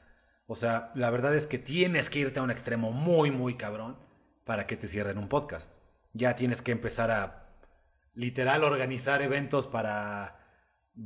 O 0.47 0.55
sea, 0.55 0.93
la 0.95 1.09
verdad 1.09 1.35
es 1.35 1.47
que 1.47 1.59
tienes 1.59 2.11
que 2.11 2.19
irte 2.19 2.41
a 2.41 2.43
un 2.43 2.51
extremo 2.51 2.93
muy, 2.93 3.31
muy 3.31 3.57
cabrón 3.57 3.97
para 4.45 4.67
que 4.67 4.77
te 4.77 4.87
cierren 4.87 5.17
un 5.17 5.31
podcast. 5.31 5.73
Ya 6.13 6.37
tienes 6.37 6.61
que 6.61 6.73
empezar 6.73 7.11
a 7.11 7.44
literal 8.15 8.65
organizar 8.65 9.23
eventos 9.23 9.67
para 9.67 10.41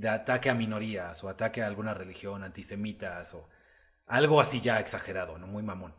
ataque 0.09 0.50
a 0.50 0.55
minorías 0.55 1.23
o 1.25 1.29
ataque 1.29 1.62
a 1.62 1.67
alguna 1.67 1.95
religión, 1.95 2.45
antisemitas 2.45 3.35
o 3.35 3.49
algo 4.07 4.41
así 4.41 4.61
ya 4.61 4.81
exagerado, 4.81 5.38
¿no? 5.38 5.47
Muy 5.47 5.62
mamón. 5.62 5.95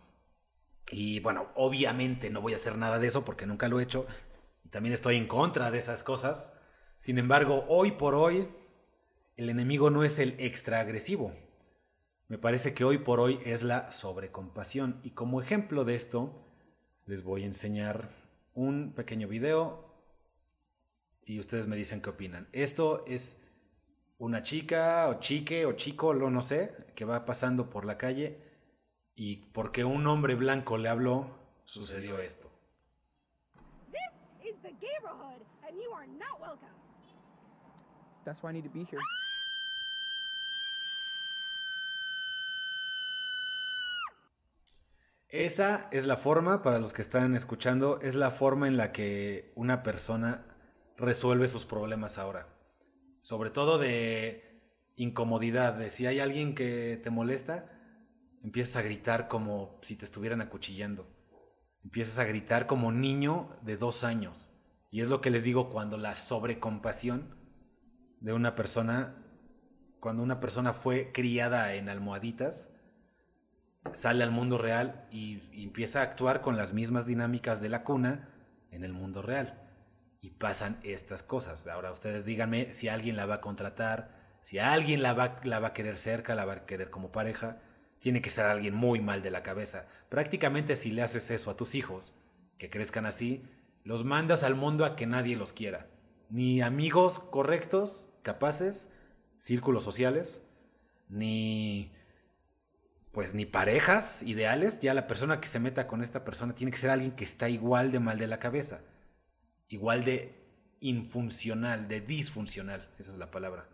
Y 0.91 1.19
bueno, 1.19 1.50
obviamente 1.56 2.30
no 2.30 2.41
voy 2.41 2.54
a 2.54 2.56
hacer 2.56 2.78
nada 2.78 3.00
de 3.00 3.08
eso 3.08 3.24
porque 3.24 3.45
nunca 3.45 3.67
lo 3.67 3.80
he 3.80 3.84
hecho 3.84 4.08
también 4.69 4.93
estoy 4.93 5.17
en 5.17 5.28
contra 5.28 5.72
de 5.72 5.80
esas 5.80 6.04
cosas. 6.04 6.54
Sin 6.98 7.17
embargo, 7.17 7.65
hoy 7.67 7.91
por 7.91 8.15
hoy 8.15 8.50
el 9.36 9.50
enemigo 9.50 9.89
no 9.89 10.04
es 10.04 10.19
el 10.19 10.36
extra 10.38 10.80
agresivo. 10.80 11.34
Me 12.28 12.38
parece 12.38 12.74
que 12.74 12.84
hoy 12.84 13.00
por 13.00 13.19
hoy 13.19 13.39
es 13.45 13.63
la 13.63 13.91
sobrecompasión. 13.91 15.00
Y 15.04 15.12
como 15.12 15.41
ejemplo 15.41 15.86
de 15.86 15.95
esto, 15.95 16.45
les 17.06 17.24
voy 17.24 17.43
a 17.43 17.48
enseñar 17.48 18.12
un 18.54 18.93
pequeño 18.93 19.28
video 19.28 19.88
y 21.30 21.39
ustedes 21.39 21.68
me 21.68 21.76
dicen 21.76 22.02
qué 22.02 22.10
opinan. 22.10 22.50
Esto 22.54 23.06
es 23.06 23.39
una 24.18 24.42
chica 24.42 25.08
o 25.10 25.20
chique 25.20 25.68
o 25.68 25.74
chico, 25.74 26.12
lo 26.12 26.32
no 26.32 26.42
sé, 26.42 26.76
que 26.96 27.06
va 27.06 27.24
pasando 27.24 27.70
por 27.70 27.86
la 27.86 28.00
calle 28.00 28.42
y 29.13 29.36
porque 29.54 29.86
un 29.86 30.08
hombre 30.08 30.34
blanco 30.34 30.80
le 30.80 30.89
habló, 30.89 31.38
sucedió 31.65 32.18
esto. 32.18 32.50
That's 38.26 38.44
why 38.44 38.50
I 38.50 38.54
need 38.54 38.63
to 38.63 38.72
be 38.74 38.82
here. 38.82 39.00
Esa 45.30 45.88
es 45.92 46.08
la 46.08 46.18
forma, 46.18 46.63
para 46.63 46.80
los 46.80 46.92
que 46.92 47.04
están 47.04 47.36
escuchando, 47.36 48.00
es 48.02 48.15
la 48.15 48.32
forma 48.32 48.68
en 48.68 48.78
la 48.78 48.92
que 48.92 49.54
una 49.56 49.84
persona 49.84 50.48
resuelve 50.99 51.47
sus 51.47 51.65
problemas 51.65 52.17
ahora. 52.17 52.47
Sobre 53.21 53.49
todo 53.49 53.77
de 53.77 54.62
incomodidad, 54.95 55.73
de 55.73 55.89
si 55.89 56.05
hay 56.05 56.19
alguien 56.19 56.55
que 56.55 56.99
te 57.01 57.09
molesta, 57.09 57.65
empiezas 58.43 58.75
a 58.77 58.81
gritar 58.81 59.27
como 59.27 59.79
si 59.81 59.95
te 59.95 60.05
estuvieran 60.05 60.41
acuchillando. 60.41 61.07
Empiezas 61.83 62.19
a 62.19 62.25
gritar 62.25 62.67
como 62.67 62.91
niño 62.91 63.57
de 63.62 63.77
dos 63.77 64.03
años. 64.03 64.49
Y 64.91 65.01
es 65.01 65.07
lo 65.07 65.21
que 65.21 65.29
les 65.29 65.43
digo 65.43 65.69
cuando 65.69 65.97
la 65.97 66.15
sobrecompasión 66.15 67.35
de 68.19 68.33
una 68.33 68.55
persona, 68.55 69.15
cuando 69.99 70.23
una 70.23 70.39
persona 70.39 70.73
fue 70.73 71.12
criada 71.13 71.75
en 71.75 71.89
almohaditas, 71.89 72.71
sale 73.93 74.23
al 74.23 74.31
mundo 74.31 74.57
real 74.57 75.07
y, 75.12 75.41
empieza 75.63 75.99
a 75.99 76.03
actuar 76.03 76.41
con 76.41 76.57
las 76.57 76.73
mismas 76.73 77.05
dinámicas 77.05 77.62
de 77.62 77.69
la 77.69 77.83
cuna 77.83 78.29
en 78.71 78.83
el 78.83 78.93
mundo 78.93 79.21
real. 79.21 79.68
Y 80.21 80.32
pasan 80.32 80.79
estas 80.84 81.23
cosas. 81.23 81.65
Ahora 81.67 81.91
ustedes 81.91 82.25
díganme 82.25 82.73
si 82.73 82.89
alguien 82.89 83.15
la 83.15 83.25
va 83.25 83.36
a 83.36 83.41
contratar, 83.41 84.19
si 84.41 84.60
alguien 84.60 85.01
la 85.01 85.13
va, 85.13 85.39
la 85.43 85.60
va 85.60 85.69
a 85.69 85.73
querer 85.73 85.97
cerca, 85.97 86.36
la 86.36 86.45
va 86.45 86.53
a 86.53 86.65
querer 86.65 86.89
como 86.89 87.12
pareja. 87.12 87.62
Tiene 87.99 88.21
que 88.21 88.29
ser 88.29 88.45
alguien 88.45 88.73
muy 88.73 89.01
mal 89.01 89.21
de 89.21 89.32
la 89.32 89.43
cabeza. 89.43 89.88
Prácticamente 90.10 90.75
si 90.75 90.91
le 90.91 91.01
haces 91.01 91.32
eso 91.32 91.51
a 91.51 91.58
tus 91.58 91.75
hijos, 91.75 92.13
que 92.58 92.69
crezcan 92.69 93.05
así, 93.05 93.45
los 93.84 94.03
mandas 94.03 94.43
al 94.43 94.55
mundo 94.55 94.86
a 94.86 94.95
que 94.95 95.08
nadie 95.08 95.36
los 95.36 95.53
quiera. 95.53 95.88
Ni 96.29 96.62
amigos 96.62 97.19
correctos, 97.19 98.10
capaces, 98.21 98.89
círculos 99.39 99.84
sociales, 99.84 100.43
ni 101.08 101.91
pues 103.12 103.34
ni 103.34 103.45
parejas 103.45 104.21
ideales, 104.23 104.82
ya 104.82 104.93
la 104.93 105.08
persona 105.08 105.41
que 105.41 105.47
se 105.47 105.60
meta 105.60 105.88
con 105.88 106.03
esta 106.03 106.23
persona 106.23 106.53
tiene 106.53 106.71
que 106.71 106.77
ser 106.77 106.91
alguien 106.91 107.12
que 107.12 107.23
está 107.23 107.49
igual 107.49 107.91
de 107.91 107.99
mal 107.99 108.19
de 108.19 108.27
la 108.27 108.39
cabeza, 108.39 108.82
igual 109.69 110.03
de 110.05 110.36
infuncional, 110.82 111.88
de 111.88 112.01
disfuncional, 112.01 112.89
esa 112.99 113.12
es 113.12 113.17
la 113.17 113.32
palabra. 113.32 113.69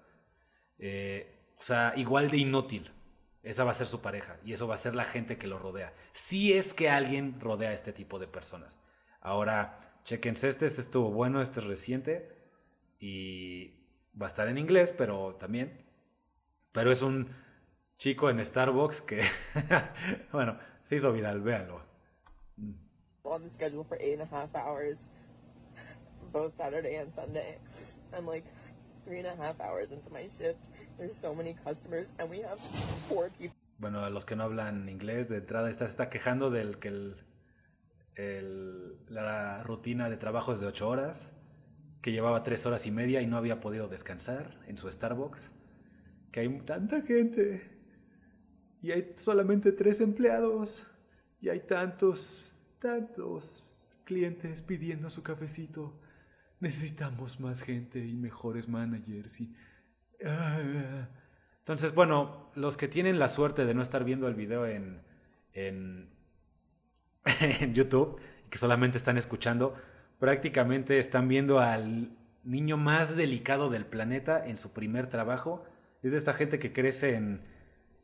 Eh, 0.77 1.53
o 1.57 1.61
sea, 1.61 1.93
igual 1.95 2.29
de 2.29 2.37
inútil. 2.37 2.91
Esa 3.43 3.63
va 3.63 3.71
a 3.71 3.75
ser 3.75 3.85
su 3.85 4.01
pareja 4.01 4.39
y 4.43 4.53
eso 4.53 4.67
va 4.67 4.73
a 4.73 4.79
ser 4.79 4.95
la 4.95 5.05
gente 5.05 5.37
que 5.37 5.45
lo 5.47 5.59
rodea. 5.59 5.93
Si 6.13 6.53
es 6.53 6.73
que 6.73 6.89
alguien 6.89 7.39
rodea 7.39 7.69
a 7.69 7.73
este 7.73 7.93
tipo 7.93 8.17
de 8.17 8.27
personas. 8.27 8.79
Ahora, 9.21 9.99
chequense 10.03 10.49
este, 10.49 10.65
este 10.65 10.81
estuvo 10.81 11.11
bueno, 11.11 11.41
este 11.41 11.59
es 11.59 11.65
reciente 11.67 12.35
y 12.99 13.85
va 14.19 14.25
a 14.25 14.29
estar 14.29 14.47
en 14.47 14.57
inglés, 14.57 14.95
pero 14.97 15.35
también. 15.35 15.85
Pero 16.71 16.91
es 16.91 17.03
un 17.03 17.29
chico 17.97 18.31
en 18.31 18.43
Starbucks 18.43 19.01
que, 19.01 19.21
bueno, 20.31 20.57
se 20.83 20.95
hizo 20.95 21.13
viral, 21.13 21.41
véanlo. 21.41 21.83
On 23.23 23.43
the 23.43 23.49
schedule 23.49 23.83
for 23.83 23.97
eight 24.01 24.19
and 24.19 24.31
a 24.31 24.35
half 24.35 24.55
hours, 24.55 25.09
both 26.35 26.53
Saturday 26.53 26.97
and 26.97 27.13
Sunday. 27.13 27.57
I'm 28.13 28.27
like 28.27 28.43
three 29.05 29.19
and 29.19 29.27
a 29.27 29.35
half 29.41 29.59
hours 29.61 29.91
into 29.91 30.09
my 30.11 30.27
shift. 30.27 30.59
There's 30.97 31.15
so 31.15 31.33
many 31.33 31.55
customers, 31.63 32.07
and 32.19 32.29
we 32.29 32.41
have 32.41 32.59
four 33.07 33.29
people. 33.39 33.55
Bueno, 33.77 34.03
a 34.03 34.09
los 34.09 34.25
que 34.25 34.35
no 34.35 34.43
hablan 34.43 34.89
inglés, 34.89 35.29
de 35.29 35.37
entrada 35.37 35.69
está, 35.69 35.85
está 35.85 36.09
quejando 36.09 36.49
del 36.49 36.79
que 36.79 36.89
el, 36.89 37.15
el, 38.15 38.97
la 39.07 39.63
rutina 39.63 40.09
de 40.09 40.17
trabajo 40.17 40.53
es 40.53 40.59
de 40.59 40.67
ocho 40.67 40.89
horas, 40.89 41.31
que 42.01 42.11
llevaba 42.11 42.43
tres 42.43 42.65
horas 42.65 42.85
y 42.85 42.91
media 42.91 43.21
y 43.21 43.27
no 43.27 43.37
había 43.37 43.61
podido 43.61 43.87
descansar 43.87 44.59
en 44.67 44.77
su 44.77 44.91
Starbucks, 44.91 45.51
que 46.31 46.41
hay 46.41 46.59
tanta 46.59 47.01
gente 47.01 47.71
y 48.81 48.91
hay 48.91 49.13
solamente 49.17 49.71
tres 49.71 50.01
empleados 50.01 50.85
y 51.41 51.49
hay 51.49 51.61
tantos, 51.61 52.53
tantos 52.79 53.77
clientes 54.05 54.61
pidiendo 54.61 55.09
su 55.09 55.23
cafecito. 55.23 55.99
Necesitamos 56.59 57.39
más 57.39 57.61
gente 57.61 57.99
y 57.99 58.15
mejores 58.15 58.67
managers 58.67 59.41
y... 59.41 59.53
Ah, 60.25 61.07
Entonces, 61.59 61.93
bueno, 61.93 62.51
los 62.55 62.77
que 62.77 62.87
tienen 62.87 63.19
la 63.19 63.27
suerte 63.27 63.65
de 63.65 63.73
no 63.73 63.81
estar 63.81 64.03
viendo 64.03 64.27
el 64.27 64.35
video 64.35 64.65
en, 64.65 65.01
en, 65.53 66.09
en 67.59 67.73
YouTube, 67.73 68.19
que 68.49 68.57
solamente 68.57 68.97
están 68.97 69.17
escuchando, 69.17 69.75
prácticamente 70.19 70.99
están 70.99 71.27
viendo 71.27 71.59
al 71.59 72.15
niño 72.43 72.77
más 72.77 73.17
delicado 73.17 73.69
del 73.69 73.85
planeta 73.85 74.45
en 74.47 74.57
su 74.57 74.71
primer 74.71 75.07
trabajo. 75.07 75.63
Es 76.03 76.11
de 76.11 76.17
esta 76.17 76.33
gente 76.33 76.59
que 76.59 76.71
crece 76.71 77.15
en 77.15 77.41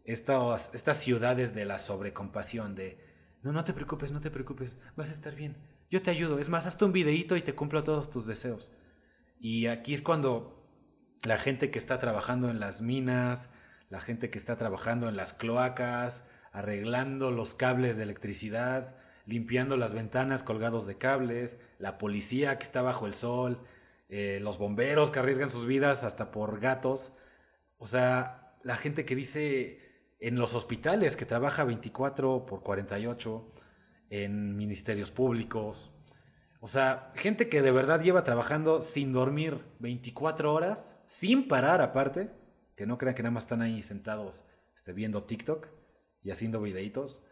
estas, 0.03 0.73
estas 0.73 0.97
ciudades 0.97 1.53
de 1.53 1.65
la 1.65 1.77
sobrecompasión, 1.77 2.75
de, 2.75 3.10
no, 3.43 3.51
no 3.51 3.63
te 3.63 3.73
preocupes, 3.73 4.11
no 4.11 4.21
te 4.21 4.31
preocupes, 4.31 4.77
vas 4.95 5.09
a 5.09 5.13
estar 5.13 5.35
bien, 5.35 5.57
yo 5.89 6.01
te 6.01 6.11
ayudo, 6.11 6.39
es 6.39 6.49
más, 6.49 6.65
hazte 6.65 6.85
un 6.85 6.93
videíto 6.93 7.35
y 7.35 7.41
te 7.41 7.55
cumplo 7.55 7.83
todos 7.83 8.09
tus 8.09 8.25
deseos. 8.25 8.71
Y 9.39 9.67
aquí 9.67 9.93
es 9.93 10.01
cuando 10.01 10.63
la 11.23 11.37
gente 11.37 11.71
que 11.71 11.79
está 11.79 11.99
trabajando 11.99 12.49
en 12.49 12.59
las 12.59 12.81
minas, 12.81 13.49
la 13.89 13.99
gente 13.99 14.29
que 14.29 14.37
está 14.37 14.55
trabajando 14.55 15.09
en 15.09 15.17
las 15.17 15.33
cloacas, 15.33 16.23
arreglando 16.51 17.31
los 17.31 17.55
cables 17.55 17.97
de 17.97 18.03
electricidad, 18.03 18.95
limpiando 19.25 19.77
las 19.77 19.93
ventanas 19.93 20.43
colgados 20.43 20.87
de 20.87 20.97
cables, 20.97 21.59
la 21.79 21.97
policía 21.97 22.57
que 22.57 22.63
está 22.63 22.81
bajo 22.81 23.07
el 23.07 23.13
sol, 23.13 23.59
eh, 24.09 24.39
los 24.41 24.57
bomberos 24.57 25.11
que 25.11 25.19
arriesgan 25.19 25.49
sus 25.49 25.65
vidas 25.65 26.03
hasta 26.03 26.31
por 26.31 26.59
gatos, 26.59 27.13
o 27.77 27.87
sea, 27.87 28.55
la 28.63 28.77
gente 28.77 29.05
que 29.05 29.15
dice 29.15 29.90
en 30.21 30.35
los 30.37 30.53
hospitales 30.53 31.17
que 31.17 31.25
trabaja 31.25 31.65
24 31.65 32.45
por 32.45 32.63
48, 32.63 33.51
en 34.11 34.55
ministerios 34.55 35.11
públicos, 35.11 35.91
o 36.63 36.67
sea, 36.67 37.11
gente 37.15 37.49
que 37.49 37.63
de 37.63 37.71
verdad 37.71 38.01
lleva 38.01 38.23
trabajando 38.23 38.83
sin 38.83 39.13
dormir 39.13 39.65
24 39.79 40.53
horas, 40.53 41.01
sin 41.07 41.47
parar 41.47 41.81
aparte, 41.81 42.29
que 42.75 42.85
no 42.85 42.99
crean 42.99 43.15
que 43.15 43.23
nada 43.23 43.31
más 43.31 43.45
están 43.45 43.63
ahí 43.63 43.81
sentados 43.81 44.45
este, 44.75 44.93
viendo 44.93 45.23
TikTok 45.23 45.67
y 46.21 46.29
haciendo 46.29 46.61
videitos. 46.61 47.23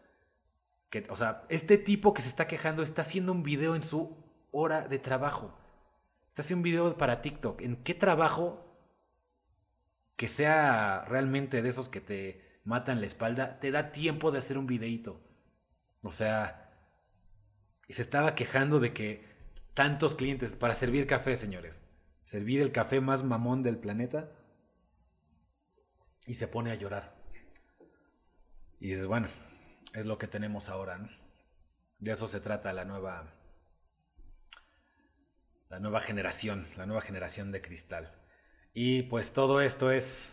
Que, 0.90 1.06
o 1.10 1.14
sea, 1.14 1.44
este 1.48 1.78
tipo 1.78 2.12
que 2.12 2.22
se 2.22 2.28
está 2.28 2.48
quejando 2.48 2.82
está 2.82 3.02
haciendo 3.02 3.30
un 3.30 3.44
video 3.44 3.76
en 3.76 3.84
su 3.84 4.16
hora 4.50 4.88
de 4.88 4.98
trabajo. 4.98 5.56
Está 6.30 6.42
haciendo 6.42 6.58
un 6.58 6.64
video 6.64 6.98
para 6.98 7.22
TikTok. 7.22 7.60
¿En 7.60 7.76
qué 7.84 7.94
trabajo 7.94 8.66
que 10.16 10.26
sea 10.26 11.04
realmente 11.06 11.62
de 11.62 11.68
esos 11.68 11.88
que 11.88 12.00
te 12.00 12.49
matan 12.64 13.00
la 13.00 13.06
espalda 13.06 13.58
te 13.60 13.70
da 13.70 13.92
tiempo 13.92 14.30
de 14.30 14.38
hacer 14.38 14.58
un 14.58 14.66
videito? 14.66 15.20
O 16.02 16.12
sea, 16.12 16.70
y 17.88 17.94
se 17.94 18.02
estaba 18.02 18.34
quejando 18.34 18.80
de 18.80 18.92
que 18.92 19.24
tantos 19.74 20.14
clientes 20.14 20.56
para 20.56 20.74
servir 20.74 21.06
café, 21.06 21.36
señores. 21.36 21.82
Servir 22.24 22.60
el 22.60 22.70
café 22.70 23.00
más 23.00 23.24
mamón 23.24 23.62
del 23.62 23.78
planeta. 23.78 24.30
Y 26.26 26.34
se 26.34 26.46
pone 26.46 26.70
a 26.70 26.76
llorar. 26.76 27.16
Y 28.78 28.90
dices, 28.90 29.06
bueno, 29.06 29.26
es 29.92 30.06
lo 30.06 30.18
que 30.18 30.28
tenemos 30.28 30.68
ahora. 30.68 31.00
De 31.98 32.12
eso 32.12 32.28
se 32.28 32.40
trata 32.40 32.72
la 32.72 32.84
nueva. 32.84 33.34
La 35.68 35.80
nueva 35.80 36.00
generación, 36.00 36.66
la 36.76 36.86
nueva 36.86 37.02
generación 37.02 37.52
de 37.52 37.60
cristal. 37.60 38.14
Y 38.72 39.02
pues 39.02 39.32
todo 39.32 39.60
esto 39.60 39.90
es 39.90 40.32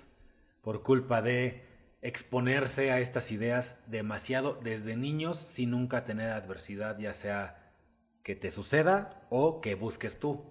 por 0.61 0.83
culpa 0.83 1.21
de 1.21 1.65
exponerse 2.01 2.91
a 2.91 2.99
estas 2.99 3.31
ideas 3.31 3.79
demasiado 3.87 4.59
desde 4.63 4.95
niños 4.95 5.37
sin 5.37 5.71
nunca 5.71 6.05
tener 6.05 6.31
adversidad, 6.31 6.97
ya 6.99 7.13
sea 7.13 7.73
que 8.23 8.35
te 8.35 8.51
suceda 8.51 9.25
o 9.29 9.61
que 9.61 9.75
busques 9.75 10.19
tú. 10.19 10.45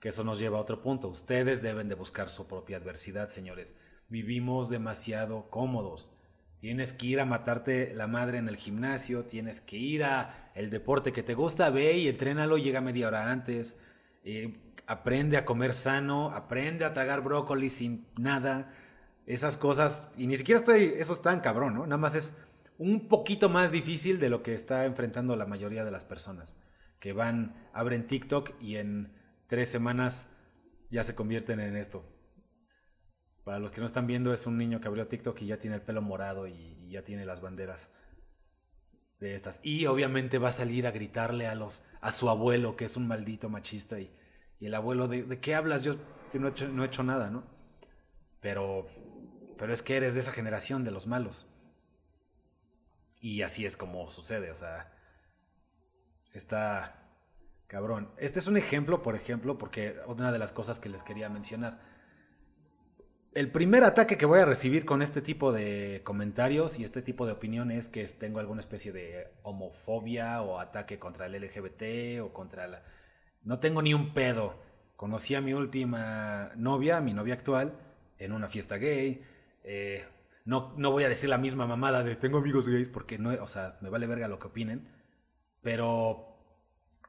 Que 0.00 0.10
eso 0.10 0.24
nos 0.24 0.38
lleva 0.38 0.58
a 0.58 0.62
otro 0.62 0.80
punto. 0.80 1.08
Ustedes 1.08 1.60
deben 1.60 1.88
de 1.88 1.94
buscar 1.94 2.30
su 2.30 2.46
propia 2.46 2.76
adversidad, 2.76 3.30
señores. 3.30 3.74
Vivimos 4.08 4.70
demasiado 4.70 5.50
cómodos. 5.50 6.12
Tienes 6.60 6.92
que 6.92 7.06
ir 7.06 7.20
a 7.20 7.24
matarte 7.24 7.92
la 7.94 8.06
madre 8.06 8.38
en 8.38 8.48
el 8.48 8.56
gimnasio, 8.56 9.24
tienes 9.24 9.60
que 9.60 9.76
ir 9.76 10.02
a 10.02 10.50
el 10.54 10.70
deporte 10.70 11.12
que 11.12 11.22
te 11.22 11.34
gusta, 11.34 11.70
ve 11.70 11.98
y 11.98 12.08
entrénalo, 12.08 12.58
llega 12.58 12.80
media 12.80 13.08
hora 13.08 13.30
antes. 13.30 13.76
Eh, 14.24 14.56
aprende 14.86 15.36
a 15.36 15.44
comer 15.44 15.72
sano, 15.72 16.30
aprende 16.30 16.84
a 16.84 16.94
tragar 16.94 17.20
brócoli 17.20 17.68
sin 17.70 18.06
nada 18.16 18.72
esas 19.28 19.58
cosas, 19.58 20.10
y 20.16 20.26
ni 20.26 20.38
siquiera 20.38 20.58
estoy, 20.58 20.84
eso 20.96 21.12
es 21.12 21.20
tan 21.20 21.40
cabrón, 21.40 21.74
¿no? 21.74 21.86
Nada 21.86 21.98
más 21.98 22.14
es 22.14 22.34
un 22.78 23.08
poquito 23.08 23.50
más 23.50 23.70
difícil 23.70 24.18
de 24.20 24.30
lo 24.30 24.42
que 24.42 24.54
está 24.54 24.86
enfrentando 24.86 25.36
la 25.36 25.44
mayoría 25.44 25.84
de 25.84 25.90
las 25.90 26.06
personas, 26.06 26.56
que 26.98 27.12
van, 27.12 27.68
abren 27.74 28.06
TikTok 28.06 28.52
y 28.58 28.76
en 28.76 29.12
tres 29.46 29.68
semanas 29.68 30.30
ya 30.90 31.04
se 31.04 31.14
convierten 31.14 31.60
en 31.60 31.76
esto. 31.76 32.10
Para 33.44 33.58
los 33.58 33.70
que 33.70 33.80
no 33.80 33.86
están 33.86 34.06
viendo, 34.06 34.32
es 34.32 34.46
un 34.46 34.56
niño 34.56 34.80
que 34.80 34.88
abrió 34.88 35.08
TikTok 35.08 35.42
y 35.42 35.46
ya 35.46 35.58
tiene 35.58 35.76
el 35.76 35.82
pelo 35.82 36.00
morado 36.00 36.46
y, 36.46 36.88
ya 36.88 37.04
tiene 37.04 37.26
las 37.26 37.42
banderas 37.42 37.90
de 39.20 39.34
estas. 39.34 39.60
Y 39.62 39.84
obviamente 39.84 40.38
va 40.38 40.48
a 40.48 40.52
salir 40.52 40.86
a 40.86 40.90
gritarle 40.90 41.48
a 41.48 41.54
los 41.54 41.82
a 42.00 42.12
su 42.12 42.30
abuelo, 42.30 42.76
que 42.76 42.86
es 42.86 42.96
un 42.96 43.06
maldito 43.06 43.50
machista, 43.50 44.00
y, 44.00 44.10
el 44.58 44.74
abuelo, 44.74 45.06
¿de, 45.06 45.38
qué 45.38 45.54
hablas? 45.54 45.82
Yo, 45.82 45.96
no, 46.32 46.50
no 46.72 46.82
he 46.82 46.86
hecho 46.86 47.02
nada, 47.02 47.28
¿no? 47.28 47.44
Pero 48.40 48.88
pero 49.58 49.72
es 49.72 49.82
que 49.82 49.96
eres 49.96 50.14
de 50.14 50.20
esa 50.20 50.32
generación 50.32 50.84
de 50.84 50.90
los 50.90 51.06
malos. 51.06 51.46
Y 53.20 53.42
así 53.42 53.66
es 53.66 53.76
como 53.76 54.10
sucede, 54.10 54.50
o 54.50 54.54
sea, 54.54 54.92
está 56.32 57.10
cabrón. 57.66 58.10
Este 58.16 58.38
es 58.38 58.46
un 58.46 58.56
ejemplo, 58.56 59.02
por 59.02 59.16
ejemplo, 59.16 59.58
porque 59.58 59.96
una 60.06 60.32
de 60.32 60.38
las 60.38 60.52
cosas 60.52 60.78
que 60.80 60.88
les 60.88 61.02
quería 61.02 61.28
mencionar. 61.28 61.80
El 63.34 63.50
primer 63.50 63.84
ataque 63.84 64.16
que 64.16 64.24
voy 64.24 64.40
a 64.40 64.46
recibir 64.46 64.84
con 64.84 65.02
este 65.02 65.20
tipo 65.20 65.52
de 65.52 66.00
comentarios 66.04 66.78
y 66.78 66.84
este 66.84 67.02
tipo 67.02 67.26
de 67.26 67.32
opinión 67.32 67.70
es 67.70 67.88
que 67.88 68.06
tengo 68.06 68.40
alguna 68.40 68.60
especie 68.60 68.90
de 68.90 69.28
homofobia 69.42 70.40
o 70.42 70.58
ataque 70.58 70.98
contra 70.98 71.26
el 71.26 71.34
LGBT 71.34 72.22
o 72.22 72.32
contra 72.32 72.66
la... 72.66 72.82
No 73.42 73.58
tengo 73.58 73.82
ni 73.82 73.94
un 73.94 74.14
pedo. 74.14 74.60
Conocí 74.96 75.34
a 75.34 75.40
mi 75.40 75.52
última 75.52 76.52
novia, 76.56 77.00
mi 77.00 77.12
novia 77.12 77.34
actual, 77.34 77.78
en 78.18 78.32
una 78.32 78.48
fiesta 78.48 78.76
gay 78.76 79.22
eh, 79.64 80.06
no, 80.44 80.74
no 80.76 80.90
voy 80.90 81.04
a 81.04 81.08
decir 81.08 81.28
la 81.28 81.38
misma 81.38 81.66
mamada 81.66 82.02
de 82.02 82.16
tengo 82.16 82.38
amigos 82.38 82.68
gays 82.68 82.88
porque 82.88 83.18
no, 83.18 83.30
o 83.42 83.48
sea, 83.48 83.78
me 83.80 83.90
vale 83.90 84.06
verga 84.06 84.28
lo 84.28 84.38
que 84.38 84.46
opinen. 84.46 84.88
Pero, 85.60 86.36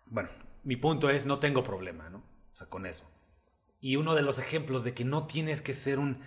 bueno, 0.07 0.29
mi 0.63 0.75
punto 0.75 1.09
es 1.09 1.25
no 1.25 1.39
tengo 1.39 1.63
problema, 1.63 2.09
¿no? 2.09 2.17
O 2.17 2.55
sea, 2.55 2.67
con 2.67 2.85
eso. 2.85 3.09
Y 3.79 3.95
uno 3.95 4.15
de 4.15 4.23
los 4.23 4.39
ejemplos 4.39 4.83
de 4.83 4.93
que 4.93 5.05
no 5.05 5.25
tienes 5.27 5.61
que 5.61 5.73
ser 5.73 5.99
un 5.99 6.19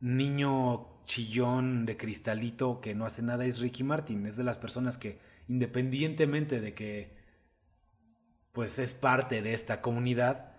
niño 0.00 1.04
chillón 1.06 1.86
de 1.86 1.96
cristalito 1.96 2.80
que 2.80 2.94
no 2.94 3.06
hace 3.06 3.22
nada 3.22 3.44
es 3.46 3.58
Ricky 3.58 3.82
Martin. 3.82 4.26
Es 4.26 4.36
de 4.36 4.44
las 4.44 4.58
personas 4.58 4.98
que, 4.98 5.18
independientemente 5.48 6.60
de 6.60 6.74
que, 6.74 7.16
pues 8.52 8.78
es 8.78 8.92
parte 8.92 9.42
de 9.42 9.54
esta 9.54 9.80
comunidad, 9.80 10.49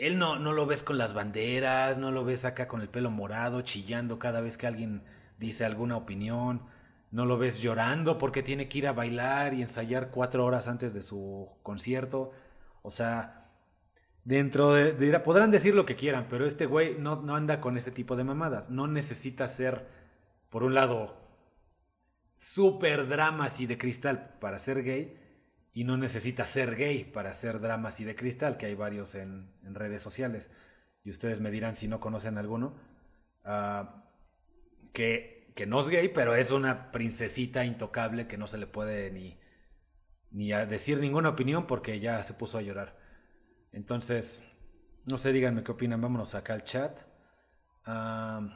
él 0.00 0.18
no, 0.18 0.38
no 0.38 0.52
lo 0.52 0.64
ves 0.64 0.82
con 0.82 0.96
las 0.96 1.12
banderas, 1.12 1.98
no 1.98 2.10
lo 2.10 2.24
ves 2.24 2.46
acá 2.46 2.66
con 2.68 2.80
el 2.80 2.88
pelo 2.88 3.10
morado, 3.10 3.60
chillando 3.60 4.18
cada 4.18 4.40
vez 4.40 4.56
que 4.56 4.66
alguien 4.66 5.02
dice 5.38 5.64
alguna 5.66 5.98
opinión, 5.98 6.62
no 7.10 7.26
lo 7.26 7.36
ves 7.36 7.58
llorando 7.58 8.16
porque 8.16 8.42
tiene 8.42 8.68
que 8.68 8.78
ir 8.78 8.86
a 8.86 8.92
bailar 8.92 9.52
y 9.52 9.62
ensayar 9.62 10.10
cuatro 10.10 10.46
horas 10.46 10.68
antes 10.68 10.94
de 10.94 11.02
su 11.02 11.50
concierto. 11.62 12.32
O 12.82 12.90
sea, 12.90 13.50
dentro 14.24 14.72
de, 14.72 15.20
podrán 15.20 15.50
decir 15.50 15.74
lo 15.74 15.84
que 15.84 15.96
quieran, 15.96 16.28
pero 16.30 16.46
este 16.46 16.64
güey 16.64 16.96
no, 16.98 17.20
no 17.20 17.36
anda 17.36 17.60
con 17.60 17.76
ese 17.76 17.90
tipo 17.90 18.16
de 18.16 18.24
mamadas. 18.24 18.70
No 18.70 18.86
necesita 18.86 19.48
ser, 19.48 19.86
por 20.48 20.62
un 20.62 20.74
lado, 20.74 21.16
súper 22.38 23.06
dramas 23.06 23.60
y 23.60 23.66
de 23.66 23.76
cristal 23.76 24.36
para 24.40 24.56
ser 24.56 24.82
gay 24.82 25.18
y 25.72 25.84
no 25.84 25.96
necesita 25.96 26.44
ser 26.44 26.76
gay 26.76 27.04
para 27.04 27.30
hacer 27.30 27.60
dramas 27.60 28.00
y 28.00 28.04
de 28.04 28.16
cristal, 28.16 28.56
que 28.56 28.66
hay 28.66 28.74
varios 28.74 29.14
en, 29.14 29.50
redes 29.62 30.02
sociales. 30.02 30.50
Y 31.04 31.10
ustedes 31.10 31.40
me 31.40 31.50
dirán 31.50 31.76
si 31.76 31.88
no 31.88 32.00
conocen 32.00 32.38
alguno. 32.38 32.74
Ah, 33.44 34.04
que, 34.92 35.52
que, 35.54 35.66
no 35.66 35.80
es 35.80 35.88
gay, 35.88 36.08
pero 36.08 36.34
es 36.34 36.50
una 36.50 36.90
princesita 36.90 37.64
intocable 37.64 38.26
que 38.26 38.36
no 38.36 38.46
se 38.46 38.58
le 38.58 38.66
puede 38.66 39.10
ni, 39.10 39.38
ni 40.30 40.48
decir 40.50 40.98
ninguna 40.98 41.30
opinión 41.30 41.66
porque 41.66 42.00
ya 42.00 42.22
se 42.24 42.34
puso 42.34 42.58
a 42.58 42.62
llorar. 42.62 42.98
Entonces, 43.72 44.44
no 45.06 45.18
sé, 45.18 45.32
díganme 45.32 45.62
qué 45.62 45.72
opinan. 45.72 46.00
Vámonos 46.00 46.34
acá 46.34 46.54
al 46.54 46.64
chat. 46.64 47.00
Ah, 47.84 48.52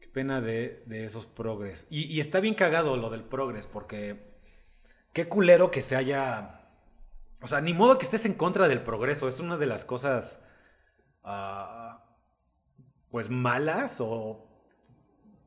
qué 0.00 0.08
pena 0.08 0.40
de, 0.40 0.84
de 0.86 1.04
esos 1.04 1.26
progres. 1.26 1.86
Y, 1.90 2.04
y, 2.04 2.20
está 2.20 2.40
bien 2.40 2.54
cagado 2.54 2.96
lo 2.96 3.10
del 3.10 3.24
progres 3.24 3.66
porque 3.66 4.35
qué 5.16 5.28
culero 5.28 5.70
que 5.70 5.80
se 5.80 5.96
haya... 5.96 6.60
O 7.40 7.46
sea, 7.46 7.62
ni 7.62 7.72
modo 7.72 7.96
que 7.96 8.04
estés 8.04 8.26
en 8.26 8.34
contra 8.34 8.68
del 8.68 8.82
progreso. 8.82 9.28
Es 9.28 9.40
una 9.40 9.56
de 9.56 9.64
las 9.64 9.86
cosas... 9.86 10.42
Ah, 11.24 12.04
pues 13.10 13.30
malas 13.30 13.96
o 14.00 14.46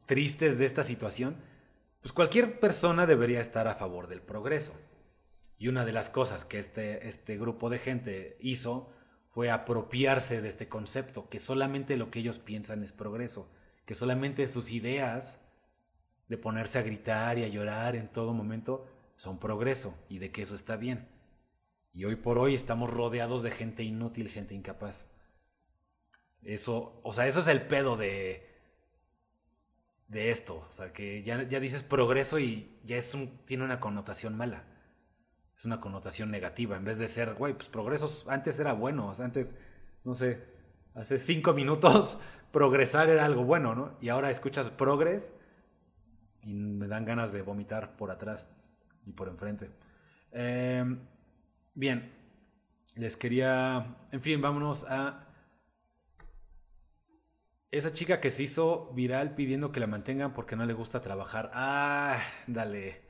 tristes 0.08 0.58
de 0.58 0.66
esta 0.66 0.84
situación. 0.84 1.38
Pues 2.02 2.14
cualquier 2.14 2.60
persona 2.60 3.06
debería 3.06 3.42
estar 3.42 3.68
a 3.68 3.76
favor 3.76 4.08
del 4.08 4.24
progreso. 4.24 4.74
Y 5.60 5.68
una 5.68 5.86
de 5.86 5.94
las 5.94 6.10
cosas 6.10 6.46
que 6.46 6.58
este, 6.58 7.08
este 7.08 7.38
grupo 7.38 7.70
de 7.70 7.78
gente 7.78 8.38
hizo 8.40 8.92
fue 9.30 9.52
apropiarse 9.52 10.42
de 10.42 10.50
este 10.50 10.68
concepto, 10.68 11.30
que 11.30 11.38
solamente 11.38 11.96
lo 11.96 12.10
que 12.10 12.20
ellos 12.20 12.40
piensan 12.40 12.82
es 12.82 12.92
progreso, 12.92 13.52
que 13.86 13.94
solamente 13.94 14.48
sus 14.48 14.72
ideas 14.72 15.38
de 16.28 16.40
ponerse 16.40 16.80
a 16.80 16.82
gritar 16.82 17.38
y 17.38 17.44
a 17.44 17.50
llorar 17.50 17.96
en 17.96 18.08
todo 18.08 18.34
momento 18.34 18.88
son 19.20 19.38
progreso 19.38 19.94
y 20.08 20.20
de 20.20 20.32
que 20.32 20.44
eso 20.44 20.56
está 20.56 20.78
bien. 20.78 21.10
Y 21.92 22.06
hoy 22.06 22.16
por 22.16 22.38
hoy 22.38 22.56
estamos 22.56 22.90
rodeados 22.90 23.44
de 23.44 23.52
gente 23.52 23.84
inútil, 23.84 24.30
gente 24.30 24.56
incapaz. 24.56 25.10
Eso, 26.42 27.02
o 27.04 27.12
sea, 27.12 27.28
eso 27.28 27.42
es 27.42 27.48
el 27.48 27.68
pedo 27.68 27.98
de 27.98 28.48
de 30.08 30.32
esto, 30.32 30.66
o 30.68 30.72
sea, 30.72 30.92
que 30.94 31.22
ya, 31.22 31.44
ya 31.44 31.60
dices 31.60 31.84
progreso 31.84 32.40
y 32.40 32.80
ya 32.86 32.96
es 32.96 33.14
un 33.14 33.46
tiene 33.46 33.66
una 33.66 33.82
connotación 33.82 34.38
mala. 34.38 34.64
Es 35.58 35.66
una 35.66 35.82
connotación 35.82 36.32
negativa 36.32 36.78
en 36.78 36.86
vez 36.86 36.98
de 36.98 37.10
ser, 37.10 37.34
güey, 37.34 37.54
pues 37.54 37.68
progresos 37.68 38.26
antes 38.30 38.58
era 38.58 38.72
bueno, 38.72 39.12
antes 39.20 39.58
no 40.06 40.16
sé, 40.16 40.42
hace 40.96 41.20
cinco 41.20 41.52
minutos 41.54 42.20
progresar 42.54 43.10
era 43.10 43.26
algo 43.26 43.44
bueno, 43.44 43.76
¿no? 43.76 43.98
Y 44.00 44.08
ahora 44.08 44.32
escuchas 44.32 44.70
progres 44.70 45.34
y 46.42 46.54
me 46.54 46.88
dan 46.88 47.04
ganas 47.04 47.34
de 47.34 47.42
vomitar 47.42 47.98
por 47.98 48.12
atrás 48.12 48.50
y 49.10 49.12
por 49.12 49.28
enfrente. 49.28 49.70
Em, 50.32 51.00
bien, 51.74 52.14
les 52.96 53.18
quería, 53.18 53.98
en 54.12 54.22
fin, 54.22 54.42
vámonos 54.42 54.86
a 54.88 55.26
esa 57.72 57.94
chica 57.94 58.20
que 58.20 58.30
se 58.30 58.44
hizo 58.44 58.92
viral 58.94 59.36
pidiendo 59.36 59.72
que 59.72 59.80
la 59.80 59.88
mantengan 59.88 60.34
porque 60.34 60.56
no 60.56 60.66
le 60.66 60.74
gusta 60.74 61.02
trabajar. 61.02 61.52
Ah, 61.54 62.20
dale. 62.48 63.02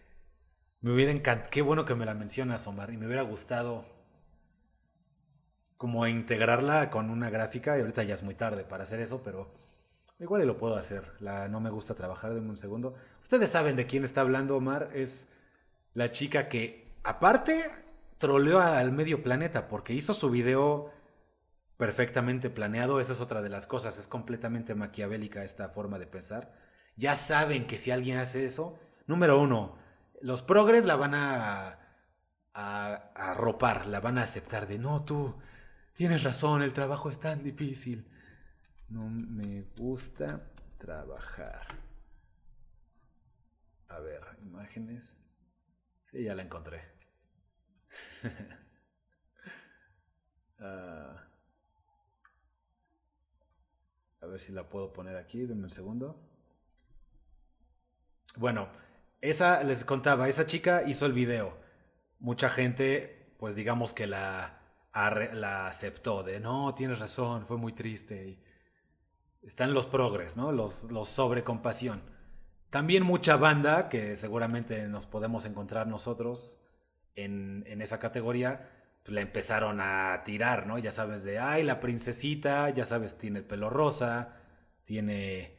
Me 0.82 0.94
hubiera 0.94 1.12
encantado. 1.12 1.50
Qué 1.50 1.62
bueno 1.62 1.86
que 1.86 1.96
me 1.96 2.06
la 2.06 2.14
mencionas, 2.14 2.68
Omar. 2.68 2.92
Y 2.92 2.98
me 2.98 3.06
hubiera 3.06 3.22
gustado 3.22 3.86
como 5.78 6.06
integrarla 6.08 6.90
con 6.90 7.10
una 7.10 7.30
gráfica. 7.30 7.78
Y 7.78 7.82
ahorita 7.82 8.04
ya 8.04 8.14
es 8.14 8.24
muy 8.24 8.36
tarde 8.36 8.64
para 8.64 8.84
hacer 8.84 9.00
eso, 9.00 9.22
pero 9.24 9.54
igual 10.20 10.46
lo 10.46 10.58
puedo 10.58 10.76
hacer. 10.76 11.14
La 11.20 11.48
no 11.48 11.62
me 11.62 11.70
gusta 11.70 11.96
trabajar. 11.96 12.34
de 12.34 12.42
un 12.42 12.58
segundo. 12.58 12.96
Ustedes 13.22 13.50
saben 13.50 13.78
de 13.78 13.88
quién 13.88 14.04
está 14.04 14.22
hablando, 14.22 14.58
Omar. 14.58 14.92
Es 14.94 15.30
la 15.94 16.12
chica 16.12 16.50
que, 16.50 17.00
aparte, 17.04 17.64
troleó 18.18 18.60
al 18.60 18.92
medio 18.92 19.24
planeta 19.24 19.68
porque 19.68 19.94
hizo 19.94 20.14
su 20.14 20.30
video 20.30 20.92
perfectamente 21.78 22.50
planeado. 22.50 23.00
Esa 23.00 23.14
es 23.14 23.22
otra 23.22 23.42
de 23.42 23.50
las 23.50 23.66
cosas. 23.66 23.98
Es 23.98 24.08
completamente 24.08 24.76
maquiavélica 24.76 25.44
esta 25.44 25.70
forma 25.70 25.98
de 25.98 26.08
pensar. 26.08 26.54
Ya 26.96 27.16
saben 27.16 27.66
que 27.66 27.78
si 27.78 27.92
alguien 27.92 28.18
hace 28.18 28.46
eso, 28.46 28.78
número 29.08 29.40
uno, 29.40 29.78
los 30.22 30.42
progres 30.44 30.86
la 30.86 30.98
van 30.98 31.16
a, 31.16 31.80
arropar, 32.54 33.88
la 33.88 34.02
van 34.02 34.18
a 34.18 34.24
aceptar 34.24 34.68
de 34.68 34.78
no, 34.78 35.06
tú 35.06 35.40
tienes 35.94 36.24
razón, 36.24 36.62
el 36.62 36.74
trabajo 36.74 37.10
es 37.10 37.20
tan 37.20 37.42
difícil. 37.42 38.12
No 38.90 39.08
me 39.10 39.62
gusta 39.78 40.52
trabajar. 40.78 41.66
A 43.88 44.00
ver, 44.00 44.22
imágenes. 44.42 45.16
Sí, 46.12 46.24
ya 46.24 46.36
la 46.36 46.44
encontré. 46.44 46.82
Ah. 50.62 51.30
A 54.22 54.26
ver 54.26 54.42
si 54.42 54.52
la 54.52 54.68
puedo 54.68 54.92
poner 54.92 55.16
aquí, 55.16 55.46
denme 55.46 55.64
un 55.64 55.70
segundo. 55.70 56.20
Bueno, 58.36 58.68
esa 59.22 59.64
les 59.64 59.86
contaba, 59.86 60.28
esa 60.28 60.46
chica 60.46 60.84
hizo 60.84 61.06
el 61.06 61.14
video. 61.14 61.58
Mucha 62.20 62.50
gente, 62.50 63.34
pues 63.40 63.56
digamos 63.56 63.94
que 63.94 64.06
la, 64.06 64.62
la 64.94 65.68
aceptó, 65.68 66.24
de 66.24 66.42
no, 66.42 66.76
tienes 66.76 67.00
razón, 67.00 67.46
fue 67.46 67.58
muy 67.58 67.72
triste. 67.72 68.28
Y 68.28 68.44
están 69.48 69.74
los 69.74 69.86
progres, 69.86 70.36
¿no? 70.36 70.52
Los, 70.52 70.92
los 70.92 71.08
sobre 71.08 71.46
compasión. 71.46 72.02
También 72.70 73.04
mucha 73.04 73.36
banda, 73.36 73.90
que 73.90 74.16
seguramente 74.16 74.88
nos 74.88 75.06
podemos 75.06 75.46
encontrar 75.46 75.88
nosotros 75.88 76.60
en, 77.16 77.64
en 77.68 77.82
esa 77.82 78.00
categoría, 78.00 78.70
pues, 79.04 79.16
la 79.16 79.22
empezaron 79.22 79.80
a 79.82 80.22
tirar, 80.24 80.68
¿no? 80.68 80.78
Ya 80.78 80.92
sabes 80.92 81.24
de, 81.24 81.40
ay, 81.40 81.64
la 81.64 81.80
princesita, 81.80 82.70
ya 82.70 82.86
sabes, 82.86 83.18
tiene 83.18 83.40
el 83.40 83.46
pelo 83.46 83.70
rosa, 83.70 84.36
tiene 84.86 85.58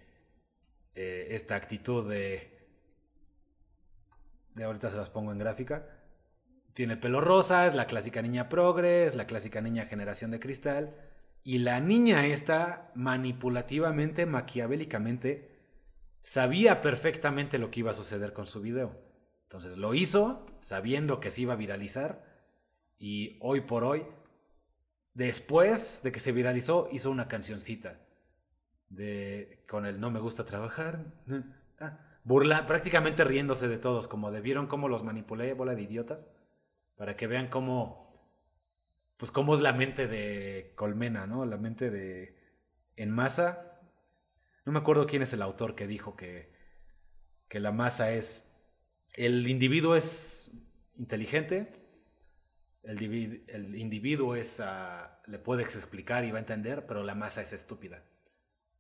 eh, 0.94 1.28
esta 1.30 1.56
actitud 1.56 2.08
de... 2.08 2.58
De 4.54 4.64
ahorita 4.64 4.88
se 4.88 4.96
las 4.96 5.10
pongo 5.10 5.32
en 5.32 5.38
gráfica. 5.38 5.86
Tiene 6.74 6.94
el 6.94 7.00
pelo 7.00 7.20
rosa, 7.20 7.66
es 7.66 7.74
la 7.74 7.86
clásica 7.86 8.22
niña 8.22 8.48
progres, 8.48 9.16
la 9.16 9.26
clásica 9.26 9.60
niña 9.60 9.86
generación 9.86 10.30
de 10.30 10.40
cristal. 10.40 10.94
Y 11.42 11.58
la 11.58 11.80
niña 11.80 12.26
esta, 12.26 12.90
manipulativamente, 12.94 14.26
maquiavélicamente, 14.26 15.59
sabía 16.22 16.80
perfectamente 16.80 17.58
lo 17.58 17.70
que 17.70 17.80
iba 17.80 17.90
a 17.90 17.94
suceder 17.94 18.32
con 18.32 18.46
su 18.46 18.60
video. 18.60 18.96
Entonces 19.44 19.76
lo 19.76 19.94
hizo, 19.94 20.46
sabiendo 20.60 21.20
que 21.20 21.30
se 21.30 21.42
iba 21.42 21.54
a 21.54 21.56
viralizar 21.56 22.24
y 22.98 23.38
hoy 23.40 23.62
por 23.62 23.84
hoy, 23.84 24.06
después 25.14 26.02
de 26.02 26.12
que 26.12 26.20
se 26.20 26.32
viralizó, 26.32 26.88
hizo 26.92 27.10
una 27.10 27.28
cancioncita 27.28 27.98
de 28.90 29.64
con 29.68 29.86
el 29.86 30.00
no 30.00 30.10
me 30.10 30.20
gusta 30.20 30.44
trabajar. 30.44 31.04
Ah, 31.78 31.98
burla, 32.24 32.66
prácticamente 32.66 33.24
riéndose 33.24 33.66
de 33.68 33.78
todos, 33.78 34.06
como 34.06 34.30
de 34.30 34.42
vieron 34.42 34.66
cómo 34.66 34.88
los 34.88 35.02
manipulé, 35.02 35.54
bola 35.54 35.74
de 35.74 35.82
idiotas, 35.82 36.28
para 36.96 37.16
que 37.16 37.26
vean 37.26 37.48
cómo, 37.48 38.36
pues 39.16 39.32
cómo 39.32 39.54
es 39.54 39.60
la 39.60 39.72
mente 39.72 40.06
de 40.06 40.72
Colmena, 40.76 41.26
¿no? 41.26 41.46
La 41.46 41.56
mente 41.56 41.90
de 41.90 42.36
en 42.96 43.10
masa. 43.10 43.69
No 44.64 44.72
me 44.72 44.78
acuerdo 44.78 45.06
quién 45.06 45.22
es 45.22 45.32
el 45.32 45.42
autor 45.42 45.74
que 45.74 45.86
dijo 45.86 46.16
que, 46.16 46.52
que 47.48 47.60
la 47.60 47.72
masa 47.72 48.12
es, 48.12 48.50
el 49.14 49.48
individuo 49.48 49.96
es 49.96 50.50
inteligente, 50.96 51.72
el, 52.82 53.76
individuo 53.76 54.36
es, 54.36 54.60
ah, 54.60 55.20
le 55.26 55.38
puedes 55.38 55.74
explicar 55.76 56.24
y 56.24 56.30
va 56.30 56.38
a 56.38 56.40
entender, 56.40 56.86
pero 56.86 57.02
la 57.02 57.14
masa 57.14 57.42
es 57.42 57.52
estúpida. 57.52 58.04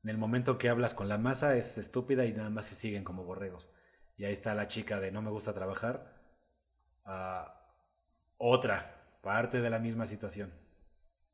En 0.02 0.10
el 0.10 0.18
momento 0.18 0.56
que 0.56 0.68
hablas 0.68 0.94
con 0.94 1.08
la 1.08 1.18
masa 1.18 1.56
es 1.56 1.76
estúpida 1.76 2.24
y 2.24 2.32
nada 2.32 2.50
más 2.50 2.66
se 2.66 2.74
siguen 2.74 3.04
como 3.04 3.24
borregos. 3.24 3.68
Y 4.16 4.24
ahí 4.24 4.32
está 4.32 4.54
la 4.54 4.68
chica 4.68 5.00
de 5.00 5.12
no 5.12 5.22
me 5.22 5.30
gusta 5.30 5.54
trabajar. 5.54 6.14
Ah, 7.04 7.54
otra, 8.38 9.18
parte 9.22 9.60
de 9.60 9.70
la 9.70 9.78
misma 9.78 10.06
situación. 10.06 10.52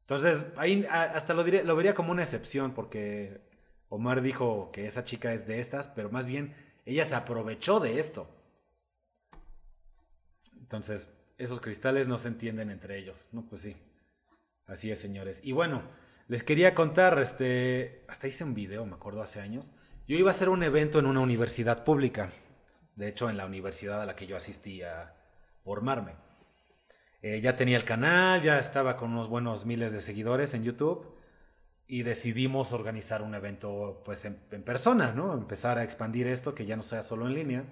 Entonces, 0.00 0.46
ahí 0.56 0.87
ah, 0.90 1.12
hasta 1.14 1.35
lo, 1.35 1.44
diré, 1.44 1.64
lo 1.64 1.76
vería 1.76 1.94
como 1.94 2.12
una 2.12 2.22
excepción 2.22 2.74
porque 2.74 3.40
Omar 3.96 4.22
dijo 4.22 4.70
que 4.72 4.87
esa 4.87 5.04
chica 5.04 5.32
es 5.32 5.46
de 5.46 5.61
estas, 5.61 5.88
pero 5.88 6.11
más 6.11 6.26
bien 6.26 6.54
ella 6.85 7.04
se 7.04 7.14
aprovechó 7.14 7.80
de 7.80 7.98
esto. 7.98 8.28
Entonces, 10.59 11.12
esos 11.38 11.61
cristales 11.61 12.06
no 12.06 12.18
se 12.18 12.28
entienden 12.28 12.70
entre 12.70 12.98
ellos. 12.98 13.26
No, 13.32 13.46
pues 13.48 13.62
sí. 13.62 13.76
Así 14.66 14.90
es, 14.90 14.98
señores. 14.98 15.40
Y 15.42 15.52
bueno, 15.52 15.82
les 16.28 16.42
quería 16.42 16.74
contar, 16.74 17.18
este, 17.18 18.04
hasta 18.09 18.28
hice 18.28 18.44
un 18.44 18.54
video, 18.54 18.85
me 18.85 18.94
acuerdo, 18.94 19.22
hace 19.22 19.40
años. 19.40 19.72
Yo 20.06 20.16
iba 20.16 20.30
a 20.30 20.35
hacer 20.35 20.48
un 20.48 20.62
evento 20.62 20.98
en 20.98 21.06
una 21.06 21.20
universidad 21.20 21.85
pública. 21.85 22.30
De 22.96 23.09
hecho, 23.09 23.30
en 23.30 23.37
la 23.37 23.46
universidad 23.46 24.02
a 24.02 24.06
la 24.06 24.16
que 24.16 24.26
yo 24.26 24.37
asistí 24.37 24.82
a 24.82 25.14
formarme. 25.61 26.12
Eh, 27.22 27.40
ya 27.40 27.56
tenía 27.56 27.76
el 27.76 27.85
canal, 27.85 28.42
ya 28.42 28.59
estaba 28.59 28.96
con 28.96 29.12
unos 29.12 29.28
buenos 29.28 29.64
miles 29.66 29.92
de 29.92 30.02
seguidores 30.02 30.52
en 30.54 30.64
YouTube 30.64 31.15
y 31.88 32.03
decidimos 32.03 32.72
organizar 32.72 33.22
un 33.22 33.35
evento 33.35 34.03
pues 34.05 34.25
en, 34.25 34.40
en, 34.51 34.62
persona, 34.62 35.12
¿no? 35.12 35.35
Empezar 35.35 35.79
a 35.79 35.85
expandir 35.85 36.27
esto, 36.27 36.55
que 36.55 36.66
ya 36.66 36.77
no 36.77 36.83
sea 36.83 37.03
solo 37.03 37.27
en 37.27 37.35
línea. 37.35 37.64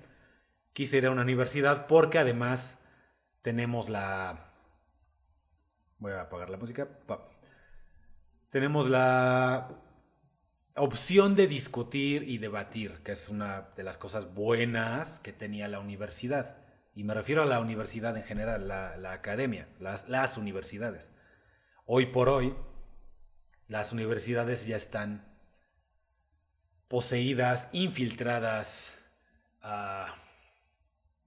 Quise 0.72 0.98
ir 0.98 1.07
a 1.07 1.11
una 1.11 1.22
universidad 1.22 1.87
porque 1.87 2.18
además 2.18 2.79
tenemos 3.42 3.88
la... 3.88 4.53
Voy 5.98 6.12
a 6.12 6.22
apagar 6.22 6.50
la 6.50 6.57
música. 6.57 6.88
Tenemos 8.50 8.88
la 8.88 9.68
opción 10.77 11.35
de 11.35 11.46
discutir 11.46 12.22
y 12.24 12.38
debatir, 12.38 13.03
que 13.05 13.12
es 13.12 13.29
una 13.29 13.68
de 13.77 13.85
las 13.85 13.98
cosas 13.98 14.35
buenas 14.35 15.20
que 15.20 15.33
tenía 15.33 15.68
la 15.68 15.79
universidad. 15.79 16.57
Y 16.94 17.05
me 17.05 17.14
refiero 17.14 17.42
a 17.42 17.46
la 17.46 17.61
universidad 17.61 18.16
en 18.16 18.22
general, 18.22 18.68
la, 18.68 19.12
academia, 19.12 19.68
las, 19.81 20.09
las, 20.09 20.38
universidades. 20.38 21.12
Hoy 21.87 22.07
por 22.07 22.29
hoy, 22.29 22.55
las 23.74 23.92
universidades 23.92 24.66
ya 24.66 24.76
están 24.76 25.24
poseídas, 26.87 27.68
infiltradas, 27.72 28.96
uh, 29.64 30.06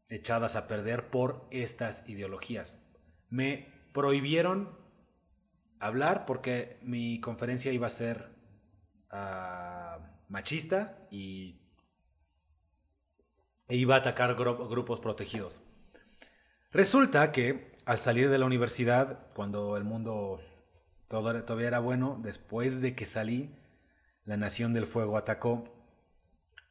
echadas 0.07 0.55
a 0.55 0.65
perder 0.65 1.09
por 1.09 1.45
estas 1.51 2.07
ideologías. 2.07 2.77
Me 3.29 3.67
prohibieron 3.91 4.79
hablar 5.81 6.25
porque 6.25 6.79
mi 6.83 7.19
conferencia 7.19 7.73
iba 7.73 7.87
a 7.87 7.89
ser 7.89 8.29
ah, 9.11 9.99
machista 10.29 11.05
y 11.11 11.59
e 13.67 13.75
iba 13.75 13.95
a 13.95 13.97
atacar 13.97 14.35
grupos 14.35 15.01
protegidos. 15.01 15.59
Resulta 16.71 17.33
que 17.33 17.75
al 17.83 17.99
salir 17.99 18.29
de 18.29 18.37
la 18.37 18.45
universidad, 18.45 19.27
cuando 19.33 19.75
el 19.75 19.83
mundo 19.83 20.39
todo 21.07 21.43
todavía 21.43 21.67
era 21.67 21.79
bueno. 21.79 22.19
Después 22.21 22.81
de 22.81 22.95
que 22.95 23.05
salí, 23.05 23.55
la 24.25 24.37
Nación 24.37 24.73
del 24.73 24.87
Fuego 24.87 25.17
atacó 25.17 25.73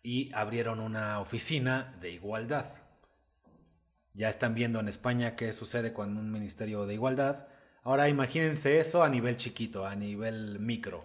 y 0.02 0.30
abrieron 0.34 0.80
una 0.80 1.20
oficina 1.20 1.96
de 2.00 2.10
igualdad. 2.10 2.66
Ya 4.14 4.28
están 4.28 4.54
viendo 4.54 4.80
en 4.80 4.88
España 4.88 5.36
qué 5.36 5.52
sucede 5.52 5.92
con 5.92 6.16
un 6.16 6.30
ministerio 6.30 6.86
de 6.86 6.94
igualdad. 6.94 7.48
Ahora 7.82 8.08
imagínense 8.08 8.78
eso 8.78 9.02
a 9.02 9.08
nivel 9.08 9.36
chiquito, 9.36 9.86
a 9.86 9.94
nivel 9.94 10.58
micro. 10.58 11.04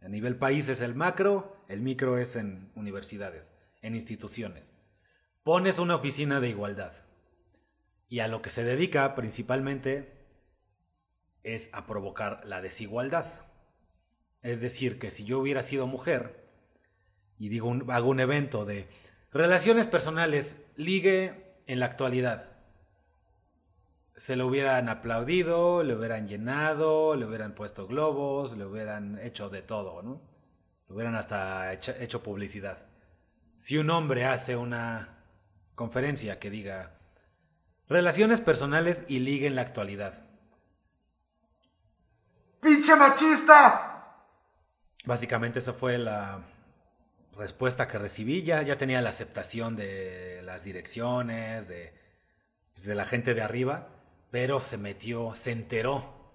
A 0.00 0.08
nivel 0.08 0.36
país 0.36 0.68
es 0.68 0.80
el 0.80 0.94
macro, 0.94 1.64
el 1.68 1.80
micro 1.80 2.18
es 2.18 2.36
en 2.36 2.72
universidades, 2.74 3.54
en 3.82 3.94
instituciones. 3.94 4.72
Pones 5.42 5.78
una 5.78 5.96
oficina 5.96 6.40
de 6.40 6.48
igualdad. 6.48 6.92
Y 8.08 8.20
a 8.20 8.28
lo 8.28 8.42
que 8.42 8.50
se 8.50 8.64
dedica 8.64 9.14
principalmente 9.14 10.19
es 11.42 11.70
a 11.72 11.86
provocar 11.86 12.42
la 12.44 12.60
desigualdad. 12.60 13.26
Es 14.42 14.60
decir, 14.60 14.98
que 14.98 15.10
si 15.10 15.24
yo 15.24 15.38
hubiera 15.38 15.62
sido 15.62 15.86
mujer 15.86 16.48
y 17.38 17.48
digo 17.48 17.72
hago 17.88 18.08
un 18.08 18.20
evento 18.20 18.64
de 18.64 18.88
relaciones 19.32 19.86
personales, 19.86 20.64
ligue 20.76 21.54
en 21.66 21.80
la 21.80 21.86
actualidad 21.86 22.50
se 24.20 24.36
lo 24.36 24.48
hubieran 24.48 24.90
aplaudido, 24.90 25.82
le 25.82 25.96
hubieran 25.96 26.28
llenado, 26.28 27.16
le 27.16 27.24
hubieran 27.24 27.54
puesto 27.54 27.86
globos, 27.86 28.54
le 28.54 28.66
hubieran 28.66 29.18
hecho 29.18 29.48
de 29.48 29.62
todo, 29.62 30.02
¿no? 30.02 30.20
Le 30.86 30.94
hubieran 30.94 31.14
hasta 31.14 31.72
hecho, 31.72 32.22
publicidad. 32.22 32.84
Si 33.56 33.78
un 33.78 33.88
hombre 33.88 34.26
hace 34.26 34.56
una 34.56 35.24
conferencia 35.74 36.38
que 36.38 36.50
diga 36.50 36.98
relaciones 37.88 38.42
personales 38.42 39.06
y 39.08 39.20
ligue 39.20 39.46
en 39.46 39.54
la 39.54 39.62
actualidad. 39.62 40.29
¡Pinche 42.60 42.94
machista! 42.96 44.16
Básicamente 45.04 45.60
esa 45.60 45.72
fue 45.72 45.98
la, 45.98 46.44
respuesta 47.40 47.88
que 47.88 47.98
recibí, 47.98 48.42
ya, 48.42 48.62
ya 48.62 48.76
tenía 48.76 49.00
la 49.00 49.08
aceptación 49.08 49.74
de 49.74 50.42
las 50.44 50.62
direcciones, 50.62 51.68
de, 51.68 51.94
pues, 52.74 52.86
de 52.86 52.94
la 52.94 53.06
gente 53.06 53.34
de 53.34 53.42
arriba, 53.42 53.88
pero 54.30 54.60
se 54.60 54.76
metió, 54.76 55.34
se 55.34 55.52
enteró, 55.52 56.34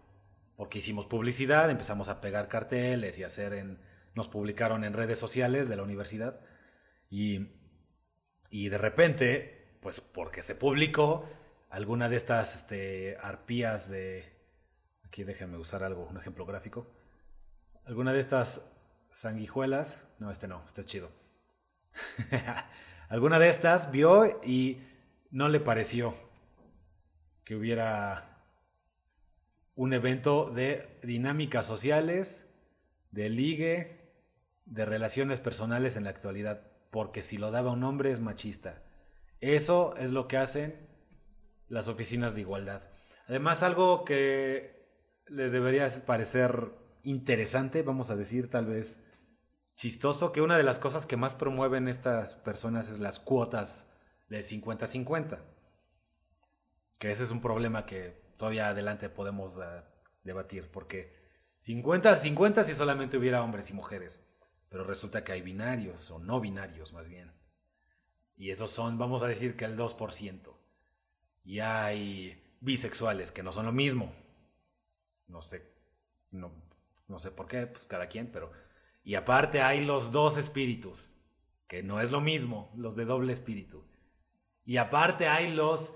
porque 0.55 0.79
hicimos 0.79 1.05
publicidad, 1.05 1.69
empezamos 1.69 2.09
a 2.09 2.21
pegar 2.21 2.47
carteles 2.47 3.19
y 3.19 3.23
hacer 3.23 3.53
en, 3.53 3.79
nos 4.15 4.27
publicaron 4.27 4.83
en 4.83 4.93
redes 4.93 5.19
sociales 5.19 5.69
de 5.69 5.75
la 5.75 5.83
universidad 5.83 6.39
y, 7.09 7.49
y 8.49 8.69
de 8.69 8.77
repente, 8.79 9.77
pues 9.81 10.01
porque 10.01 10.41
se 10.41 10.55
publicó, 10.55 11.29
alguna 11.69 12.09
de 12.09 12.15
estas 12.15 12.55
este, 12.55 13.17
arpías 13.21 13.89
de, 13.89 14.34
aquí 15.15 15.23
déjenme 15.23 15.57
usar 15.57 15.81
algo, 15.81 16.05
un 16.07 16.17
ejemplo 16.17 16.45
gráfico, 16.45 16.85
alguna 17.85 18.11
de 18.11 18.19
estas 18.19 18.59
sanguijuelas. 19.13 20.03
No, 20.19 20.29
este 20.29 20.49
no, 20.49 20.61
este 20.67 20.81
es 20.81 20.87
chido. 20.87 21.09
Alguna 23.07 23.39
de 23.39 23.47
estas 23.47 23.91
vio 23.91 24.25
y 24.43 24.81
no 25.31 25.47
le 25.47 25.61
pareció 25.61 26.13
que 27.45 27.55
hubiera 27.55 28.41
un 29.75 29.93
evento 29.93 30.49
de 30.49 30.99
dinámicas 31.01 31.65
sociales, 31.65 32.53
de 33.11 33.29
ligue, 33.29 34.11
de 34.65 34.83
relaciones 34.83 35.39
personales 35.39 35.95
en 35.95 36.03
la 36.03 36.09
actualidad, 36.09 36.67
porque 36.91 37.21
si 37.21 37.37
lo 37.37 37.51
daba 37.51 37.71
un 37.71 37.85
hombre 37.85 38.11
es 38.11 38.19
machista. 38.19 38.83
Eso 39.39 39.95
es 39.95 40.11
lo 40.11 40.27
que 40.27 40.35
hacen 40.35 40.75
las 41.69 41.87
oficinas 41.87 42.35
de 42.35 42.41
igualdad. 42.41 42.81
Además, 43.29 43.63
algo 43.63 44.03
que 44.03 44.75
les 45.27 45.51
debería 45.51 45.87
parecer 46.05 46.71
interesante, 47.03 47.83
vamos 47.83 48.09
a 48.09 48.15
decir 48.15 48.49
tal 48.49 48.65
vez 48.65 48.99
chistoso 49.75 50.31
que 50.31 50.41
una 50.41 50.57
de 50.57 50.63
las 50.63 50.79
cosas 50.79 51.05
que 51.05 51.17
más 51.17 51.35
promueven 51.35 51.87
estas 51.87 52.35
personas 52.35 52.89
es 52.89 52.99
las 52.99 53.19
cuotas 53.19 53.85
de 54.29 54.39
50-50. 54.39 55.39
Que 56.97 57.11
ese 57.11 57.23
es 57.23 57.31
un 57.31 57.41
problema 57.41 57.85
que 57.85 58.21
todavía 58.37 58.69
adelante 58.69 59.09
podemos 59.09 59.53
eh, 59.57 59.83
debatir, 60.23 60.71
porque 60.71 61.13
50-50 61.61 62.63
si 62.63 62.73
solamente 62.73 63.17
hubiera 63.17 63.43
hombres 63.43 63.69
y 63.69 63.73
mujeres, 63.73 64.25
pero 64.69 64.83
resulta 64.83 65.23
que 65.23 65.33
hay 65.33 65.41
binarios 65.41 66.09
o 66.11 66.19
no 66.19 66.39
binarios 66.39 66.93
más 66.93 67.07
bien. 67.07 67.33
Y 68.37 68.51
esos 68.51 68.71
son, 68.71 68.97
vamos 68.97 69.23
a 69.23 69.27
decir 69.27 69.55
que 69.55 69.65
el 69.65 69.77
2%. 69.77 70.53
Y 71.43 71.59
hay 71.59 72.57
bisexuales 72.59 73.31
que 73.31 73.43
no 73.43 73.51
son 73.51 73.65
lo 73.65 73.71
mismo. 73.71 74.13
No 75.27 75.41
sé, 75.41 75.71
no, 76.31 76.51
no 77.07 77.19
sé 77.19 77.31
por 77.31 77.47
qué, 77.47 77.67
pues 77.67 77.85
cada 77.85 78.07
quien, 78.07 78.31
pero 78.31 78.51
y 79.05 79.13
aparte 79.13 79.61
hay 79.61 79.85
los 79.85 80.11
dos 80.11 80.35
espíritus, 80.35 81.13
que 81.67 81.83
no 81.83 82.01
es 82.01 82.11
lo 82.11 82.21
mismo, 82.21 82.73
los 82.75 82.95
de 82.95 83.05
doble 83.05 83.33
espíritu. 83.33 83.83
Y 84.65 84.77
aparte 84.77 85.27
hay 85.27 85.53
los, 85.53 85.93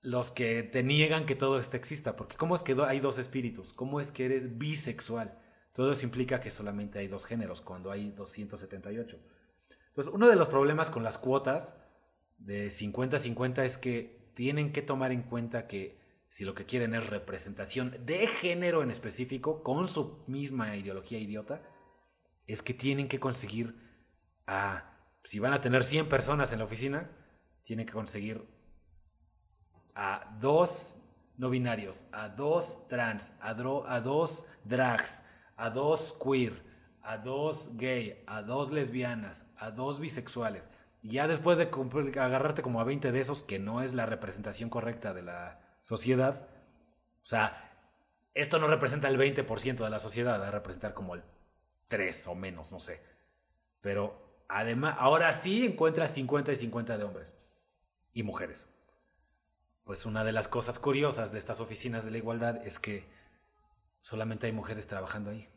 los 0.00 0.30
que 0.30 0.62
te 0.62 0.84
niegan 0.84 1.26
que 1.26 1.34
todo 1.34 1.58
esto 1.58 1.76
exista, 1.76 2.14
porque 2.14 2.36
¿cómo 2.36 2.54
es 2.54 2.62
que 2.62 2.76
hay 2.86 3.00
dos 3.00 3.18
espíritus? 3.18 3.72
¿Cómo 3.72 4.00
es 4.00 4.12
que 4.12 4.26
eres 4.26 4.58
bisexual? 4.58 5.40
Todo 5.72 5.92
eso 5.92 6.04
implica 6.04 6.40
que 6.40 6.52
solamente 6.52 7.00
hay 7.00 7.08
dos 7.08 7.24
géneros, 7.24 7.60
cuando 7.60 7.90
hay 7.90 8.10
278. 8.10 9.18
Entonces, 9.88 10.12
uno 10.14 10.28
de 10.28 10.36
los 10.36 10.48
problemas 10.48 10.88
con 10.88 11.02
las 11.02 11.18
cuotas 11.18 11.74
de 12.38 12.68
50-50 12.68 13.64
es 13.64 13.76
que 13.76 14.30
tienen 14.34 14.72
que 14.72 14.82
tomar 14.82 15.10
en 15.10 15.22
cuenta 15.22 15.66
que 15.66 15.99
si 16.30 16.44
lo 16.44 16.54
que 16.54 16.64
quieren 16.64 16.94
es 16.94 17.08
representación 17.08 18.06
de 18.06 18.28
género 18.28 18.84
en 18.84 18.92
específico, 18.92 19.64
con 19.64 19.88
su 19.88 20.22
misma 20.28 20.76
ideología 20.76 21.18
idiota, 21.18 21.60
es 22.46 22.62
que 22.62 22.72
tienen 22.72 23.08
que 23.08 23.18
conseguir 23.18 23.74
a, 24.46 24.96
si 25.24 25.40
van 25.40 25.52
a 25.52 25.60
tener 25.60 25.82
100 25.82 26.08
personas 26.08 26.52
en 26.52 26.60
la 26.60 26.66
oficina, 26.66 27.10
tienen 27.64 27.84
que 27.84 27.92
conseguir 27.92 28.46
a 29.96 30.36
dos 30.40 30.96
no 31.36 31.50
binarios, 31.50 32.06
a 32.12 32.28
dos 32.28 32.86
trans, 32.86 33.32
a, 33.40 33.54
dos 33.54 34.46
drags, 34.64 35.24
a 35.56 35.70
dos 35.70 36.16
queer, 36.22 36.62
a 37.02 37.18
dos 37.18 37.76
gay, 37.76 38.22
a 38.28 38.42
dos 38.42 38.70
lesbianas, 38.70 39.50
a 39.56 39.72
dos 39.72 39.98
bisexuales. 39.98 40.68
Y 41.02 41.12
ya 41.12 41.26
después 41.26 41.58
de 41.58 41.64
agarrarte 42.20 42.62
como 42.62 42.80
a 42.80 42.84
20 42.84 43.10
de 43.10 43.20
esos, 43.20 43.42
que 43.42 43.58
no 43.58 43.80
es 43.80 43.94
la 43.94 44.06
representación 44.06 44.70
correcta 44.70 45.12
de 45.12 45.22
la 45.22 45.69
sociedad, 45.82 46.48
o 47.22 47.26
sea, 47.26 47.70
esto 48.34 48.58
no 48.58 48.68
representa 48.68 49.08
el 49.08 49.18
20% 49.18 49.76
de 49.84 49.90
la 49.90 49.98
sociedad, 49.98 50.40
va 50.40 50.48
a 50.48 50.50
representar 50.50 50.94
como 50.94 51.14
el 51.14 51.22
tres 51.88 52.26
o 52.26 52.34
menos, 52.34 52.72
no 52.72 52.80
sé. 52.80 53.02
Pero 53.80 54.44
además, 54.48 54.96
ahora 54.98 55.32
sí 55.32 55.66
encuentras 55.66 56.14
50 56.14 56.52
y 56.52 56.56
50 56.56 56.98
de 56.98 57.04
hombres 57.04 57.34
y 58.12 58.22
mujeres. 58.22 58.68
Pues 59.84 60.06
una 60.06 60.24
de 60.24 60.32
las 60.32 60.48
cosas 60.48 60.78
curiosas 60.78 61.32
de 61.32 61.38
estas 61.38 61.60
oficinas 61.60 62.04
de 62.04 62.12
la 62.12 62.18
igualdad 62.18 62.64
es 62.66 62.78
que 62.78 63.08
solamente 64.00 64.46
hay 64.46 64.52
mujeres 64.52 64.86
trabajando 64.86 65.30
ahí. 65.30 65.48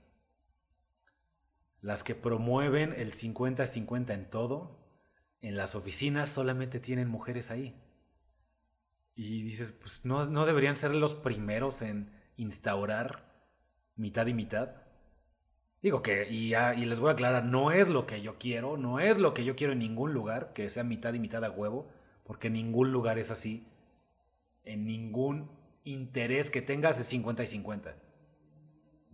Las 1.81 2.03
que 2.03 2.15
promueven 2.15 2.93
el 2.93 3.13
50-50 3.13 4.13
en 4.13 4.29
todo, 4.29 4.79
en 5.41 5.57
las 5.57 5.75
oficinas 5.75 6.29
solamente 6.29 6.79
tienen 6.79 7.09
mujeres 7.09 7.51
ahí. 7.51 7.79
Y 9.15 9.43
dices, 9.43 9.71
pues 9.71 10.05
no, 10.05 10.25
no 10.25 10.45
deberían 10.45 10.75
ser 10.75 10.95
los 10.95 11.13
primeros 11.13 11.81
en 11.81 12.11
instaurar 12.35 13.31
mitad 13.95 14.25
y 14.27 14.33
mitad. 14.33 14.69
Digo 15.81 16.01
que, 16.01 16.27
y, 16.29 16.55
y 16.55 16.85
les 16.85 16.99
voy 16.99 17.09
a 17.09 17.13
aclarar, 17.13 17.45
no 17.45 17.71
es 17.71 17.89
lo 17.89 18.07
que 18.07 18.21
yo 18.21 18.37
quiero, 18.37 18.77
no 18.77 18.99
es 18.99 19.17
lo 19.17 19.33
que 19.33 19.43
yo 19.43 19.55
quiero 19.55 19.73
en 19.73 19.79
ningún 19.79 20.13
lugar, 20.13 20.53
que 20.53 20.69
sea 20.69 20.83
mitad 20.83 21.13
y 21.13 21.19
mitad 21.19 21.43
a 21.43 21.51
huevo, 21.51 21.89
porque 22.23 22.47
en 22.47 22.53
ningún 22.53 22.91
lugar 22.91 23.19
es 23.19 23.31
así. 23.31 23.67
En 24.63 24.85
ningún 24.85 25.51
interés 25.83 26.49
que 26.49 26.61
tengas 26.61 26.99
es 26.99 27.07
50 27.07 27.43
y 27.43 27.47
50. 27.47 27.95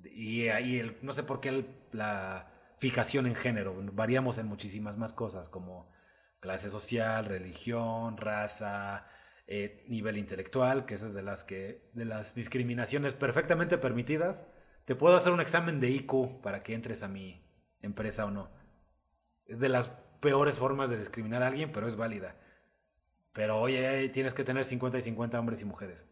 Y 0.04 0.48
ahí, 0.50 0.78
el, 0.78 0.98
no 1.02 1.12
sé 1.12 1.24
por 1.24 1.40
qué 1.40 1.66
la 1.92 2.52
fijación 2.78 3.28
en 3.28 3.36
género, 3.36 3.76
variamos 3.94 4.38
en 4.38 4.46
muchísimas 4.46 4.98
más 4.98 5.12
cosas, 5.12 5.50
como 5.50 5.90
clase 6.40 6.70
social, 6.70 7.26
religión, 7.26 8.16
raza, 8.16 9.08
eh, 9.52 9.84
nivel 9.88 10.20
intelectual, 10.20 10.86
que 10.86 10.94
esas 10.94 11.16
de 11.16 11.24
las 11.24 11.44
que, 11.44 11.90
de 11.94 12.06
las 12.06 12.36
discriminaciones 12.36 13.16
perfectamente 13.16 13.80
permitidas 13.80 14.46
te 14.86 14.94
puedo 14.94 15.16
hacer 15.16 15.34
un 15.34 15.42
examen 15.42 15.80
de 15.80 15.90
IQ 15.90 16.40
para 16.44 16.62
que 16.62 16.76
entres 16.76 17.02
a 17.02 17.08
mi 17.08 17.44
empresa 17.82 18.26
o 18.26 18.30
no. 18.30 18.52
Es 19.48 19.58
de 19.60 19.70
las 19.70 19.88
peores 20.20 20.60
formas 20.60 20.92
de 20.92 21.00
discriminar 21.00 21.42
a 21.42 21.48
alguien, 21.48 21.72
pero 21.72 21.88
es 21.88 21.96
válida. 21.96 22.36
Pero 23.34 23.60
oye, 23.60 24.08
tienes 24.10 24.36
que 24.36 24.44
tener 24.44 24.66
50 24.66 25.00
y 25.00 25.02
50 25.02 25.40
hombres 25.40 25.64
y 25.64 25.66
mujeres. 25.66 26.06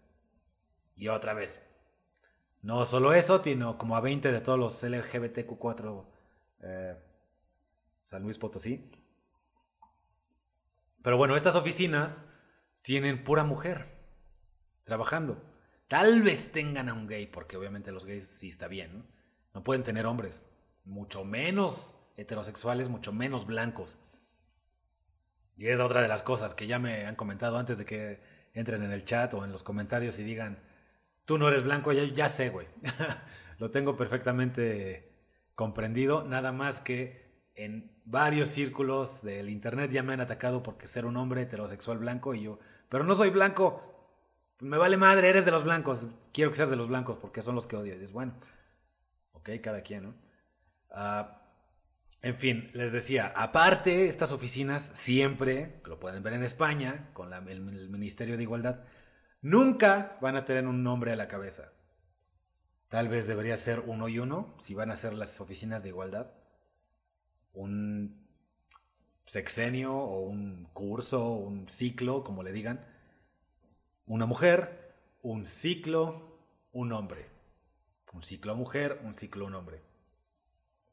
Y 0.95 1.09
otra 1.09 1.35
vez. 1.35 1.61
No 2.63 2.85
solo 2.85 3.13
eso, 3.13 3.43
sino 3.43 3.77
como 3.77 3.97
a 3.97 4.01
20 4.01 4.31
de 4.31 4.41
todos 4.41 4.57
los 4.57 4.83
LGBTQ4 4.83 6.05
eh, 6.61 6.97
San 8.03 8.23
Luis 8.23 8.39
Potosí. 8.39 8.89
Pero 11.03 11.17
bueno, 11.17 11.35
estas 11.35 11.55
oficinas 11.55 12.25
tienen 12.87 13.25
pura 13.25 13.43
mujer 13.43 13.85
trabajando. 14.85 15.43
tal 15.89 16.21
vez 16.21 16.53
tengan 16.53 16.87
a 16.87 16.93
un 16.93 17.05
gay, 17.05 17.27
porque 17.27 17.57
obviamente 17.57 17.91
los 17.91 18.05
gays 18.05 18.25
sí 18.25 18.47
está 18.47 18.69
bien, 18.69 19.03
¿no? 19.53 19.61
Pueden 19.61 19.83
tener 19.83 20.05
hombres, 20.05 20.45
mucho 20.85 21.25
menos 21.25 21.99
heterosexuales, 22.15 22.87
mucho 22.87 23.11
menos 23.11 23.45
blancos. 23.45 23.99
Y 25.57 25.67
es 25.67 25.81
otra 25.81 26.01
de 26.01 26.07
las 26.07 26.23
cosas 26.23 26.53
que 26.53 26.65
ya 26.65 26.79
me 26.79 27.05
han 27.05 27.17
comentado 27.17 27.57
antes 27.57 27.77
de 27.77 27.83
que 27.83 28.21
entren 28.53 28.81
en 28.81 28.93
el 28.93 29.03
chat 29.03 29.33
o 29.33 29.43
en 29.43 29.51
los 29.51 29.63
comentarios 29.63 30.17
y 30.17 30.23
digan, 30.23 30.57
tú 31.25 31.37
no 31.37 31.49
eres 31.49 31.65
blanco, 31.65 31.91
ya, 31.91 32.05
ya 32.05 32.29
sé, 32.29 32.51
güey. 32.51 32.67
Lo 33.59 33.69
tengo 33.69 33.97
perfectamente 33.97 35.11
comprendido, 35.55 36.23
nada 36.23 36.53
más 36.53 36.79
que 36.79 37.51
en 37.53 37.91
varios 38.05 38.47
círculos 38.47 39.23
del 39.23 39.49
internet 39.49 39.91
ya 39.91 40.03
me 40.03 40.13
han 40.13 40.21
atacado 40.21 40.63
porque 40.63 40.87
ser 40.87 41.05
un 41.05 41.17
hombre 41.17 41.41
heterosexual 41.41 41.97
blanco 41.97 42.33
y 42.33 42.43
yo, 42.43 42.59
pero 42.89 43.03
no 43.03 43.15
soy 43.15 43.29
blanco, 43.29 43.81
me 44.59 44.77
vale 44.77 44.97
madre, 44.97 45.29
eres 45.29 45.45
de 45.45 45.51
los 45.51 45.63
blancos, 45.63 46.07
quiero 46.33 46.51
que 46.51 46.57
seas 46.57 46.69
de 46.69 46.75
los 46.75 46.87
blancos 46.87 47.17
porque 47.17 47.41
son 47.41 47.55
los 47.55 47.67
que 47.67 47.75
odio. 47.75 47.99
Y 47.99 48.03
es 48.03 48.11
bueno, 48.11 48.33
ok, 49.33 49.49
cada 49.61 49.81
quien, 49.81 50.03
¿no? 50.03 50.15
Ah, 50.89 51.41
en 52.21 52.37
fin, 52.37 52.71
les 52.73 52.91
decía, 52.91 53.31
aparte, 53.35 54.07
estas 54.07 54.31
oficinas 54.31 54.81
siempre, 54.83 55.81
lo 55.85 55.99
pueden 55.99 56.23
ver 56.23 56.33
en 56.33 56.43
España, 56.43 57.09
con 57.13 57.31
el, 57.33 57.61
Ministerio 57.61 58.37
de 58.37 58.43
Igualdad, 58.43 58.83
nunca 59.41 60.17
van 60.21 60.35
a 60.35 60.45
tener 60.45 60.65
un 60.65 60.83
nombre 60.83 61.11
a 61.11 61.15
la 61.15 61.27
cabeza. 61.27 61.71
Tal 62.89 63.09
vez 63.09 63.27
debería 63.27 63.57
ser 63.57 63.81
uno 63.85 64.07
y 64.07 64.19
uno, 64.19 64.55
si 64.59 64.73
van 64.73 64.91
a 64.91 64.95
ser 64.95 65.13
las 65.13 65.39
oficinas 65.41 65.83
de 65.83 65.89
igualdad. 65.89 66.31
Un 67.53 68.26
sexenio 69.27 69.93
o 69.95 70.21
un 70.21 70.67
curso, 70.73 71.29
un 71.33 71.69
ciclo, 71.69 72.23
como 72.23 72.41
le 72.41 72.51
digan. 72.51 72.83
Una 74.07 74.25
mujer, 74.25 74.95
un 75.21 75.45
ciclo, 75.45 76.39
un 76.71 76.91
hombre. 76.91 77.29
Un 78.11 78.23
ciclo 78.23 78.55
mujer, 78.55 78.99
un 79.03 79.13
ciclo 79.13 79.45
un 79.45 79.53
hombre. 79.53 79.83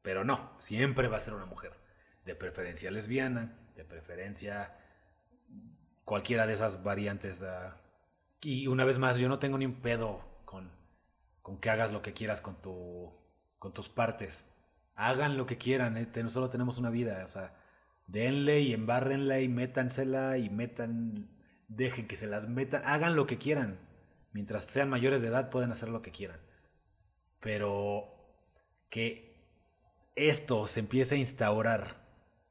Pero 0.03 0.25
no, 0.25 0.53
siempre 0.59 1.09
va 1.09 1.17
a 1.17 1.21
ser 1.21 1.33
una 1.33 1.47
mujer. 1.47 1.73
De 2.27 2.35
preferencia 2.35 2.91
lesbiana, 2.91 3.57
de 3.77 3.85
preferencia 3.85 4.77
cualquiera 6.05 6.47
de 6.47 6.53
esas 6.53 6.83
variantes. 6.83 7.41
Uh, 7.41 7.73
y 8.43 8.67
una 8.67 8.85
vez 8.85 8.99
más, 8.99 9.17
yo 9.17 9.31
no 9.31 9.39
tengo 9.39 9.57
ni 9.57 9.65
un 9.65 9.81
pedo 9.81 10.23
con 10.45 10.71
con 11.45 11.59
que 11.59 11.69
hagas 11.69 11.93
lo 11.93 12.01
que 12.01 12.15
quieras 12.15 12.41
con, 12.41 12.57
tu, 12.63 13.13
con 13.59 13.75
tus 13.75 13.91
partes. 13.91 14.47
Hagan 14.95 15.37
lo 15.37 15.45
que 15.45 15.59
quieran, 15.59 15.99
¿eh? 15.99 16.09
solo 16.31 16.49
tenemos 16.49 16.79
una 16.79 16.89
vida, 16.89 17.23
o 17.23 17.29
sea, 17.29 17.55
denle 18.07 18.61
y 18.61 18.73
embárrenla 18.73 19.41
y 19.41 19.49
métansela 19.49 20.39
y 20.39 20.51
metan, 20.51 21.29
dejen 21.69 22.07
que 22.07 22.17
se 22.17 22.27
las 22.27 22.49
metan, 22.49 22.83
hagan 22.85 23.17
lo 23.17 23.27
que 23.27 23.39
quieran. 23.39 23.79
Mientras 24.33 24.65
sean 24.65 24.91
mayores 24.91 25.23
de 25.23 25.29
edad 25.29 25.51
pueden 25.51 25.71
hacer 25.71 25.89
lo 25.89 26.03
que 26.03 26.11
quieran. 26.11 26.41
Pero 27.41 28.15
que 28.91 29.35
esto 30.17 30.67
se 30.69 30.81
empiece 30.81 31.15
a 31.15 31.19
instaurar 31.19 32.05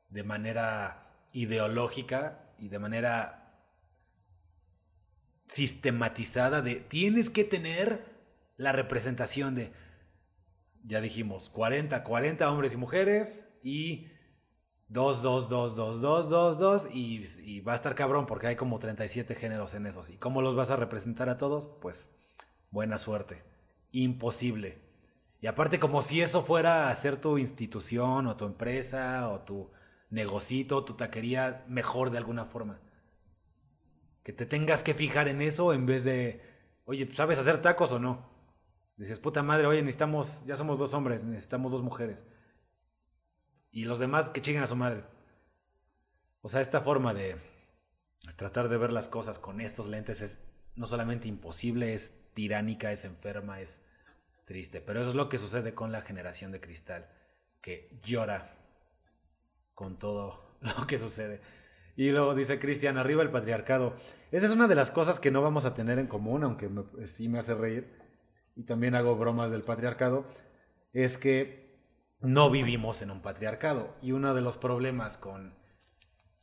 de 0.10 0.24
manera 0.24 1.12
ideológica 1.32 2.54
y 2.58 2.70
de 2.70 2.80
manera 2.80 3.44
sistematizada 5.48 6.62
de 6.62 6.76
tienes 6.76 7.30
que 7.30 7.44
tener 7.44 8.06
la 8.58 8.72
representación 8.72 9.56
de, 9.56 9.72
ya 10.84 11.02
dijimos, 11.02 11.50
40, 11.50 12.04
40 12.04 12.52
hombres 12.52 12.74
y 12.74 12.78
mujeres 12.78 13.48
y 13.64 14.08
2, 14.94 15.24
2, 15.24 15.50
2, 15.50 15.76
2, 15.76 16.02
2, 16.02 16.30
2, 16.30 16.60
2 16.60 16.88
y, 16.94 17.26
y 17.44 17.62
va 17.62 17.74
a 17.74 17.76
estar 17.76 17.96
cabrón 17.96 18.28
porque 18.28 18.46
hay 18.46 18.56
como 18.56 18.78
37 18.78 19.34
géneros 19.34 19.74
en 19.74 19.88
esos. 19.88 20.12
¿Y 20.12 20.18
cómo 20.18 20.44
los 20.44 20.56
vas 20.56 20.70
a 20.70 20.76
representar 20.76 21.30
a 21.30 21.38
todos? 21.38 21.68
Pues 21.82 22.12
buena 22.70 23.00
suerte. 23.00 23.44
Imposible. 23.92 24.84
Y 25.42 25.48
aparte 25.48 25.80
como 25.80 26.04
si 26.04 26.22
eso 26.22 26.44
fuera 26.44 26.90
a 26.90 26.96
ser 26.96 27.18
tu 27.18 27.40
institución 27.40 28.28
o 28.28 28.38
tu 28.38 28.46
empresa 28.46 29.30
o 29.30 29.40
tu 29.40 29.72
negocito, 30.12 30.86
tu 30.86 30.94
taquería 30.94 31.66
mejor 31.68 32.12
de 32.12 32.20
alguna 32.20 32.46
forma. 32.46 32.80
Que 34.22 34.32
te 34.32 34.46
tengas 34.46 34.84
que 34.84 34.94
fijar 34.94 35.28
en 35.28 35.42
eso 35.42 35.74
en 35.74 35.88
vez 35.88 36.04
de, 36.04 36.42
oye, 36.86 37.10
¿sabes 37.14 37.40
hacer 37.40 37.64
tacos 37.64 37.92
o 37.92 38.00
no? 38.00 38.30
Dices, 38.96 39.20
puta 39.20 39.42
madre, 39.42 39.66
oye, 39.66 39.82
necesitamos, 39.82 40.46
ya 40.46 40.56
somos 40.56 40.78
dos 40.78 40.94
hombres, 40.94 41.26
necesitamos 41.26 41.72
dos 41.72 41.82
mujeres. 41.82 42.24
Y 43.74 43.86
los 43.86 44.00
demás 44.00 44.30
que 44.30 44.42
chinguen 44.42 44.64
a 44.64 44.68
su 44.68 44.76
madre. 44.78 45.04
O 46.42 46.48
sea, 46.48 46.62
esta 46.62 46.80
forma 46.80 47.14
de 47.14 47.38
tratar 48.38 48.70
de 48.70 48.78
ver 48.78 48.94
las 48.94 49.08
cosas 49.08 49.40
con 49.40 49.60
estos 49.60 49.88
lentes 49.88 50.22
es 50.22 50.42
no 50.76 50.86
solamente 50.86 51.28
imposible, 51.28 51.94
es 51.94 52.14
tiránica, 52.34 52.92
es 52.92 53.04
enferma, 53.04 53.60
es 53.60 53.84
triste. 54.46 54.80
Pero 54.80 55.02
eso 55.02 55.10
es 55.10 55.16
lo 55.16 55.28
que 55.28 55.40
sucede 55.40 55.74
con 55.74 55.92
la 55.92 56.04
generación 56.04 56.52
de 56.52 56.62
cristal, 56.62 57.10
que 57.62 58.00
llora 58.04 58.56
con 59.74 59.98
todo 59.98 60.56
lo 60.62 60.88
que 60.88 61.00
sucede. 61.00 61.42
Y 61.96 62.12
luego 62.12 62.36
dice 62.36 62.60
Cristian, 62.60 62.98
arriba 62.98 63.24
el 63.24 63.32
patriarcado. 63.32 63.96
Esa 64.32 64.46
es 64.46 64.52
una 64.52 64.68
de 64.68 64.76
las 64.76 64.92
cosas 64.92 65.20
que 65.20 65.32
no 65.32 65.42
vamos 65.42 65.66
a 65.66 65.74
tener 65.74 66.00
en 66.00 66.08
común, 66.08 66.44
aunque 66.44 66.70
sí 67.08 67.28
me 67.28 67.40
hace 67.40 67.56
reír 67.56 67.92
y 68.56 68.64
también 68.64 68.94
hago 68.94 69.16
bromas 69.16 69.50
del 69.50 69.64
patriarcado, 69.64 70.26
es 70.92 71.18
que 71.18 71.63
no 72.24 72.50
vivimos 72.50 73.02
en 73.02 73.12
un 73.12 73.22
patriarcado. 73.22 73.96
Y 74.02 74.14
uno 74.14 74.34
de 74.34 74.42
los 74.42 74.58
problemas 74.58 75.18
con, 75.18 75.54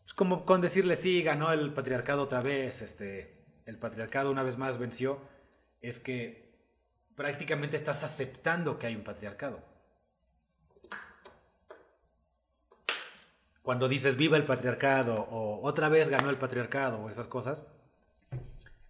pues, 0.04 0.14
como 0.14 0.44
con 0.44 0.60
decirle 0.60 0.94
sí, 0.94 1.22
ganó 1.22 1.50
el 1.52 1.72
patriarcado 1.72 2.22
otra 2.22 2.40
vez, 2.40 2.82
este, 2.82 3.44
el 3.64 3.78
patriarcado 3.78 4.30
una 4.30 4.42
vez 4.42 4.58
más 4.58 4.78
venció, 4.78 5.18
es 5.80 5.98
que 5.98 6.54
prácticamente 7.16 7.76
estás 7.76 8.04
aceptando 8.04 8.78
que 8.78 8.86
hay 8.86 8.94
un 8.94 9.04
patriarcado. 9.04 9.62
Cuando 13.62 13.88
dices 13.88 14.16
viva 14.16 14.36
el 14.36 14.44
patriarcado 14.44 15.14
o 15.30 15.66
otra 15.66 15.88
vez 15.88 16.08
ganó 16.08 16.28
el 16.30 16.36
patriarcado 16.36 16.98
o 16.98 17.10
esas 17.10 17.26
cosas, 17.26 17.64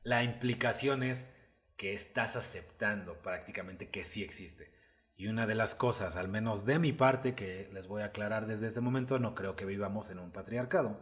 la 0.02 0.24
implicación 0.24 1.02
es 1.02 1.32
que 1.76 1.92
estás 1.92 2.34
aceptando 2.36 3.14
prácticamente 3.14 3.90
que 3.90 4.04
sí 4.04 4.22
existe. 4.22 4.79
Y 5.20 5.28
una 5.28 5.46
de 5.46 5.54
las 5.54 5.74
cosas, 5.74 6.16
al 6.16 6.28
menos 6.28 6.64
de 6.64 6.78
mi 6.78 6.94
parte, 6.94 7.34
que 7.34 7.68
les 7.74 7.86
voy 7.86 8.00
a 8.00 8.06
aclarar 8.06 8.46
desde 8.46 8.68
este 8.68 8.80
momento, 8.80 9.18
no 9.18 9.34
creo 9.34 9.54
que 9.54 9.66
vivamos 9.66 10.08
en 10.08 10.18
un 10.18 10.30
patriarcado. 10.30 10.96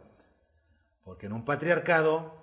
Porque 1.05 1.27
en 1.27 1.31
un 1.31 1.45
patriarcado 1.45 2.33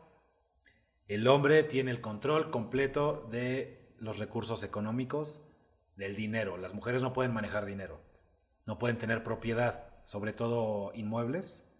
el 1.06 1.28
hombre 1.28 1.64
tiene 1.64 1.90
el 1.90 2.00
control 2.00 2.50
completo 2.50 3.28
de 3.30 3.94
los 3.98 4.18
recursos 4.18 4.62
económicos, 4.62 5.42
del 5.96 6.16
dinero. 6.16 6.56
Las 6.56 6.72
mujeres 6.72 7.02
no 7.02 7.12
pueden 7.12 7.34
manejar 7.34 7.66
dinero, 7.66 8.00
no 8.64 8.78
pueden 8.78 8.96
tener 8.96 9.22
propiedad, 9.22 9.86
sobre 10.06 10.32
todo 10.32 10.92
inmuebles 10.94 11.70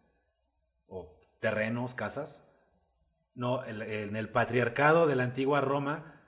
o 0.89 1.19
terrenos, 1.41 1.95
casas. 1.95 2.47
No, 3.35 3.65
en 3.65 4.15
el 4.15 4.29
patriarcado 4.29 5.07
de 5.07 5.17
la 5.17 5.25
antigua 5.25 5.63
Roma, 5.63 6.21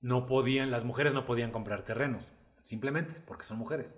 no 0.00 0.26
podían, 0.26 0.72
las 0.72 0.82
mujeres 0.82 1.14
no 1.14 1.24
podían 1.24 1.52
comprar 1.52 1.84
terrenos, 1.84 2.32
simplemente 2.66 3.14
porque 3.24 3.44
son 3.44 3.58
mujeres. 3.58 3.96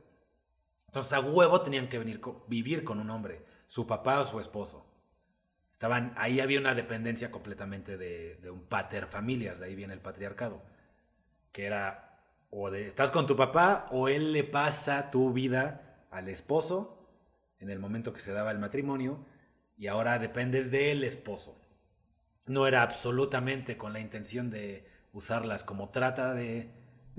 Entonces 0.87 1.13
a 1.15 1.21
huevo 1.21 1.63
tenían 1.63 1.89
que 1.89 1.99
venir, 1.99 2.21
vivir 2.47 2.85
con 2.85 3.01
un 3.01 3.11
hombre, 3.11 3.43
su 3.67 3.87
papá 3.87 4.21
o 4.21 4.25
su 4.25 4.39
esposo. 4.41 4.87
Estaban, 5.73 6.13
ahí 6.17 6.41
había 6.41 6.61
una 6.61 6.75
dependencia 6.75 7.31
completamente 7.31 7.97
de, 7.97 8.51
un 8.51 8.65
pater 8.65 9.07
familias, 9.07 9.59
de 9.59 9.67
ahí 9.67 9.75
viene 9.75 9.95
el 9.95 10.01
patriarcado, 10.01 10.63
que 11.51 11.67
era 11.67 12.21
o 12.51 12.71
de, 12.71 12.87
estás 12.87 13.11
con 13.11 13.27
tu 13.27 13.37
papá 13.37 13.89
o 13.91 14.09
él 14.09 14.33
le 14.33 14.45
pasa 14.45 15.11
tu 15.11 15.33
vida 15.33 16.07
al 16.11 16.29
esposo 16.29 17.09
en 17.61 17.71
el 17.71 17.79
momento 17.79 18.13
que 18.13 18.21
se 18.21 18.33
daba 18.33 18.51
el 18.51 18.59
matrimonio 18.59 19.25
y 19.77 19.87
ahora 19.87 20.19
dependes 20.19 20.71
del 20.71 21.05
esposo. 21.05 21.59
No 22.47 22.67
era 22.67 22.83
absolutamente 22.83 23.79
con 23.79 23.93
la 23.93 24.01
intención 24.01 24.51
de 24.51 24.87
usarlas 25.13 25.65
como 25.65 25.91
trata 25.91 26.35
de, 26.35 26.71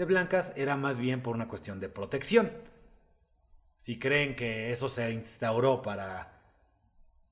blancas 0.06 0.54
era 0.56 0.76
más 0.76 1.00
bien 1.00 1.22
por 1.22 1.36
una 1.36 1.47
cuestión 1.47 1.80
de 1.80 1.89
protección. 1.89 2.52
Si 3.78 3.97
creen 3.97 4.36
que 4.36 4.72
eso 4.72 4.89
se 4.89 5.12
instauró 5.12 5.82
para, 5.82 6.41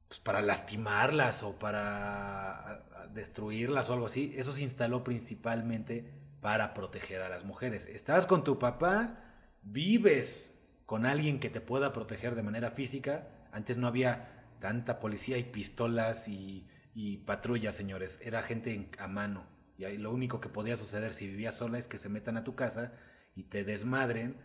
pues, 0.07 0.19
para 0.19 0.41
lastimarlas 0.41 1.43
o 1.43 1.59
para 1.59 3.07
destruirlas 3.13 3.89
o 3.89 3.93
algo 3.93 4.05
así, 4.05 4.33
eso 4.37 4.51
se 4.51 4.61
instaló 4.61 5.03
principalmente 5.03 6.09
para 6.41 6.73
proteger 6.73 7.21
a 7.21 7.29
las 7.29 7.43
mujeres. 7.43 7.85
Estás 7.85 8.25
con 8.27 8.43
tu 8.43 8.59
papá, 8.59 9.23
vives 9.63 10.53
con 10.85 11.05
alguien 11.05 11.39
que 11.39 11.49
te 11.49 11.61
pueda 11.61 11.93
proteger 11.93 12.35
de 12.35 12.43
manera 12.43 12.71
física. 12.71 13.27
Antes 13.51 13.77
no 13.77 13.87
había 13.87 14.45
tanta 14.59 14.99
policía 14.99 15.37
y 15.37 15.43
pistolas 15.43 16.27
y, 16.27 16.67
y 16.93 17.17
patrullas, 17.17 17.75
señores. 17.75 18.19
Era 18.23 18.41
gente 18.43 18.89
a 18.97 19.07
mano. 19.07 19.56
Y 19.77 19.85
ahí 19.85 19.97
lo 19.97 20.11
único 20.11 20.41
que 20.41 20.49
podía 20.49 20.77
suceder 20.77 21.13
si 21.13 21.27
vivías 21.27 21.57
sola 21.57 21.77
es 21.77 21.87
que 21.87 21.97
se 21.97 22.09
metan 22.09 22.37
a 22.37 22.43
tu 22.43 22.55
casa 22.55 22.93
y 23.35 23.43
te 23.43 23.63
desmadren 23.63 24.37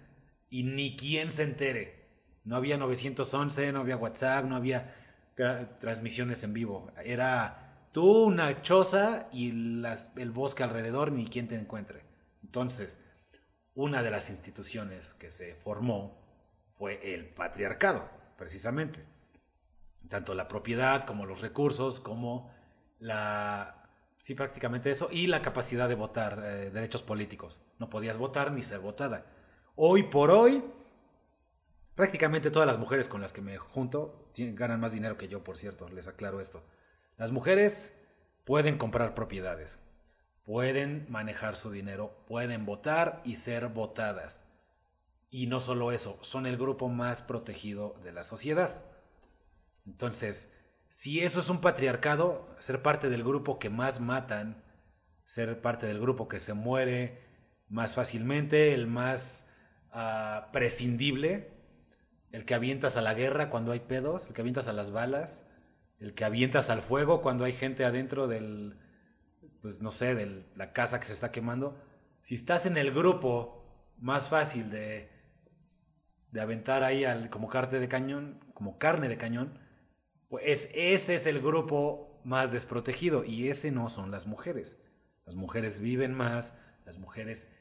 y 0.50 0.64
ni 0.64 0.96
quien 0.96 1.32
se 1.32 1.44
entere. 1.44 2.08
No 2.44 2.56
había 2.56 2.76
911, 2.76 3.72
no 3.72 3.80
había 3.80 3.96
WhatsApp, 3.96 4.44
no 4.44 4.56
había 4.56 4.94
transmisiones 5.80 6.42
en 6.42 6.52
vivo. 6.52 6.92
Era 7.04 7.88
tú 7.92 8.24
una 8.24 8.62
choza 8.62 9.28
y 9.32 9.50
el 10.16 10.30
bosque 10.32 10.62
alrededor 10.62 11.12
ni 11.12 11.26
quien 11.26 11.48
te 11.48 11.56
encuentre. 11.56 12.02
Entonces, 12.42 13.00
una 13.74 14.02
de 14.02 14.10
las 14.10 14.28
instituciones 14.28 15.14
que 15.14 15.30
se 15.30 15.54
formó 15.54 16.20
fue 16.76 17.14
el 17.14 17.26
patriarcado, 17.28 18.10
precisamente. 18.36 19.04
Tanto 20.08 20.34
la 20.34 20.48
propiedad 20.48 21.06
como 21.06 21.24
los 21.24 21.40
recursos, 21.40 22.00
como 22.00 22.52
la... 22.98 23.81
Sí, 24.22 24.36
prácticamente 24.36 24.88
eso. 24.92 25.08
Y 25.10 25.26
la 25.26 25.42
capacidad 25.42 25.88
de 25.88 25.96
votar, 25.96 26.40
eh, 26.44 26.70
derechos 26.70 27.02
políticos. 27.02 27.60
No 27.80 27.90
podías 27.90 28.18
votar 28.18 28.52
ni 28.52 28.62
ser 28.62 28.78
votada. 28.78 29.26
Hoy 29.74 30.04
por 30.04 30.30
hoy, 30.30 30.62
prácticamente 31.96 32.52
todas 32.52 32.68
las 32.68 32.78
mujeres 32.78 33.08
con 33.08 33.20
las 33.20 33.32
que 33.32 33.40
me 33.40 33.58
junto 33.58 34.30
ganan 34.36 34.78
más 34.78 34.92
dinero 34.92 35.16
que 35.16 35.26
yo, 35.26 35.42
por 35.42 35.58
cierto, 35.58 35.88
les 35.88 36.06
aclaro 36.06 36.40
esto. 36.40 36.62
Las 37.18 37.32
mujeres 37.32 37.94
pueden 38.44 38.78
comprar 38.78 39.14
propiedades, 39.14 39.80
pueden 40.44 41.04
manejar 41.08 41.56
su 41.56 41.72
dinero, 41.72 42.16
pueden 42.28 42.64
votar 42.64 43.22
y 43.24 43.34
ser 43.34 43.70
votadas. 43.70 44.44
Y 45.30 45.48
no 45.48 45.58
solo 45.58 45.90
eso, 45.90 46.16
son 46.20 46.46
el 46.46 46.56
grupo 46.56 46.88
más 46.88 47.22
protegido 47.22 47.96
de 48.04 48.12
la 48.12 48.22
sociedad. 48.22 48.84
Entonces, 49.84 50.48
si 50.92 51.20
eso 51.20 51.40
es 51.40 51.48
un 51.48 51.62
patriarcado, 51.62 52.44
ser 52.58 52.82
parte 52.82 53.08
del 53.08 53.24
grupo 53.24 53.58
que 53.58 53.70
más 53.70 53.98
matan, 53.98 54.62
ser 55.24 55.62
parte 55.62 55.86
del 55.86 55.98
grupo 55.98 56.28
que 56.28 56.38
se 56.38 56.52
muere 56.52 57.22
más 57.66 57.94
fácilmente, 57.94 58.74
el 58.74 58.86
más 58.86 59.48
ah, 59.90 60.50
prescindible, 60.52 61.50
el 62.30 62.44
que 62.44 62.52
avientas 62.52 62.98
a 62.98 63.00
la 63.00 63.14
guerra 63.14 63.48
cuando 63.48 63.72
hay 63.72 63.80
pedos, 63.80 64.28
el 64.28 64.34
que 64.34 64.42
avientas 64.42 64.68
a 64.68 64.74
las 64.74 64.90
balas, 64.90 65.42
el 65.98 66.12
que 66.12 66.26
avientas 66.26 66.68
al 66.68 66.82
fuego 66.82 67.22
cuando 67.22 67.44
hay 67.44 67.54
gente 67.54 67.86
adentro 67.86 68.28
del, 68.28 68.78
pues 69.62 69.80
no 69.80 69.92
sé, 69.92 70.14
de 70.14 70.44
la 70.56 70.74
casa 70.74 71.00
que 71.00 71.06
se 71.06 71.14
está 71.14 71.32
quemando. 71.32 71.82
Si 72.20 72.34
estás 72.34 72.66
en 72.66 72.76
el 72.76 72.92
grupo 72.92 73.64
más 73.96 74.28
fácil 74.28 74.70
de, 74.70 75.08
de 76.32 76.40
aventar 76.42 76.82
ahí 76.82 77.06
al, 77.06 77.30
como 77.30 77.48
carne 77.48 77.78
de 77.78 77.88
cañón, 77.88 78.44
como 78.52 78.76
carne 78.76 79.08
de 79.08 79.16
cañón, 79.16 79.61
pues 80.32 80.70
ese 80.72 81.14
es 81.14 81.26
el 81.26 81.42
grupo 81.42 82.18
más 82.24 82.52
desprotegido 82.52 83.22
y 83.22 83.48
ese 83.48 83.70
no 83.70 83.90
son 83.90 84.10
las 84.10 84.26
mujeres. 84.26 84.78
Las 85.26 85.34
mujeres 85.34 85.78
viven 85.78 86.14
más, 86.14 86.54
las 86.86 86.96
mujeres 86.96 87.52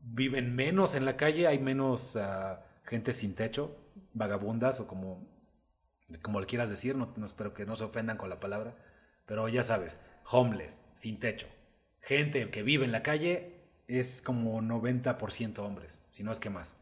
viven 0.00 0.56
menos 0.56 0.94
en 0.94 1.04
la 1.04 1.18
calle, 1.18 1.46
hay 1.46 1.58
menos 1.58 2.16
ah, 2.16 2.64
gente 2.84 3.12
sin 3.12 3.34
techo, 3.34 3.76
vagabundas 4.14 4.80
o 4.80 4.86
como, 4.86 5.28
como 6.22 6.40
le 6.40 6.46
quieras 6.46 6.70
decir, 6.70 6.96
no, 6.96 7.12
no 7.18 7.26
espero 7.26 7.52
que 7.52 7.66
no 7.66 7.76
se 7.76 7.84
ofendan 7.84 8.16
con 8.16 8.30
la 8.30 8.40
palabra, 8.40 8.78
pero 9.26 9.46
ya 9.50 9.62
sabes, 9.62 9.98
homeless, 10.30 10.82
sin 10.94 11.20
techo. 11.20 11.48
Gente 12.00 12.48
que 12.48 12.62
vive 12.62 12.86
en 12.86 12.92
la 12.92 13.02
calle 13.02 13.60
es 13.88 14.22
como 14.22 14.62
90% 14.62 15.58
hombres, 15.58 16.00
si 16.12 16.22
no 16.22 16.32
es 16.32 16.40
que 16.40 16.48
más. 16.48 16.78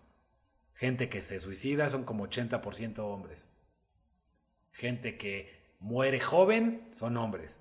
Gente 0.75 1.09
que 1.09 1.23
se 1.23 1.41
suicida 1.41 1.91
son 1.91 2.05
como 2.05 2.25
80% 2.25 3.01
hombres. 3.01 3.49
Gente 4.75 5.17
que 5.17 5.75
muere 5.81 6.21
joven 6.21 6.89
son 6.93 7.17
hombres. 7.17 7.59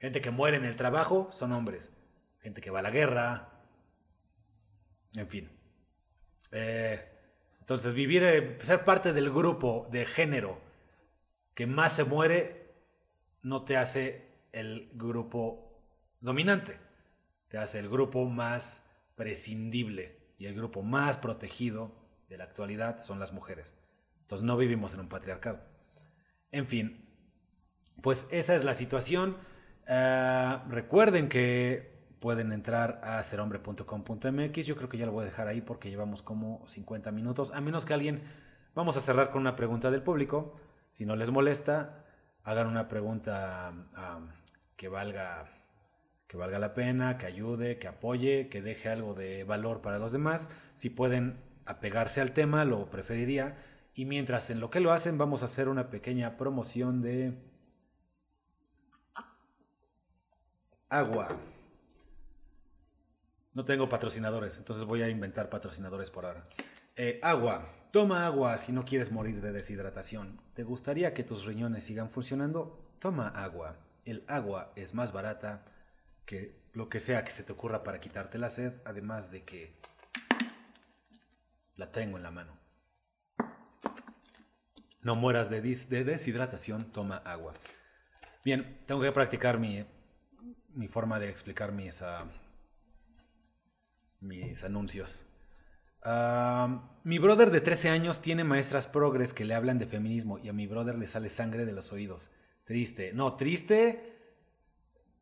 Gente 0.00 0.20
que 0.20 0.30
muere 0.30 0.56
en 0.56 0.64
el 0.64 0.76
trabajo 0.76 1.28
son 1.32 1.52
hombres. 1.52 1.92
Gente 2.40 2.60
que 2.60 2.70
va 2.70 2.78
a 2.78 2.82
la 2.82 2.90
guerra. 2.90 3.50
En 5.14 5.28
fin. 5.28 5.50
Eh, 6.50 7.08
entonces, 7.60 7.94
vivir, 7.94 8.22
eh, 8.24 8.58
ser 8.62 8.84
parte 8.84 9.12
del 9.12 9.30
grupo 9.30 9.88
de 9.90 10.04
género 10.06 10.60
que 11.54 11.66
más 11.66 11.94
se 11.94 12.04
muere 12.04 12.74
no 13.42 13.64
te 13.64 13.76
hace 13.76 14.26
el 14.52 14.90
grupo 14.94 15.80
dominante, 16.20 16.78
te 17.48 17.58
hace 17.58 17.78
el 17.78 17.88
grupo 17.88 18.24
más 18.24 18.84
prescindible 19.14 20.34
y 20.38 20.46
el 20.46 20.54
grupo 20.54 20.82
más 20.82 21.18
protegido 21.18 21.92
de 22.28 22.38
la 22.38 22.44
actualidad 22.44 23.02
son 23.02 23.18
las 23.18 23.32
mujeres. 23.32 23.74
Entonces 24.22 24.44
no 24.44 24.56
vivimos 24.56 24.94
en 24.94 25.00
un 25.00 25.08
patriarcado. 25.08 25.71
En 26.52 26.66
fin, 26.66 27.04
pues 28.02 28.26
esa 28.30 28.54
es 28.54 28.62
la 28.62 28.74
situación. 28.74 29.36
Eh, 29.88 30.58
recuerden 30.68 31.28
que 31.28 31.92
pueden 32.20 32.52
entrar 32.52 33.00
a 33.02 33.22
serhombre.com.mx. 33.22 34.66
Yo 34.66 34.76
creo 34.76 34.88
que 34.88 34.98
ya 34.98 35.06
lo 35.06 35.12
voy 35.12 35.22
a 35.22 35.26
dejar 35.26 35.48
ahí 35.48 35.60
porque 35.60 35.90
llevamos 35.90 36.22
como 36.22 36.66
50 36.68 37.10
minutos. 37.10 37.52
A 37.52 37.60
menos 37.60 37.84
que 37.84 37.94
alguien... 37.94 38.22
Vamos 38.74 38.96
a 38.96 39.00
cerrar 39.00 39.30
con 39.30 39.42
una 39.42 39.56
pregunta 39.56 39.90
del 39.90 40.02
público. 40.02 40.58
Si 40.92 41.04
no 41.04 41.14
les 41.14 41.30
molesta, 41.30 42.06
hagan 42.42 42.68
una 42.68 42.88
pregunta 42.88 43.72
que 44.76 44.88
valga 44.88 45.50
que 46.26 46.38
valga 46.38 46.58
la 46.58 46.72
pena, 46.72 47.18
que 47.18 47.26
ayude, 47.26 47.78
que 47.78 47.88
apoye, 47.88 48.48
que 48.48 48.62
deje 48.62 48.88
algo 48.88 49.12
de 49.12 49.44
valor 49.44 49.82
para 49.82 49.98
los 49.98 50.12
demás. 50.12 50.50
Si 50.72 50.88
pueden 50.88 51.36
apegarse 51.66 52.22
al 52.22 52.32
tema, 52.32 52.64
lo 52.64 52.88
preferiría. 52.88 53.58
Y 53.94 54.04
mientras 54.04 54.50
en 54.50 54.60
lo 54.60 54.70
que 54.70 54.80
lo 54.80 54.92
hacen, 54.92 55.18
vamos 55.18 55.42
a 55.42 55.46
hacer 55.46 55.68
una 55.68 55.90
pequeña 55.90 56.36
promoción 56.36 57.02
de 57.02 57.34
agua. 60.88 61.36
No 63.54 63.64
tengo 63.64 63.88
patrocinadores, 63.88 64.56
entonces 64.58 64.86
voy 64.86 65.02
a 65.02 65.08
inventar 65.08 65.50
patrocinadores 65.50 66.10
por 66.10 66.26
ahora. 66.26 66.46
Eh, 66.96 67.20
agua. 67.22 67.64
Toma 67.90 68.24
agua 68.24 68.56
si 68.56 68.72
no 68.72 68.84
quieres 68.84 69.12
morir 69.12 69.42
de 69.42 69.52
deshidratación. 69.52 70.40
¿Te 70.54 70.64
gustaría 70.64 71.12
que 71.12 71.24
tus 71.24 71.44
riñones 71.44 71.84
sigan 71.84 72.08
funcionando? 72.08 72.88
Toma 72.98 73.28
agua 73.28 73.76
el 74.04 74.24
agua 74.28 74.72
es 74.76 74.94
más 74.94 75.12
barata 75.12 75.64
que 76.26 76.60
lo 76.72 76.88
que 76.88 77.00
sea 77.00 77.24
que 77.24 77.30
se 77.30 77.44
te 77.44 77.52
ocurra 77.52 77.82
para 77.82 78.00
quitarte 78.00 78.38
la 78.38 78.50
sed, 78.50 78.74
además 78.84 79.30
de 79.30 79.44
que 79.44 79.74
la 81.76 81.90
tengo 81.92 82.16
en 82.16 82.22
la 82.22 82.30
mano. 82.30 82.61
No 85.02 85.16
mueras 85.16 85.50
de, 85.50 85.60
deshidratación, 85.60 86.92
toma 86.92 87.16
agua. 87.18 87.54
Bien, 88.44 88.82
tengo 88.86 89.00
que 89.00 89.12
practicar 89.12 89.58
mi, 89.58 89.84
mi 90.74 90.88
forma 90.88 91.18
de 91.18 91.28
explicar 91.28 91.72
mis, 91.72 92.02
mis 94.20 94.62
anuncios. 94.62 95.20
Uh, 96.04 96.80
mi 97.04 97.18
brother 97.18 97.50
de 97.50 97.60
13 97.60 97.90
años 97.90 98.20
tiene 98.22 98.42
maestras 98.42 98.88
progres 98.88 99.32
que 99.32 99.44
le 99.44 99.54
hablan 99.54 99.78
de 99.78 99.86
feminismo 99.86 100.38
y 100.38 100.48
a 100.48 100.52
mi 100.52 100.66
brother 100.66 100.96
le 100.96 101.06
sale 101.06 101.28
sangre 101.28 101.64
de 101.64 101.72
los 101.72 101.92
oídos. 101.92 102.30
Triste. 102.64 103.12
No, 103.12 103.36
triste. 103.36 104.08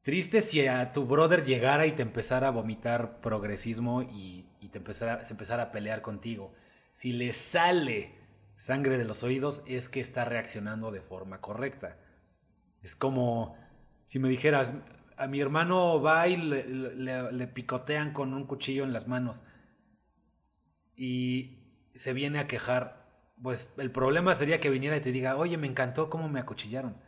Triste 0.03 0.41
si 0.41 0.67
a 0.67 0.93
tu 0.93 1.05
brother 1.05 1.45
llegara 1.45 1.87
y 1.87 1.93
te 1.93 2.03
empezara 2.03 2.49
a 2.49 2.53
vomitar 2.53 3.21
progresismo 3.21 4.03
y, 4.03 4.47
te 4.71 4.95
se 4.95 5.33
empezara 5.33 5.65
a 5.65 5.73
pelear 5.73 6.01
contigo. 6.01 6.55
Si 6.93 7.13
le 7.13 7.33
sale 7.33 8.20
sangre 8.61 8.99
de 8.99 9.07
los 9.07 9.23
oídos 9.23 9.63
es 9.67 9.89
que 9.89 10.01
está 10.01 10.27
reaccionando 10.27 10.93
de 10.93 11.01
forma 11.01 11.41
correcta. 11.41 11.97
Es 12.83 12.95
como 12.95 13.57
si 14.07 14.19
me 14.19 14.29
dijeras, 14.29 14.75
a 15.17 15.27
mi 15.27 15.41
hermano 15.41 16.03
va 16.03 16.29
y 16.29 16.37
le, 16.37 17.47
picotean 17.47 18.13
con 18.13 18.35
un 18.35 18.47
cuchillo 18.47 18.85
en 18.85 18.93
las 18.93 19.09
manos 19.09 19.41
y 20.95 21.59
se 21.95 22.13
viene 22.13 22.39
a 22.39 22.47
quejar. 22.47 23.09
Pues 23.43 23.73
el 23.79 23.91
problema 23.91 24.35
sería 24.35 24.61
que 24.61 24.69
viniera 24.69 24.99
y 24.99 25.01
te 25.01 25.11
diga, 25.11 25.37
oye, 25.37 25.57
me 25.57 25.67
encantó 25.67 26.11
cómo 26.11 26.29
me 26.29 26.41
acuchillaron. 26.41 26.99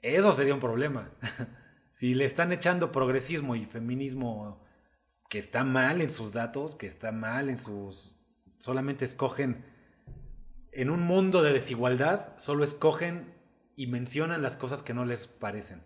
Eso 0.00 0.32
sería 0.32 0.54
un 0.54 0.60
problema. 0.60 1.10
si 1.92 2.14
le 2.14 2.24
están 2.24 2.52
echando 2.52 2.90
progresismo 2.90 3.54
y 3.54 3.66
feminismo 3.66 4.64
que 5.28 5.38
está 5.38 5.62
mal 5.62 6.00
en 6.00 6.08
sus 6.08 6.32
datos, 6.32 6.74
que 6.74 6.86
está 6.86 7.12
mal 7.12 7.50
en 7.50 7.58
sus... 7.58 8.16
solamente 8.58 9.04
escogen, 9.04 9.62
en 10.72 10.90
un 10.90 11.02
mundo 11.02 11.42
de 11.42 11.52
desigualdad, 11.52 12.36
solo 12.38 12.64
escogen 12.64 13.34
y 13.76 13.86
mencionan 13.86 14.42
las 14.42 14.56
cosas 14.56 14.82
que 14.82 14.94
no 14.94 15.04
les 15.04 15.26
parecen. 15.26 15.82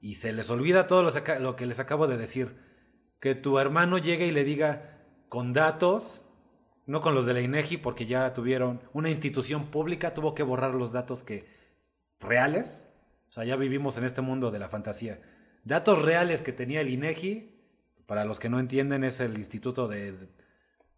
Y 0.00 0.16
se 0.16 0.32
les 0.32 0.50
olvida 0.50 0.86
todo 0.86 1.02
lo, 1.02 1.56
que 1.56 1.66
les 1.66 1.80
acabo 1.80 2.06
de 2.06 2.16
decir. 2.16 2.56
Que 3.20 3.34
tu 3.34 3.58
hermano 3.58 3.98
llegue 3.98 4.26
y 4.26 4.32
le 4.32 4.44
diga 4.44 5.00
con 5.28 5.52
datos, 5.52 6.22
no 6.86 7.00
con 7.00 7.14
los 7.14 7.26
de 7.26 7.34
la 7.34 7.40
INEGI, 7.40 7.78
porque 7.78 8.06
ya 8.06 8.32
tuvieron 8.32 8.80
una 8.92 9.10
institución 9.10 9.70
pública, 9.70 10.14
tuvo 10.14 10.34
que 10.34 10.44
borrar 10.44 10.74
los 10.74 10.92
datos 10.92 11.24
que 11.24 11.48
reales 12.20 12.88
o 13.28 13.32
sea, 13.32 13.44
ya 13.44 13.56
vivimos 13.56 13.96
en 13.98 14.04
este 14.04 14.22
mundo 14.22 14.50
de 14.50 14.58
la 14.58 14.68
fantasía. 14.68 15.20
Datos 15.64 16.02
reales 16.02 16.40
que 16.40 16.52
tenía 16.52 16.80
el 16.80 16.88
INEGI, 16.88 17.54
para 18.06 18.24
los 18.24 18.38
que 18.38 18.48
no 18.48 18.58
entienden, 18.58 19.04
es 19.04 19.20
el 19.20 19.36
Instituto 19.36 19.86
de, 19.86 20.28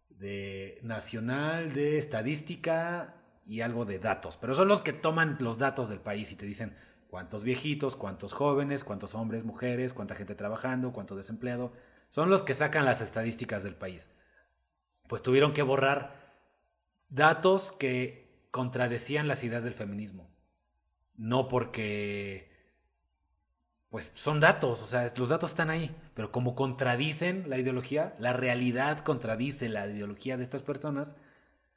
de 0.09 0.79
Nacional 0.81 1.73
de 1.73 1.97
Estadística 1.97 3.20
y 3.51 3.61
algo 3.61 3.85
de 3.85 3.99
datos. 3.99 4.37
Pero 4.37 4.55
son 4.55 4.67
los 4.67 4.81
que 4.81 4.93
toman 4.93 5.37
los 5.39 5.57
datos 5.57 5.89
del 5.89 5.99
país 5.99 6.31
y 6.31 6.35
te 6.35 6.45
dicen 6.45 6.75
cuántos 7.09 7.43
viejitos, 7.43 7.95
cuántos 7.95 8.33
jóvenes, 8.33 8.83
cuántos 8.83 9.15
hombres, 9.15 9.43
mujeres, 9.43 9.93
cuánta 9.93 10.15
gente 10.15 10.35
trabajando, 10.35 10.93
cuánto 10.93 11.15
desempleado. 11.15 11.73
Son 12.09 12.29
los 12.29 12.43
que 12.43 12.53
sacan 12.53 12.85
las 12.85 13.01
estadísticas 13.01 13.63
del 13.63 13.75
país. 13.75 14.09
Pues 15.07 15.21
tuvieron 15.21 15.53
que 15.53 15.63
borrar 15.63 16.35
datos 17.09 17.71
que 17.71 18.47
contradecían 18.51 19.27
las 19.27 19.43
ideas 19.43 19.63
del 19.63 19.73
feminismo 19.73 20.31
no 21.21 21.47
porque 21.47 22.49
pues 23.89 24.11
son 24.15 24.39
datos, 24.39 24.81
o 24.81 24.85
sea, 24.87 25.11
los 25.15 25.29
datos 25.29 25.51
están 25.51 25.69
ahí, 25.69 25.95
pero 26.15 26.31
como 26.31 26.55
contradicen 26.55 27.47
la 27.47 27.59
ideología, 27.59 28.15
la 28.17 28.33
realidad 28.33 29.03
contradice 29.03 29.69
la 29.69 29.85
ideología 29.85 30.37
de 30.37 30.43
estas 30.43 30.63
personas, 30.63 31.17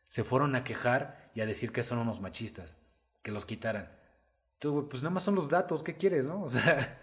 se 0.08 0.24
fueron 0.24 0.54
a 0.54 0.64
quejar 0.64 1.23
y 1.34 1.40
a 1.40 1.46
decir 1.46 1.72
que 1.72 1.82
son 1.82 1.98
unos 1.98 2.20
machistas, 2.20 2.76
que 3.22 3.32
los 3.32 3.44
quitaran. 3.44 3.90
Tú, 4.58 4.88
pues 4.88 5.02
nada 5.02 5.14
más 5.14 5.24
son 5.24 5.34
los 5.34 5.48
datos, 5.48 5.82
¿qué 5.82 5.96
quieres, 5.96 6.26
no? 6.26 6.42
O 6.44 6.48
sea, 6.48 7.00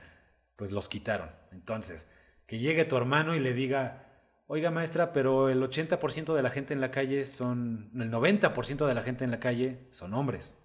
pues 0.55 0.71
los 0.71 0.89
quitaron. 0.89 1.29
Entonces, 1.51 2.07
que 2.45 2.59
llegue 2.59 2.85
tu 2.85 2.97
hermano 2.97 3.35
y 3.35 3.39
le 3.39 3.53
diga, 3.53 4.07
oiga 4.47 4.71
maestra, 4.71 5.13
pero 5.13 5.49
el 5.49 5.61
80% 5.61 6.33
de 6.33 6.43
la 6.43 6.49
gente 6.49 6.73
en 6.73 6.81
la 6.81 6.91
calle 6.91 7.25
son, 7.25 7.91
el 7.95 8.11
90% 8.11 8.85
de 8.85 8.93
la 8.93 9.03
gente 9.03 9.23
en 9.23 9.31
la 9.31 9.39
calle 9.39 9.87
son 9.91 10.13
hombres. 10.13 10.57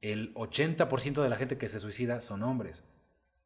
El 0.00 0.34
80% 0.34 1.22
de 1.22 1.28
la 1.28 1.36
gente 1.36 1.58
que 1.58 1.68
se 1.68 1.80
suicida 1.80 2.20
son 2.20 2.42
hombres. 2.42 2.84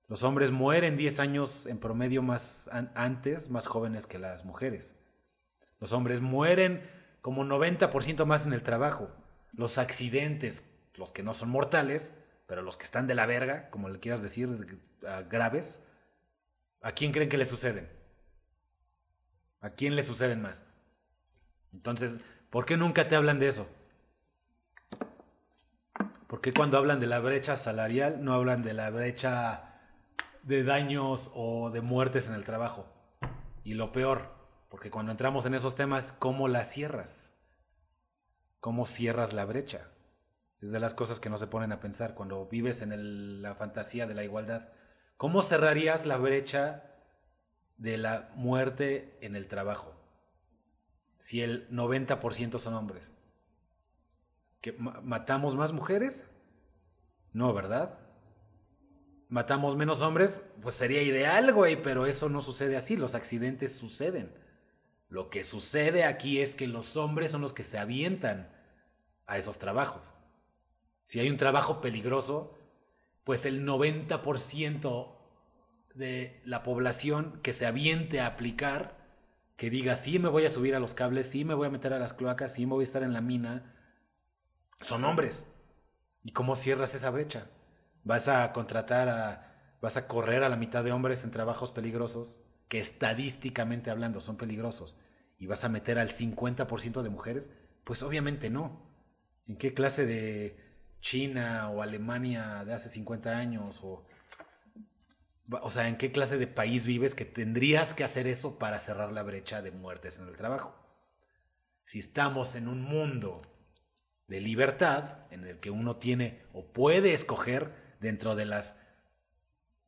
Los 0.09 0.23
hombres 0.23 0.53
mueren 0.53 0.97
10 0.97 1.19
años 1.19 1.67
en 1.67 1.79
promedio 1.79 2.23
más 2.23 2.71
antes, 2.95 3.51
más 3.51 3.67
jóvenes 3.67 4.07
que 4.07 4.19
las 4.19 4.45
mujeres. 4.45 4.95
Los 5.81 5.93
hombres 5.93 6.21
mueren 6.21 6.83
como 7.27 7.43
90% 7.43 8.24
más 8.24 8.47
en 8.47 8.53
el 8.53 8.62
trabajo. 8.62 9.11
Los 9.51 9.79
accidentes, 9.79 10.70
los 10.95 11.11
que 11.11 11.24
no 11.24 11.35
son 11.35 11.49
mortales, 11.49 12.14
pero 12.47 12.62
los 12.62 12.77
que 12.77 12.85
están 12.85 13.09
de 13.09 13.16
la 13.16 13.27
verga, 13.27 13.68
como 13.70 13.89
le 13.89 13.99
quieras 13.99 14.22
decir, 14.22 14.79
graves, 15.29 15.83
¿a 16.83 16.93
quién 16.93 17.11
creen 17.11 17.29
que 17.29 17.37
le 17.37 17.45
suceden? 17.45 17.91
¿A 19.61 19.70
quién 19.70 19.97
le 19.97 20.05
suceden 20.05 20.41
más? 20.41 20.62
Entonces, 21.72 22.18
¿por 22.49 22.64
qué 22.64 22.77
nunca 22.77 23.09
te 23.09 23.16
hablan 23.16 23.41
de 23.41 23.49
eso? 23.49 23.68
¿Por 26.29 26.41
qué 26.41 26.55
cuando 26.55 26.79
hablan 26.79 27.01
de 27.01 27.09
la 27.09 27.18
brecha 27.18 27.57
salarial 27.57 28.22
no 28.22 28.35
hablan 28.35 28.62
de 28.62 28.72
la 28.72 28.91
brecha 28.91 29.81
de 30.45 30.62
daños 30.62 31.33
o 31.35 31.70
de 31.70 31.81
muertes 31.81 32.29
en 32.29 32.37
el 32.37 32.45
trabajo. 32.45 32.87
Y 33.64 33.74
lo 33.74 33.91
peor, 33.91 34.36
porque 34.77 34.91
cuando 34.91 35.11
entramos 35.11 35.47
en 35.47 35.55
esos 35.55 35.74
temas, 35.74 36.12
¿cómo 36.18 36.49
la 36.49 36.66
cierras? 36.66 37.33
¿Cómo 38.61 38.85
cierras 38.85 39.33
la 39.33 39.47
brecha? 39.47 39.89
Es 40.61 40.70
de 40.70 40.79
las 40.79 40.93
cosas 40.93 41.18
que 41.18 41.31
no 41.31 41.39
se 41.39 41.47
ponen 41.47 41.72
a 41.72 41.81
pensar 41.81 42.14
cuando 42.14 42.45
vives 42.45 42.83
en 42.83 43.41
la 43.41 43.55
fantasía 43.55 44.07
de 44.07 44.12
la 44.12 44.22
igualdad. 44.22 44.68
¿Cómo 45.16 45.41
cerrarías 45.41 46.05
la 46.05 46.18
brecha 46.18 46.93
de 47.79 47.97
la 47.97 48.29
muerte 48.35 49.16
en 49.22 49.35
el 49.35 49.49
trabajo? 49.49 49.99
Si 51.16 51.41
el 51.41 51.70
90% 51.70 52.59
son 52.59 52.74
hombres. 52.74 53.14
¿Que 54.61 54.72
¿Matamos 54.74 55.55
más 55.57 55.72
mujeres? 55.72 56.31
No, 57.33 57.55
¿verdad? 57.55 57.99
matamos 59.31 59.74
menos 59.74 60.03
hombres, 60.03 60.43
pues 60.61 60.74
sería 60.74 61.03
ideal, 61.03 61.53
güey, 61.55 61.83
pero 61.83 62.05
eso 62.05 62.29
no 62.29 62.43
sucede 62.43 62.77
así, 62.77 62.99
los 62.99 63.14
accidentes 63.14 63.74
suceden. 63.74 64.46
Lo 65.09 65.31
que 65.31 65.45
sucede 65.45 66.05
aquí 66.05 66.41
es 66.41 66.57
que 66.57 66.67
los 66.67 66.97
hombres 66.97 67.31
son 67.31 67.43
los 67.43 67.53
que 67.53 67.65
se 67.65 67.79
avientan 67.79 68.53
a 69.27 69.39
esos 69.39 69.59
trabajos. 69.59 70.03
Si 71.05 71.21
hay 71.21 71.31
un 71.31 71.37
trabajo 71.37 71.81
peligroso, 71.81 72.59
pues 73.25 73.47
el 73.47 73.67
90% 73.67 75.17
de 75.95 76.41
la 76.45 76.63
población 76.63 77.41
que 77.43 77.53
se 77.53 77.67
aviente 77.67 78.21
a 78.21 78.27
aplicar, 78.27 78.97
que 79.57 79.71
diga, 79.71 79.97
sí 79.97 80.19
me 80.19 80.29
voy 80.29 80.45
a 80.45 80.51
subir 80.51 80.75
a 80.75 80.81
los 80.81 80.95
cables, 80.95 81.29
sí 81.29 81.45
me 81.45 81.55
voy 81.55 81.69
a 81.69 81.71
meter 81.71 81.93
a 81.93 81.99
las 81.99 82.13
cloacas, 82.13 82.55
sí 82.55 82.67
me 82.67 82.73
voy 82.73 82.83
a 82.83 82.87
estar 82.87 83.03
en 83.03 83.13
la 83.13 83.21
mina, 83.21 83.75
son 84.81 85.05
hombres. 85.05 85.49
¿Y 86.23 86.33
cómo 86.33 86.57
cierras 86.57 86.95
esa 86.95 87.11
brecha? 87.11 87.49
vas 88.07 88.29
a 88.29 88.53
contratar 88.53 89.09
a, 89.09 89.53
vas 89.83 89.97
a 89.97 90.07
correr 90.07 90.45
a 90.45 90.49
la 90.49 90.57
mitad 90.57 90.85
de 90.85 90.93
hombres 90.93 91.25
en 91.25 91.33
trabajos 91.33 91.73
peligrosos, 91.73 92.39
que 92.69 92.81
estadísticamente 92.81 93.91
hablando 93.91 94.21
son 94.21 94.37
peligrosos, 94.37 94.97
y 95.39 95.47
vas 95.47 95.64
a 95.64 95.69
meter 95.69 95.99
al 95.99 96.11
50% 96.11 97.03
de 97.03 97.11
mujeres, 97.11 97.51
pues 97.85 98.03
obviamente 98.03 98.51
no. 98.51 98.91
¿En 99.47 99.57
qué 99.57 99.75
clase 99.75 100.07
de 100.07 100.59
China 101.01 101.71
o 101.71 101.83
Alemania 101.83 102.64
de 102.64 102.75
hace 102.75 102.89
50 102.89 103.37
años 103.37 103.81
o... 103.83 104.07
O 105.62 105.71
sea, 105.71 105.89
¿en 105.89 105.97
qué 105.97 106.11
clase 106.11 106.39
de 106.39 106.49
país 106.49 106.87
vives 106.87 107.14
que 107.14 107.25
tendrías 107.25 107.95
que 107.95 108.03
hacer 108.03 108.27
eso 108.27 108.59
para 108.59 108.81
cerrar 108.81 109.12
la 109.12 109.23
brecha 109.23 109.62
de 109.62 109.71
muertes 109.71 110.19
en 110.19 110.27
el 110.27 110.37
trabajo? 110.37 110.75
Si 111.85 112.01
estamos 112.01 112.57
en 112.57 112.67
un 112.67 112.83
mundo 112.83 113.43
de 114.27 114.41
libertad, 114.41 115.29
en 115.31 115.45
el 115.45 115.61
que 115.61 115.71
uno 115.71 115.97
tiene 115.97 116.43
o 116.53 116.73
puede 116.73 117.14
escoger 117.14 117.97
dentro 118.01 118.35
de 118.35 118.47
las 118.47 118.77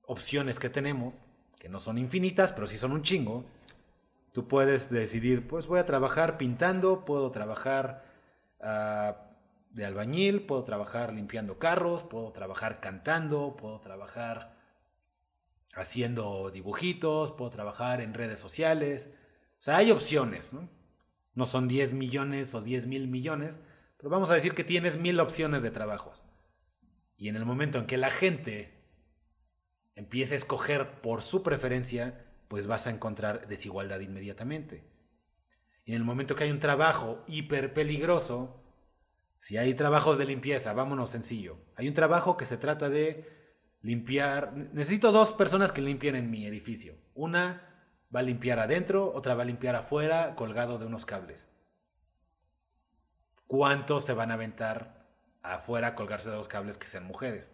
opciones 0.02 0.60
que 0.60 0.70
tenemos, 0.70 1.24
que 1.58 1.68
no 1.68 1.80
son 1.80 1.98
infinitas, 1.98 2.52
pero 2.52 2.66
sí 2.66 2.76
son 2.76 2.92
un 2.92 3.02
chingo, 3.02 3.44
tú 4.32 4.46
puedes 4.46 4.90
decidir, 4.90 5.46
pues 5.46 5.66
voy 5.66 5.80
a 5.80 5.86
trabajar 5.86 6.38
pintando, 6.38 7.04
puedo 7.04 7.30
trabajar 7.30 8.04
uh, 8.60 9.12
de 9.70 9.84
albañil, 9.84 10.42
puedo 10.42 10.64
trabajar 10.64 11.12
limpiando 11.12 11.58
carros, 11.58 12.04
puedo 12.04 12.32
trabajar 12.32 12.80
cantando, 12.80 13.56
puedo 13.56 13.80
trabajar 13.80 14.56
haciendo 15.74 16.50
dibujitos, 16.50 17.32
puedo 17.32 17.50
trabajar 17.50 18.00
en 18.00 18.14
redes 18.14 18.40
sociales. 18.40 19.08
O 19.60 19.62
sea, 19.62 19.76
hay 19.76 19.90
opciones, 19.90 20.52
¿no? 20.52 20.68
No 21.34 21.46
son 21.46 21.68
10 21.68 21.92
millones 21.92 22.54
o 22.54 22.62
10 22.62 22.86
mil 22.86 23.08
millones, 23.08 23.60
pero 23.96 24.10
vamos 24.10 24.30
a 24.30 24.34
decir 24.34 24.54
que 24.54 24.64
tienes 24.64 24.98
mil 24.98 25.20
opciones 25.20 25.62
de 25.62 25.70
trabajos. 25.70 26.22
Y 27.16 27.28
en 27.28 27.36
el 27.36 27.44
momento 27.44 27.78
en 27.78 27.86
que 27.86 27.96
la 27.96 28.10
gente 28.10 28.77
empiece 29.98 30.34
a 30.34 30.36
escoger 30.36 31.00
por 31.02 31.20
su 31.22 31.42
preferencia, 31.42 32.24
pues 32.48 32.66
vas 32.66 32.86
a 32.86 32.90
encontrar 32.90 33.48
desigualdad 33.48 34.00
inmediatamente. 34.00 34.84
Y 35.84 35.92
en 35.92 35.98
el 35.98 36.04
momento 36.04 36.34
que 36.34 36.44
hay 36.44 36.50
un 36.50 36.60
trabajo 36.60 37.22
hiper 37.26 37.74
peligroso, 37.74 38.62
si 39.40 39.58
hay 39.58 39.74
trabajos 39.74 40.16
de 40.16 40.24
limpieza, 40.24 40.72
vámonos 40.72 41.10
sencillo. 41.10 41.58
Hay 41.76 41.88
un 41.88 41.94
trabajo 41.94 42.36
que 42.36 42.44
se 42.44 42.56
trata 42.56 42.88
de 42.88 43.28
limpiar. 43.82 44.54
Necesito 44.54 45.12
dos 45.12 45.32
personas 45.32 45.72
que 45.72 45.82
limpien 45.82 46.16
en 46.16 46.30
mi 46.30 46.46
edificio. 46.46 46.94
Una 47.14 47.62
va 48.14 48.20
a 48.20 48.24
limpiar 48.24 48.58
adentro, 48.58 49.12
otra 49.14 49.34
va 49.34 49.42
a 49.42 49.46
limpiar 49.46 49.76
afuera, 49.76 50.34
colgado 50.34 50.78
de 50.78 50.86
unos 50.86 51.04
cables. 51.04 51.46
¿Cuántos 53.46 54.04
se 54.04 54.14
van 54.14 54.30
a 54.30 54.34
aventar 54.34 54.98
afuera 55.42 55.94
colgarse 55.94 56.30
de 56.30 56.36
los 56.36 56.48
cables 56.48 56.78
que 56.78 56.86
sean 56.86 57.04
mujeres. 57.04 57.50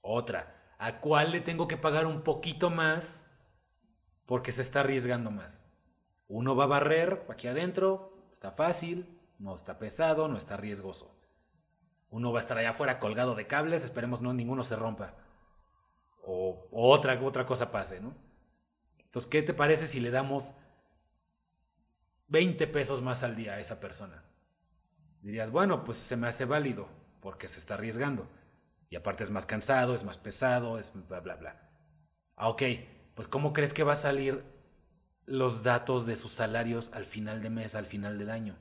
Otra, 0.00 0.53
¿a 0.84 1.00
cuál 1.00 1.32
le 1.32 1.40
tengo 1.40 1.66
que 1.66 1.78
pagar 1.78 2.04
un 2.04 2.20
poquito 2.20 2.68
más 2.68 3.24
porque 4.26 4.52
se 4.52 4.60
está 4.60 4.80
arriesgando 4.80 5.30
más? 5.30 5.64
Uno 6.28 6.54
va 6.54 6.64
a 6.64 6.66
barrer 6.66 7.24
aquí 7.30 7.48
adentro, 7.48 8.28
está 8.34 8.50
fácil, 8.50 9.18
no 9.38 9.54
está 9.54 9.78
pesado, 9.78 10.28
no 10.28 10.36
está 10.36 10.58
riesgoso. 10.58 11.18
Uno 12.10 12.34
va 12.34 12.40
a 12.40 12.42
estar 12.42 12.58
allá 12.58 12.70
afuera 12.70 12.98
colgado 12.98 13.34
de 13.34 13.46
cables, 13.46 13.82
esperemos 13.82 14.20
no 14.20 14.34
ninguno 14.34 14.62
se 14.62 14.76
rompa. 14.76 15.14
O, 16.22 16.68
otra, 16.70 17.18
otra 17.22 17.46
cosa 17.46 17.70
pase, 17.72 18.00
¿no? 18.00 18.14
Entonces, 18.98 19.30
¿qué 19.30 19.42
te 19.42 19.54
parece 19.54 19.86
si 19.86 20.00
le 20.00 20.10
damos 20.10 20.54
20 22.28 22.66
pesos 22.66 23.00
más 23.00 23.22
al 23.22 23.36
día 23.36 23.54
a 23.54 23.60
esa 23.60 23.80
persona? 23.80 24.22
dirías, 25.22 25.50
bueno, 25.50 25.84
pues 25.84 25.96
se 25.96 26.18
me 26.18 26.28
hace 26.28 26.44
válido 26.44 26.88
porque 27.22 27.48
se 27.48 27.58
está 27.58 27.72
arriesgando. 27.74 28.28
Y 28.94 28.96
aparte 28.96 29.24
es 29.24 29.32
más 29.32 29.44
cansado, 29.44 29.96
es 29.96 30.04
más 30.04 30.18
pesado, 30.18 30.78
es 30.78 30.92
bla, 31.08 31.18
bla, 31.18 31.34
bla. 31.34 31.68
Ah, 32.36 32.48
ok, 32.48 32.62
pues 33.16 33.26
¿cómo 33.26 33.52
crees 33.52 33.74
que 33.74 33.82
va 33.82 33.94
a 33.94 33.96
salir 33.96 34.44
los 35.26 35.64
datos 35.64 36.06
de 36.06 36.14
sus 36.14 36.30
salarios 36.30 36.92
al 36.92 37.04
final 37.04 37.42
de 37.42 37.50
mes, 37.50 37.74
al 37.74 37.86
final 37.86 38.20
del 38.20 38.30
año? 38.30 38.56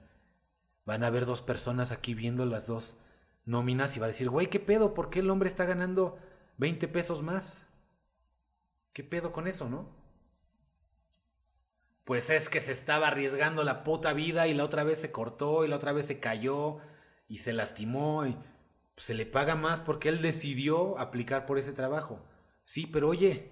Van 0.86 1.04
a 1.04 1.08
haber 1.08 1.28
dos 1.28 1.44
personas 1.44 1.92
aquí 1.92 2.16
viendo 2.16 2.48
las 2.48 2.66
dos 2.66 2.98
nóminas 3.46 3.96
y 3.96 4.00
va 4.00 4.08
a 4.08 4.10
decir, 4.10 4.28
güey, 4.32 4.48
¿qué 4.48 4.60
pedo? 4.60 4.96
¿Por 4.96 5.12
qué 5.12 5.20
el 5.20 5.30
hombre 5.30 5.50
está 5.50 5.66
ganando 5.66 6.18
20 6.58 6.88
pesos 6.88 7.22
más? 7.22 7.64
¿Qué 8.92 9.04
pedo 9.04 9.34
con 9.34 9.46
eso, 9.48 9.70
no? 9.70 9.88
pues 12.06 12.32
es 12.32 12.50
que 12.50 12.60
se 12.60 12.72
estaba 12.72 13.08
arriesgando 13.08 13.64
la 13.64 13.84
puta 13.84 14.14
vida 14.14 14.48
y 14.48 14.56
la 14.56 14.66
otra 14.66 14.84
vez 14.84 15.00
se 15.00 15.12
cortó 15.12 15.64
y 15.64 15.68
la 15.68 15.76
otra 15.76 15.94
vez 15.94 16.08
se 16.08 16.20
cayó 16.20 16.80
y 17.30 17.38
se 17.38 17.54
lastimó 17.54 18.26
y 18.26 18.36
se 18.98 19.14
le 19.14 19.26
paga 19.26 19.56
más 19.56 19.80
porque 19.80 20.10
él 20.10 20.22
decidió 20.22 20.98
aplicar 21.00 21.46
por 21.46 21.58
ese 21.58 21.74
trabajo. 21.74 22.20
Sí, 22.64 22.86
pero 22.86 23.10
oye, 23.10 23.52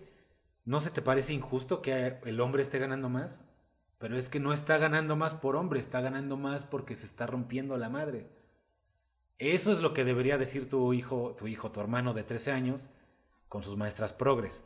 ¿no 0.65 0.79
se 0.79 0.91
te 0.91 1.01
parece 1.01 1.33
injusto 1.33 1.81
que 1.81 2.19
el 2.23 2.39
hombre 2.39 2.61
esté 2.61 2.79
ganando 2.79 3.09
más? 3.09 3.43
Pero 3.97 4.17
es 4.17 4.29
que 4.29 4.39
no 4.39 4.53
está 4.53 4.77
ganando 4.77 5.15
más 5.15 5.33
por 5.33 5.55
hombre, 5.55 5.79
está 5.79 6.01
ganando 6.01 6.37
más 6.37 6.63
porque 6.63 6.95
se 6.95 7.05
está 7.05 7.27
rompiendo 7.27 7.77
la 7.77 7.89
madre. 7.89 8.29
Eso 9.37 9.71
es 9.71 9.81
lo 9.81 9.93
que 9.93 10.05
debería 10.05 10.37
decir 10.37 10.69
tu 10.69 10.93
hijo, 10.93 11.35
tu 11.37 11.47
hijo, 11.47 11.71
tu 11.71 11.79
hermano 11.79 12.13
de 12.13 12.23
13 12.23 12.51
años 12.51 12.89
con 13.47 13.63
sus 13.63 13.77
maestras 13.77 14.13
progres. 14.13 14.63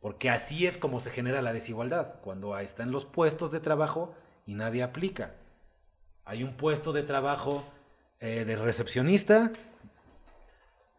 Porque 0.00 0.30
así 0.30 0.66
es 0.66 0.78
como 0.78 1.00
se 1.00 1.10
genera 1.10 1.42
la 1.42 1.52
desigualdad, 1.52 2.20
cuando 2.20 2.56
están 2.58 2.90
los 2.90 3.04
puestos 3.04 3.50
de 3.50 3.60
trabajo 3.60 4.14
y 4.46 4.54
nadie 4.54 4.82
aplica. 4.82 5.34
Hay 6.24 6.42
un 6.42 6.56
puesto 6.56 6.92
de 6.92 7.02
trabajo 7.02 7.64
eh, 8.18 8.44
de 8.46 8.56
recepcionista 8.56 9.52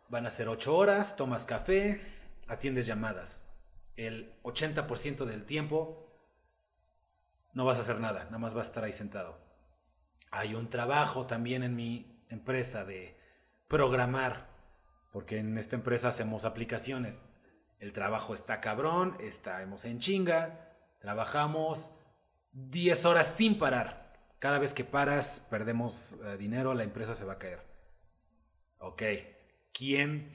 van 0.10 0.26
a 0.26 0.30
ser 0.30 0.48
8 0.50 0.76
horas, 0.76 1.16
tomas 1.16 1.46
café, 1.46 2.02
atiendes 2.48 2.86
llamadas. 2.86 3.42
El 3.96 4.34
80% 4.44 5.26
del 5.26 5.46
tiempo 5.46 6.08
no 7.54 7.66
vas 7.66 7.78
a 7.78 7.82
hacer 7.82 8.00
nada, 8.00 8.26
nada 8.26 8.38
más 8.38 8.54
vas 8.54 8.68
a 8.68 8.70
estar 8.70 8.84
ahí 8.84 8.94
sentado. 8.94 9.40
Hay 10.30 10.54
un 10.54 10.70
trabajo 10.70 11.26
también 11.26 11.64
en 11.64 11.76
mi 11.76 12.24
empresa 12.30 12.86
de 12.86 13.20
programar, 13.68 14.50
porque 15.12 15.40
en 15.40 15.58
esta 15.58 15.76
empresa 15.76 16.10
hacemos 16.10 16.46
aplicaciones. 16.46 17.22
El 17.80 17.94
trabajo 17.94 18.34
está 18.34 18.62
cabrón, 18.62 19.18
estamos 19.20 19.86
en 19.86 20.00
chinga, 20.00 20.76
trabajamos 21.00 21.92
10 22.52 23.06
horas 23.06 23.28
sin 23.28 23.58
parar. 23.58 24.07
Cada 24.40 24.60
vez 24.60 24.74
que 24.74 24.84
paras, 24.84 25.46
perdemos 25.50 26.16
eh, 26.24 26.38
dinero, 26.38 26.74
la 26.74 26.84
empresa 26.84 27.16
se 27.16 27.26
va 27.26 27.34
a 27.34 27.40
caer. 27.40 27.66
Ok, 28.78 29.02
¿quién, 29.74 30.32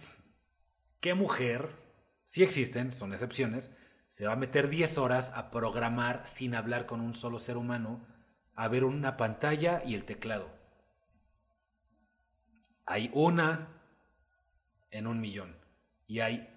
qué 1.01 1.15
mujer, 1.15 1.71
si 2.25 2.43
existen, 2.43 2.93
son 2.93 3.13
excepciones, 3.13 3.71
se 4.09 4.27
va 4.27 4.33
a 4.33 4.37
meter 4.37 4.69
10 4.69 4.99
horas 4.99 5.33
a 5.37 5.51
programar 5.53 6.27
sin 6.27 6.55
hablar 6.55 6.87
con 6.87 7.01
un 7.01 7.15
solo 7.15 7.39
ser 7.39 7.57
humano, 7.57 8.05
a 8.57 8.67
ver 8.69 8.85
una 8.85 9.17
pantalla 9.17 9.83
y 9.87 9.95
el 9.95 10.05
teclado? 10.05 10.51
Hay 12.85 13.09
una 13.15 13.69
en 14.91 15.07
un 15.07 15.21
millón 15.21 15.57
y 16.09 16.21
hay 16.21 16.49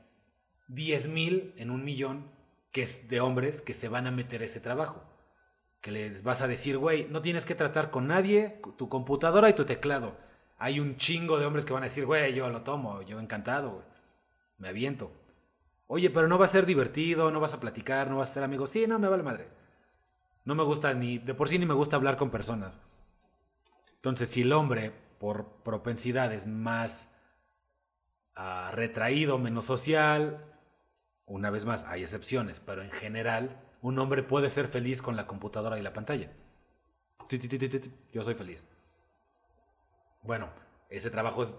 10 0.67 1.07
mil 1.09 1.53
en 1.57 1.69
un 1.69 1.85
millón 1.85 2.31
que 2.71 2.81
es 2.81 3.07
de 3.07 3.21
hombres 3.21 3.61
que 3.61 3.75
se 3.75 3.87
van 3.87 4.07
a 4.07 4.11
meter 4.11 4.41
ese 4.41 4.59
trabajo. 4.59 5.04
Que 5.86 5.91
les 5.91 6.23
vas 6.23 6.41
a 6.41 6.47
decir, 6.47 6.79
güey, 6.79 7.05
no 7.11 7.21
tienes 7.21 7.45
que 7.45 7.53
tratar 7.53 7.91
con 7.91 8.07
nadie, 8.07 8.59
tu 8.75 8.89
computadora 8.89 9.51
y 9.51 9.53
tu 9.53 9.65
teclado. 9.65 10.17
Hay 10.57 10.79
un 10.79 10.97
chingo 10.97 11.38
de 11.38 11.45
hombres 11.45 11.63
que 11.63 11.73
van 11.73 11.83
a 11.83 11.86
decir, 11.86 12.07
güey, 12.07 12.33
yo 12.33 12.49
lo 12.49 12.63
tomo, 12.63 13.03
yo 13.03 13.19
encantado. 13.19 13.86
Me 14.57 14.69
aviento. 14.69 15.11
Oye, 15.86 16.09
pero 16.09 16.27
no 16.27 16.39
va 16.39 16.45
a 16.45 16.47
ser 16.47 16.65
divertido, 16.65 17.29
no 17.29 17.39
vas 17.39 17.53
a 17.53 17.59
platicar, 17.59 18.09
no 18.09 18.17
vas 18.17 18.31
a 18.31 18.33
ser 18.33 18.43
amigo. 18.43 18.65
Sí, 18.65 18.88
no, 18.88 18.97
me 18.97 19.07
vale 19.07 19.21
madre. 19.21 19.47
No 20.43 20.55
me 20.55 20.63
gusta 20.63 20.91
ni, 20.95 21.19
de 21.19 21.36
por 21.36 21.49
sí 21.49 21.59
ni 21.59 21.67
me 21.67 21.75
gusta 21.75 21.97
hablar 21.97 22.17
con 22.17 22.31
personas. 22.31 22.79
Entonces, 23.97 24.27
si 24.27 24.41
el 24.41 24.53
hombre, 24.53 24.91
por 25.19 25.61
propensidades 25.61 26.47
más 26.47 27.11
uh, 28.36 28.71
retraído, 28.71 29.38
menos 29.38 29.65
social, 29.65 30.51
una 31.27 31.51
vez 31.51 31.63
más, 31.63 31.83
hay 31.83 32.01
excepciones, 32.01 32.59
pero 32.59 32.81
en 32.81 32.89
general, 32.89 33.61
un 33.86 33.99
hombre 33.99 34.23
puede 34.23 34.49
ser 34.49 34.67
feliz 34.67 35.03
con 35.03 35.15
la 35.15 35.27
computadora 35.27 35.77
y 35.77 35.83
la 35.83 35.93
pantalla. 35.93 36.31
Yo 38.11 38.23
soy 38.23 38.33
feliz. 38.33 38.63
Bueno, 40.23 40.49
ese 40.89 41.11
trabajo 41.11 41.43
es 41.43 41.53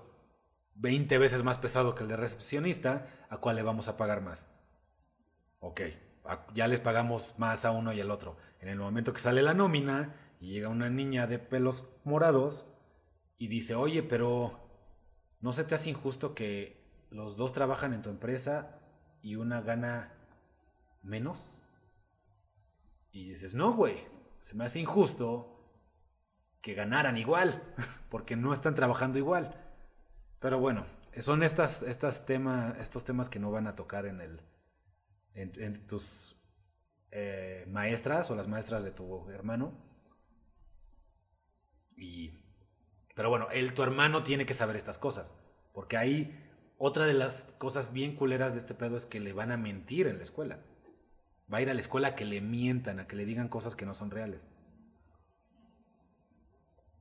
20 0.74 1.18
veces 1.18 1.44
más 1.44 1.58
pesado 1.58 1.94
que 1.94 2.02
el 2.02 2.08
de 2.08 2.16
recepcionista, 2.16 3.06
¿a 3.30 3.36
cuál 3.36 3.54
le 3.54 3.62
vamos 3.62 3.86
a 3.86 3.96
pagar 3.96 4.22
más? 4.22 4.50
Ok, 5.60 5.82
ya 6.52 6.66
les 6.66 6.80
pagamos 6.80 7.38
más 7.38 7.64
a 7.64 7.70
uno 7.70 7.92
y 7.92 8.00
al 8.00 8.10
otro. 8.10 8.36
En 8.58 8.70
el 8.70 8.78
momento 8.78 9.12
que 9.12 9.20
sale 9.20 9.40
la 9.40 9.54
nómina 9.54 10.16
y 10.40 10.48
llega 10.48 10.68
una 10.68 10.90
niña 10.90 11.28
de 11.28 11.38
pelos 11.38 11.88
morados 12.02 12.66
y 13.38 13.46
dice, 13.46 13.76
oye, 13.76 14.02
pero 14.02 14.68
¿no 15.40 15.52
se 15.52 15.62
te 15.62 15.76
hace 15.76 15.90
injusto 15.90 16.34
que 16.34 17.06
los 17.08 17.36
dos 17.36 17.52
trabajan 17.52 17.94
en 17.94 18.02
tu 18.02 18.10
empresa 18.10 18.80
y 19.22 19.36
una 19.36 19.60
gana 19.60 20.12
menos? 21.04 21.62
Y 23.16 23.30
dices, 23.30 23.54
no, 23.54 23.72
güey, 23.72 23.96
se 24.42 24.54
me 24.54 24.66
hace 24.66 24.78
injusto 24.78 25.58
que 26.60 26.74
ganaran 26.74 27.16
igual, 27.16 27.62
porque 28.10 28.36
no 28.36 28.52
están 28.52 28.74
trabajando 28.74 29.16
igual. 29.16 29.58
Pero 30.38 30.60
bueno, 30.60 30.84
son 31.20 31.42
estas, 31.42 31.82
estas 31.82 32.26
estos 32.78 33.04
temas 33.04 33.30
que 33.30 33.38
no 33.38 33.50
van 33.50 33.68
a 33.68 33.74
tocar 33.74 34.04
en, 34.04 34.20
el, 34.20 34.42
en, 35.32 35.86
tus 35.86 36.36
eh, 37.10 37.64
maestras 37.70 38.30
o 38.30 38.36
las 38.36 38.48
maestras 38.48 38.84
de 38.84 38.90
tu 38.90 39.30
hermano. 39.30 39.72
Y, 41.96 42.38
pero 43.14 43.30
bueno, 43.30 43.48
él, 43.50 43.72
tu 43.72 43.82
hermano 43.82 44.24
tiene 44.24 44.44
que 44.44 44.52
saber 44.52 44.76
estas 44.76 44.98
cosas, 44.98 45.32
porque 45.72 45.96
ahí 45.96 46.38
otra 46.76 47.06
de 47.06 47.14
las 47.14 47.54
cosas 47.56 47.94
bien 47.94 48.14
culeras 48.14 48.52
de 48.52 48.58
este 48.58 48.74
pedo 48.74 48.98
es 48.98 49.06
que 49.06 49.20
le 49.20 49.32
van 49.32 49.52
a 49.52 49.56
mentir 49.56 50.06
en 50.06 50.18
la 50.18 50.22
escuela. 50.22 50.60
Va 51.52 51.58
a 51.58 51.62
ir 51.62 51.70
a 51.70 51.74
la 51.74 51.80
escuela 51.80 52.08
a 52.08 52.14
que 52.14 52.24
le 52.24 52.40
mientan, 52.40 52.98
a 52.98 53.06
que 53.06 53.16
le 53.16 53.24
digan 53.24 53.48
cosas 53.48 53.76
que 53.76 53.86
no 53.86 53.94
son 53.94 54.10
reales. 54.10 54.46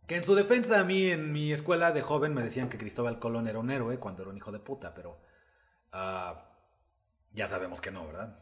Que 0.07 0.17
en 0.17 0.23
su 0.23 0.35
defensa 0.35 0.79
a 0.79 0.83
mí, 0.83 1.07
en 1.07 1.31
mi 1.31 1.51
escuela 1.51 1.91
de 1.91 2.01
joven, 2.01 2.33
me 2.33 2.43
decían 2.43 2.69
que 2.69 2.77
Cristóbal 2.77 3.19
Colón 3.19 3.47
era 3.47 3.57
un 3.57 3.71
héroe 3.71 3.97
cuando 3.97 4.21
era 4.21 4.29
un 4.31 4.37
hijo 4.37 4.51
de 4.51 4.59
puta, 4.59 4.93
pero 4.93 5.19
ah, 5.91 6.51
ya 7.33 7.47
sabemos 7.47 7.81
que 7.81 7.89
no, 7.89 8.05
¿verdad? 8.05 8.39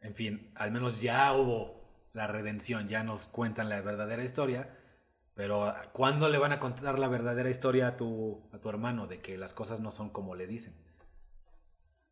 En 0.00 0.14
fin, 0.14 0.50
al 0.54 0.70
menos 0.70 1.02
ya 1.02 1.32
hubo 1.34 2.08
la 2.14 2.26
redención, 2.26 2.88
ya 2.88 3.04
nos 3.04 3.26
cuentan 3.26 3.68
la 3.68 3.82
verdadera 3.82 4.24
historia, 4.24 4.78
pero 5.34 5.74
¿cuándo 5.92 6.28
le 6.28 6.38
van 6.38 6.52
a 6.52 6.58
contar 6.58 6.98
la 6.98 7.08
verdadera 7.08 7.50
historia 7.50 7.88
a 7.88 7.96
tu, 7.96 8.48
a 8.52 8.58
tu 8.58 8.70
hermano 8.70 9.06
de 9.06 9.20
que 9.20 9.36
las 9.36 9.52
cosas 9.52 9.80
no 9.80 9.92
son 9.92 10.08
como 10.08 10.34
le 10.34 10.46
dicen? 10.46 10.74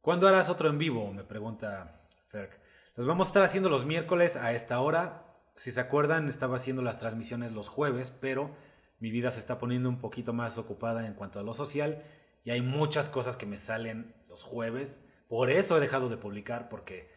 ¿Cuándo 0.02 0.28
harás 0.28 0.50
otro 0.50 0.68
en 0.68 0.78
vivo? 0.78 1.12
Me 1.12 1.24
pregunta 1.24 2.08
Ferk. 2.28 2.65
Los 2.96 3.06
vamos 3.06 3.26
a 3.26 3.28
estar 3.28 3.42
haciendo 3.42 3.68
los 3.68 3.84
miércoles 3.84 4.36
a 4.36 4.52
esta 4.52 4.80
hora. 4.80 5.26
Si 5.54 5.70
se 5.70 5.80
acuerdan, 5.80 6.30
estaba 6.30 6.56
haciendo 6.56 6.80
las 6.80 6.98
transmisiones 6.98 7.52
los 7.52 7.68
jueves, 7.68 8.10
pero 8.22 8.56
mi 9.00 9.10
vida 9.10 9.30
se 9.30 9.38
está 9.38 9.58
poniendo 9.58 9.90
un 9.90 10.00
poquito 10.00 10.32
más 10.32 10.56
ocupada 10.56 11.06
en 11.06 11.12
cuanto 11.12 11.38
a 11.38 11.42
lo 11.42 11.52
social 11.52 12.02
y 12.42 12.52
hay 12.52 12.62
muchas 12.62 13.10
cosas 13.10 13.36
que 13.36 13.44
me 13.44 13.58
salen 13.58 14.14
los 14.30 14.42
jueves. 14.42 15.02
Por 15.28 15.50
eso 15.50 15.76
he 15.76 15.80
dejado 15.80 16.08
de 16.08 16.16
publicar 16.16 16.70
porque 16.70 17.10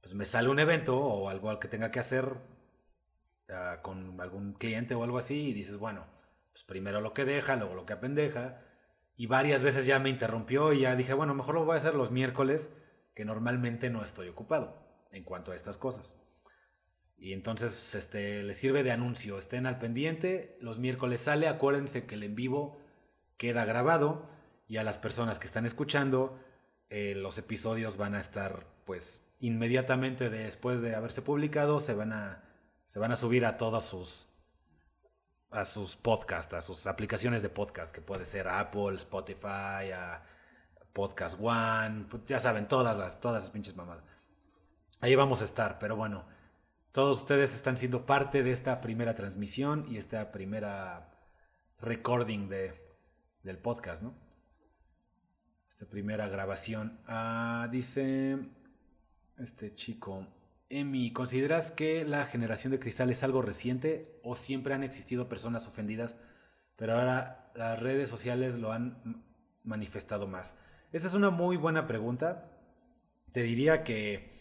pues, 0.00 0.16
me 0.16 0.24
sale 0.24 0.48
un 0.48 0.58
evento 0.58 0.98
o 0.98 1.28
algo 1.28 1.60
que 1.60 1.68
tenga 1.68 1.92
que 1.92 2.00
hacer 2.00 2.24
uh, 3.50 3.80
con 3.82 4.20
algún 4.20 4.54
cliente 4.54 4.96
o 4.96 5.04
algo 5.04 5.18
así 5.18 5.50
y 5.50 5.52
dices, 5.52 5.76
bueno, 5.76 6.06
pues 6.50 6.64
primero 6.64 7.00
lo 7.00 7.14
que 7.14 7.24
deja, 7.24 7.54
luego 7.54 7.76
lo 7.76 7.86
que 7.86 7.92
apendeja. 7.92 8.64
Y 9.14 9.28
varias 9.28 9.62
veces 9.62 9.86
ya 9.86 10.00
me 10.00 10.10
interrumpió 10.10 10.72
y 10.72 10.80
ya 10.80 10.96
dije, 10.96 11.14
bueno, 11.14 11.36
mejor 11.36 11.54
lo 11.54 11.64
voy 11.64 11.74
a 11.74 11.78
hacer 11.78 11.94
los 11.94 12.10
miércoles, 12.10 12.72
que 13.14 13.24
normalmente 13.24 13.90
no 13.90 14.02
estoy 14.02 14.28
ocupado 14.28 14.89
en 15.10 15.24
cuanto 15.24 15.52
a 15.52 15.56
estas 15.56 15.76
cosas. 15.76 16.14
Y 17.20 17.34
entonces 17.34 17.94
este, 17.94 18.42
les 18.42 18.56
sirve 18.56 18.82
de 18.82 18.92
anuncio. 18.92 19.38
Estén 19.38 19.66
al 19.66 19.78
pendiente. 19.78 20.56
Los 20.60 20.78
miércoles 20.78 21.20
sale. 21.20 21.48
Acuérdense 21.48 22.06
que 22.06 22.14
el 22.14 22.22
en 22.22 22.34
vivo 22.34 22.80
queda 23.36 23.64
grabado. 23.66 24.28
Y 24.66 24.78
a 24.78 24.84
las 24.84 24.96
personas 24.96 25.38
que 25.38 25.46
están 25.46 25.66
escuchando, 25.66 26.38
eh, 26.88 27.14
los 27.14 27.36
episodios 27.38 27.96
van 27.96 28.14
a 28.14 28.20
estar, 28.20 28.66
pues, 28.86 29.26
inmediatamente 29.38 30.30
después 30.30 30.80
de 30.80 30.94
haberse 30.94 31.22
publicado, 31.22 31.80
se 31.80 31.92
van 31.92 32.12
a, 32.12 32.44
se 32.86 32.98
van 32.98 33.12
a 33.12 33.16
subir 33.16 33.44
a 33.44 33.56
todas 33.56 33.84
sus, 33.84 34.28
a 35.50 35.64
sus 35.64 35.96
podcasts, 35.96 36.54
a 36.54 36.60
sus 36.60 36.86
aplicaciones 36.86 37.42
de 37.42 37.48
podcast, 37.48 37.94
que 37.94 38.00
puede 38.00 38.24
ser 38.24 38.48
Apple, 38.48 38.94
Spotify, 38.96 39.90
a 39.92 40.22
Podcast 40.92 41.38
One, 41.40 42.06
pues, 42.08 42.24
ya 42.26 42.38
saben, 42.38 42.68
todas 42.68 42.96
las, 42.96 43.20
todas 43.20 43.42
las 43.42 43.50
pinches 43.50 43.76
mamadas. 43.76 44.04
Ahí 45.02 45.14
vamos 45.14 45.40
a 45.40 45.44
estar, 45.44 45.78
pero 45.78 45.96
bueno. 45.96 46.24
Todos 46.92 47.20
ustedes 47.20 47.54
están 47.54 47.78
siendo 47.78 48.04
parte 48.04 48.42
de 48.42 48.52
esta 48.52 48.82
primera 48.82 49.14
transmisión 49.14 49.86
y 49.88 49.96
esta 49.96 50.30
primera 50.30 51.10
recording 51.80 52.48
de, 52.48 52.74
del 53.42 53.56
podcast, 53.56 54.02
¿no? 54.02 54.14
Esta 55.70 55.86
primera 55.86 56.28
grabación. 56.28 57.00
Ah, 57.06 57.68
dice 57.70 58.40
este 59.38 59.74
chico, 59.74 60.26
Emi, 60.68 61.12
¿consideras 61.14 61.70
que 61.70 62.04
la 62.04 62.26
generación 62.26 62.72
de 62.72 62.80
cristal 62.80 63.08
es 63.08 63.22
algo 63.22 63.40
reciente 63.40 64.20
o 64.22 64.36
siempre 64.36 64.74
han 64.74 64.82
existido 64.82 65.30
personas 65.30 65.66
ofendidas, 65.66 66.16
pero 66.76 66.98
ahora 66.98 67.50
las 67.54 67.80
redes 67.80 68.10
sociales 68.10 68.56
lo 68.56 68.72
han 68.72 69.24
manifestado 69.64 70.26
más? 70.26 70.58
Esa 70.92 71.06
es 71.06 71.14
una 71.14 71.30
muy 71.30 71.56
buena 71.56 71.86
pregunta. 71.86 72.50
Te 73.32 73.42
diría 73.44 73.82
que 73.82 74.39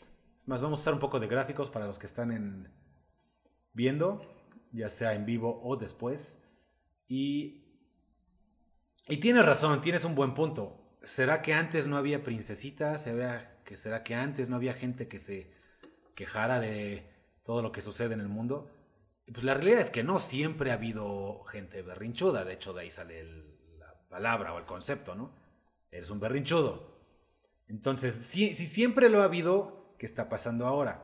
más 0.50 0.62
vamos 0.62 0.80
a 0.80 0.82
usar 0.82 0.94
un 0.96 1.00
poco 1.00 1.20
de 1.20 1.28
gráficos 1.28 1.70
para 1.70 1.86
los 1.86 2.00
que 2.00 2.08
están 2.08 2.32
en 2.32 2.74
viendo, 3.72 4.20
ya 4.72 4.90
sea 4.90 5.14
en 5.14 5.26
vivo 5.26 5.62
o 5.64 5.78
después. 5.78 6.44
Y, 7.08 7.64
y 9.08 9.18
tienes 9.18 9.46
razón, 9.46 9.82
tienes 9.82 10.04
un 10.04 10.16
buen 10.16 10.34
punto. 10.34 10.98
¿Será 11.04 11.44
que 11.44 11.54
antes 11.54 11.88
no 11.88 11.98
había 11.98 12.24
princesitas? 12.24 13.04
¿Será 13.04 13.62
que, 13.64 13.78
¿Será 13.78 14.04
que 14.04 14.16
antes 14.16 14.50
no 14.50 14.56
había 14.56 14.74
gente 14.74 15.08
que 15.08 15.20
se 15.20 15.54
quejara 16.16 16.60
de 16.60 17.08
todo 17.44 17.62
lo 17.62 17.72
que 17.72 17.82
sucede 17.82 18.16
en 18.16 18.20
el 18.20 18.28
mundo? 18.28 18.72
Pues 19.32 19.44
la 19.44 19.54
realidad 19.54 19.82
es 19.82 19.92
que 19.92 20.04
no 20.04 20.18
siempre 20.18 20.72
ha 20.72 20.76
habido 20.76 21.44
gente 21.44 21.84
berrinchuda. 21.84 22.44
De 22.44 22.54
hecho, 22.54 22.74
de 22.74 22.82
ahí 22.82 22.90
sale 22.90 23.24
la 23.78 23.94
palabra 24.10 24.56
o 24.56 24.58
el 24.58 24.66
concepto, 24.66 25.14
¿no? 25.14 25.32
Eres 25.92 26.10
un 26.10 26.20
berrinchudo. 26.20 26.98
Entonces, 27.68 28.16
si, 28.16 28.56
si 28.56 28.66
siempre 28.66 29.10
lo 29.10 29.22
ha 29.22 29.26
habido, 29.26 29.79
¿Qué 30.00 30.06
está 30.06 30.30
pasando 30.30 30.66
ahora. 30.66 31.04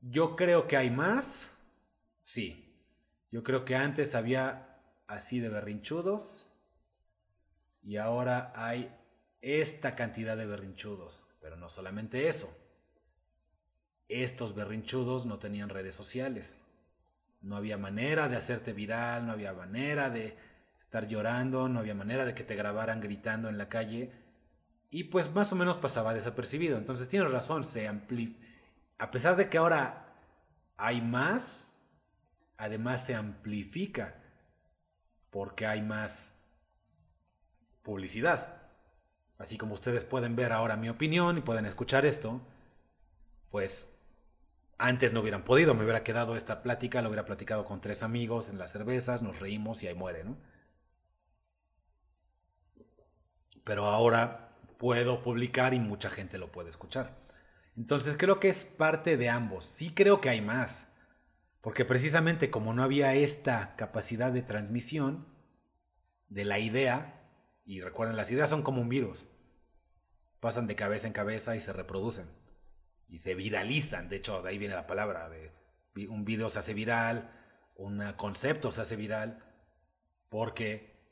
Yo 0.00 0.36
creo 0.36 0.66
que 0.66 0.78
hay 0.78 0.90
más. 0.90 1.54
Sí. 2.24 2.74
Yo 3.30 3.42
creo 3.44 3.66
que 3.66 3.76
antes 3.76 4.14
había 4.14 4.80
así 5.06 5.38
de 5.38 5.50
berrinchudos. 5.50 6.48
Y 7.82 7.98
ahora 7.98 8.52
hay 8.56 8.90
esta 9.42 9.94
cantidad 9.94 10.34
de 10.36 10.46
berrinchudos. 10.46 11.22
Pero 11.42 11.56
no 11.56 11.68
solamente 11.68 12.26
eso. 12.26 12.56
Estos 14.08 14.54
berrinchudos 14.54 15.26
no 15.26 15.38
tenían 15.38 15.68
redes 15.68 15.94
sociales. 15.94 16.56
No 17.42 17.56
había 17.56 17.76
manera 17.76 18.28
de 18.28 18.36
hacerte 18.36 18.72
viral, 18.72 19.26
no 19.26 19.32
había 19.32 19.52
manera 19.52 20.08
de 20.08 20.38
estar 20.78 21.06
llorando, 21.06 21.68
no 21.68 21.80
había 21.80 21.94
manera 21.94 22.24
de 22.24 22.34
que 22.34 22.44
te 22.44 22.56
grabaran 22.56 23.00
gritando 23.00 23.50
en 23.50 23.58
la 23.58 23.68
calle. 23.68 24.10
Y 24.94 25.04
pues 25.04 25.32
más 25.32 25.50
o 25.50 25.56
menos 25.56 25.78
pasaba 25.78 26.12
desapercibido. 26.12 26.76
Entonces 26.76 27.08
tienes 27.08 27.32
razón, 27.32 27.64
se 27.64 27.88
amplifica. 27.88 28.38
A 28.98 29.10
pesar 29.10 29.36
de 29.36 29.48
que 29.48 29.56
ahora 29.56 30.14
hay 30.76 31.00
más, 31.00 31.72
además 32.58 33.06
se 33.06 33.14
amplifica 33.14 34.22
porque 35.30 35.66
hay 35.66 35.80
más 35.80 36.38
publicidad. 37.82 38.60
Así 39.38 39.56
como 39.56 39.72
ustedes 39.72 40.04
pueden 40.04 40.36
ver 40.36 40.52
ahora 40.52 40.76
mi 40.76 40.90
opinión 40.90 41.38
y 41.38 41.40
pueden 41.40 41.64
escuchar 41.64 42.04
esto, 42.04 42.42
pues 43.50 43.96
antes 44.76 45.14
no 45.14 45.20
hubieran 45.20 45.44
podido, 45.44 45.72
me 45.72 45.84
hubiera 45.84 46.04
quedado 46.04 46.36
esta 46.36 46.62
plática, 46.62 47.00
lo 47.00 47.08
hubiera 47.08 47.24
platicado 47.24 47.64
con 47.64 47.80
tres 47.80 48.02
amigos 48.02 48.50
en 48.50 48.58
las 48.58 48.72
cervezas, 48.72 49.22
nos 49.22 49.40
reímos 49.40 49.82
y 49.82 49.88
ahí 49.88 49.94
muere, 49.94 50.22
¿no? 50.22 50.36
Pero 53.64 53.86
ahora 53.86 54.51
puedo 54.82 55.22
publicar 55.22 55.74
y 55.74 55.78
mucha 55.78 56.10
gente 56.10 56.38
lo 56.38 56.50
puede 56.50 56.68
escuchar. 56.68 57.16
Entonces 57.76 58.16
creo 58.16 58.40
que 58.40 58.48
es 58.48 58.64
parte 58.64 59.16
de 59.16 59.28
ambos. 59.28 59.64
Sí 59.64 59.94
creo 59.94 60.20
que 60.20 60.28
hay 60.28 60.40
más. 60.40 60.88
Porque 61.60 61.84
precisamente 61.84 62.50
como 62.50 62.74
no 62.74 62.82
había 62.82 63.14
esta 63.14 63.76
capacidad 63.76 64.32
de 64.32 64.42
transmisión 64.42 65.28
de 66.26 66.44
la 66.44 66.58
idea, 66.58 67.22
y 67.64 67.80
recuerden, 67.80 68.16
las 68.16 68.32
ideas 68.32 68.50
son 68.50 68.64
como 68.64 68.82
un 68.82 68.88
virus. 68.88 69.24
Pasan 70.40 70.66
de 70.66 70.74
cabeza 70.74 71.06
en 71.06 71.12
cabeza 71.12 71.54
y 71.54 71.60
se 71.60 71.72
reproducen. 71.72 72.26
Y 73.08 73.18
se 73.18 73.36
viralizan. 73.36 74.08
De 74.08 74.16
hecho, 74.16 74.42
de 74.42 74.50
ahí 74.50 74.58
viene 74.58 74.74
la 74.74 74.88
palabra. 74.88 75.28
De, 75.28 75.52
un 76.08 76.24
video 76.24 76.50
se 76.50 76.58
hace 76.58 76.74
viral, 76.74 77.30
un 77.76 78.02
concepto 78.14 78.72
se 78.72 78.80
hace 78.80 78.96
viral, 78.96 79.44
porque 80.28 81.06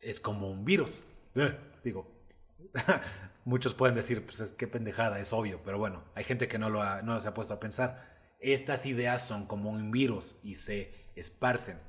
es 0.00 0.18
como 0.18 0.50
un 0.50 0.64
virus. 0.64 1.04
Eh, 1.34 1.54
digo, 1.84 2.17
muchos 3.44 3.74
pueden 3.74 3.94
decir, 3.94 4.24
pues 4.24 4.40
es 4.40 4.52
que 4.52 4.66
pendejada, 4.66 5.18
es 5.20 5.32
obvio, 5.32 5.62
pero 5.64 5.78
bueno, 5.78 6.04
hay 6.14 6.24
gente 6.24 6.48
que 6.48 6.58
no 6.58 6.70
lo, 6.70 6.82
ha, 6.82 7.02
no 7.02 7.20
se 7.20 7.28
ha 7.28 7.34
puesto 7.34 7.54
a 7.54 7.60
pensar. 7.60 8.18
Estas 8.40 8.86
ideas 8.86 9.22
son 9.22 9.46
como 9.46 9.70
un 9.70 9.90
virus 9.90 10.36
y 10.42 10.56
se 10.56 10.92
esparcen. 11.16 11.80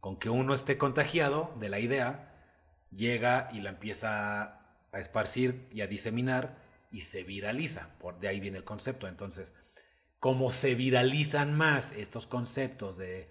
Con 0.00 0.18
que 0.18 0.30
uno 0.30 0.54
esté 0.54 0.78
contagiado 0.78 1.52
de 1.58 1.68
la 1.68 1.80
idea, 1.80 2.32
llega 2.90 3.48
y 3.52 3.60
la 3.60 3.70
empieza 3.70 4.60
a 4.92 5.00
esparcir 5.00 5.68
y 5.72 5.80
a 5.80 5.86
diseminar 5.86 6.58
y 6.90 7.02
se 7.02 7.24
viraliza. 7.24 7.98
Por 7.98 8.18
de 8.20 8.28
ahí 8.28 8.40
viene 8.40 8.58
el 8.58 8.64
concepto. 8.64 9.08
Entonces, 9.08 9.54
como 10.18 10.50
se 10.50 10.74
viralizan 10.74 11.54
más 11.54 11.92
estos 11.92 12.26
conceptos 12.26 12.96
de, 12.96 13.28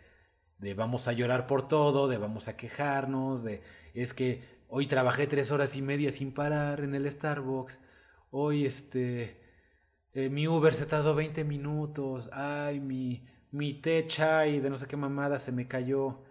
de 0.60 0.74
vamos 0.74 1.08
a 1.08 1.14
llorar 1.14 1.48
por 1.48 1.68
todo, 1.68 2.08
de 2.08 2.18
vamos 2.18 2.48
a 2.48 2.58
quejarnos, 2.58 3.44
de 3.44 3.64
es 3.94 4.14
que 4.14 4.44
Hoy 4.68 4.88
trabajé 4.88 5.28
tres 5.28 5.52
horas 5.52 5.76
y 5.76 5.82
media 5.82 6.12
sin 6.12 6.34
parar 6.34 6.82
en 6.82 6.96
el 6.96 7.10
Starbucks. 7.10 7.80
Hoy 8.32 8.66
este... 8.66 9.42
Eh, 10.14 10.30
mi 10.30 10.48
Uber 10.48 10.74
se 10.74 10.86
tardó 10.86 11.14
20 11.14 11.44
minutos. 11.44 12.30
Ay, 12.32 12.80
mi, 12.80 13.28
mi 13.52 13.74
té 13.74 14.08
chai 14.08 14.60
de 14.60 14.70
no 14.70 14.78
sé 14.78 14.88
qué 14.88 14.98
mamada 14.98 15.38
se 15.38 15.52
me 15.52 15.68
cayó. 15.68 16.24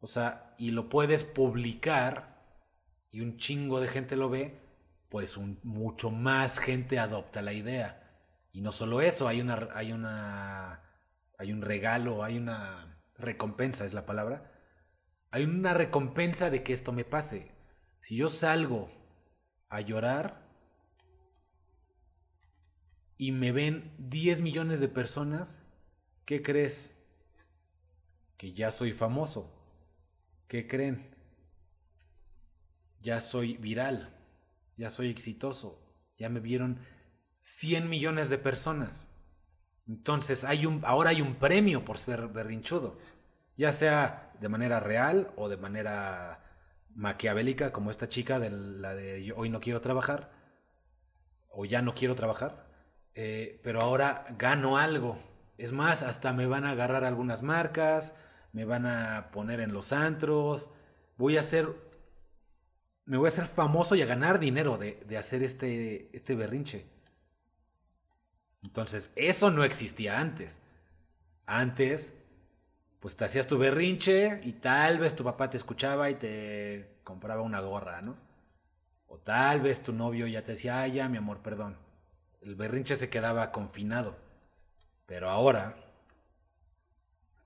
O 0.00 0.06
sea, 0.06 0.54
y 0.58 0.72
lo 0.72 0.88
puedes 0.88 1.24
publicar 1.24 2.38
y 3.10 3.20
un 3.20 3.36
chingo 3.36 3.80
de 3.80 3.88
gente 3.88 4.16
lo 4.16 4.28
ve, 4.28 4.60
pues 5.08 5.38
mucho 5.62 6.10
más 6.10 6.58
gente 6.58 6.98
adopta 6.98 7.42
la 7.42 7.52
idea. 7.52 8.08
Y 8.52 8.60
no 8.60 8.72
solo 8.72 9.00
eso, 9.00 9.28
hay 9.28 9.40
una, 9.40 9.68
hay 9.74 9.92
una, 9.92 10.82
hay 11.38 11.52
un 11.52 11.62
regalo, 11.62 12.24
hay 12.24 12.38
una 12.38 13.00
recompensa, 13.16 13.84
es 13.84 13.94
la 13.94 14.06
palabra. 14.06 14.52
Hay 15.30 15.44
una 15.44 15.74
recompensa 15.74 16.50
de 16.50 16.62
que 16.62 16.72
esto 16.72 16.92
me 16.92 17.04
pase. 17.04 17.57
Si 18.02 18.16
yo 18.16 18.28
salgo 18.28 18.90
a 19.68 19.80
llorar 19.80 20.48
y 23.16 23.32
me 23.32 23.52
ven 23.52 23.94
10 23.98 24.40
millones 24.40 24.80
de 24.80 24.88
personas, 24.88 25.62
¿qué 26.24 26.42
crees? 26.42 26.96
Que 28.36 28.52
ya 28.52 28.70
soy 28.70 28.92
famoso. 28.92 29.54
¿Qué 30.48 30.66
creen? 30.66 31.14
Ya 33.00 33.20
soy 33.20 33.58
viral, 33.58 34.16
ya 34.76 34.88
soy 34.88 35.10
exitoso, 35.10 35.78
ya 36.18 36.28
me 36.30 36.40
vieron 36.40 36.80
100 37.38 37.88
millones 37.88 38.30
de 38.30 38.38
personas. 38.38 39.08
Entonces 39.86 40.44
hay 40.44 40.66
un, 40.66 40.82
ahora 40.84 41.10
hay 41.10 41.20
un 41.20 41.34
premio 41.34 41.84
por 41.84 41.98
ser 41.98 42.28
berrinchudo, 42.28 42.98
ya 43.56 43.72
sea 43.72 44.32
de 44.40 44.48
manera 44.48 44.80
real 44.80 45.32
o 45.36 45.48
de 45.48 45.56
manera 45.56 46.47
maquiavélica 46.94 47.72
como 47.72 47.90
esta 47.90 48.08
chica 48.08 48.38
de 48.38 48.50
la 48.50 48.94
de 48.94 49.32
hoy 49.36 49.48
no 49.48 49.60
quiero 49.60 49.80
trabajar 49.80 50.32
o 51.48 51.64
ya 51.64 51.82
no 51.82 51.94
quiero 51.94 52.14
trabajar, 52.14 52.66
eh, 53.14 53.60
pero 53.64 53.80
ahora 53.80 54.26
gano 54.38 54.78
algo. 54.78 55.18
Es 55.56 55.72
más, 55.72 56.02
hasta 56.02 56.32
me 56.32 56.46
van 56.46 56.64
a 56.64 56.70
agarrar 56.70 57.04
algunas 57.04 57.42
marcas, 57.42 58.14
me 58.52 58.64
van 58.64 58.86
a 58.86 59.30
poner 59.32 59.60
en 59.60 59.72
los 59.72 59.92
antros, 59.92 60.70
voy 61.16 61.36
a 61.36 61.42
ser, 61.42 61.74
me 63.04 63.16
voy 63.16 63.26
a 63.26 63.28
hacer 63.28 63.46
famoso 63.46 63.96
y 63.96 64.02
a 64.02 64.06
ganar 64.06 64.38
dinero 64.38 64.78
de, 64.78 65.02
de 65.06 65.18
hacer 65.18 65.42
este, 65.42 66.14
este 66.16 66.36
berrinche. 66.36 66.86
Entonces, 68.62 69.10
eso 69.16 69.50
no 69.50 69.64
existía 69.64 70.20
antes. 70.20 70.62
Antes 71.46 72.14
pues 73.00 73.16
te 73.16 73.24
hacías 73.24 73.46
tu 73.46 73.58
berrinche 73.58 74.40
y 74.44 74.52
tal 74.52 74.98
vez 74.98 75.14
tu 75.14 75.24
papá 75.24 75.50
te 75.50 75.56
escuchaba 75.56 76.10
y 76.10 76.16
te 76.16 77.00
compraba 77.04 77.42
una 77.42 77.60
gorra, 77.60 78.02
¿no? 78.02 78.16
O 79.06 79.18
tal 79.18 79.60
vez 79.60 79.82
tu 79.82 79.92
novio 79.92 80.26
ya 80.26 80.44
te 80.44 80.52
decía, 80.52 80.80
ay, 80.80 80.92
ya, 80.92 81.08
mi 81.08 81.18
amor, 81.18 81.40
perdón. 81.42 81.78
El 82.42 82.56
berrinche 82.56 82.96
se 82.96 83.08
quedaba 83.08 83.52
confinado. 83.52 84.16
Pero 85.06 85.30
ahora, 85.30 85.76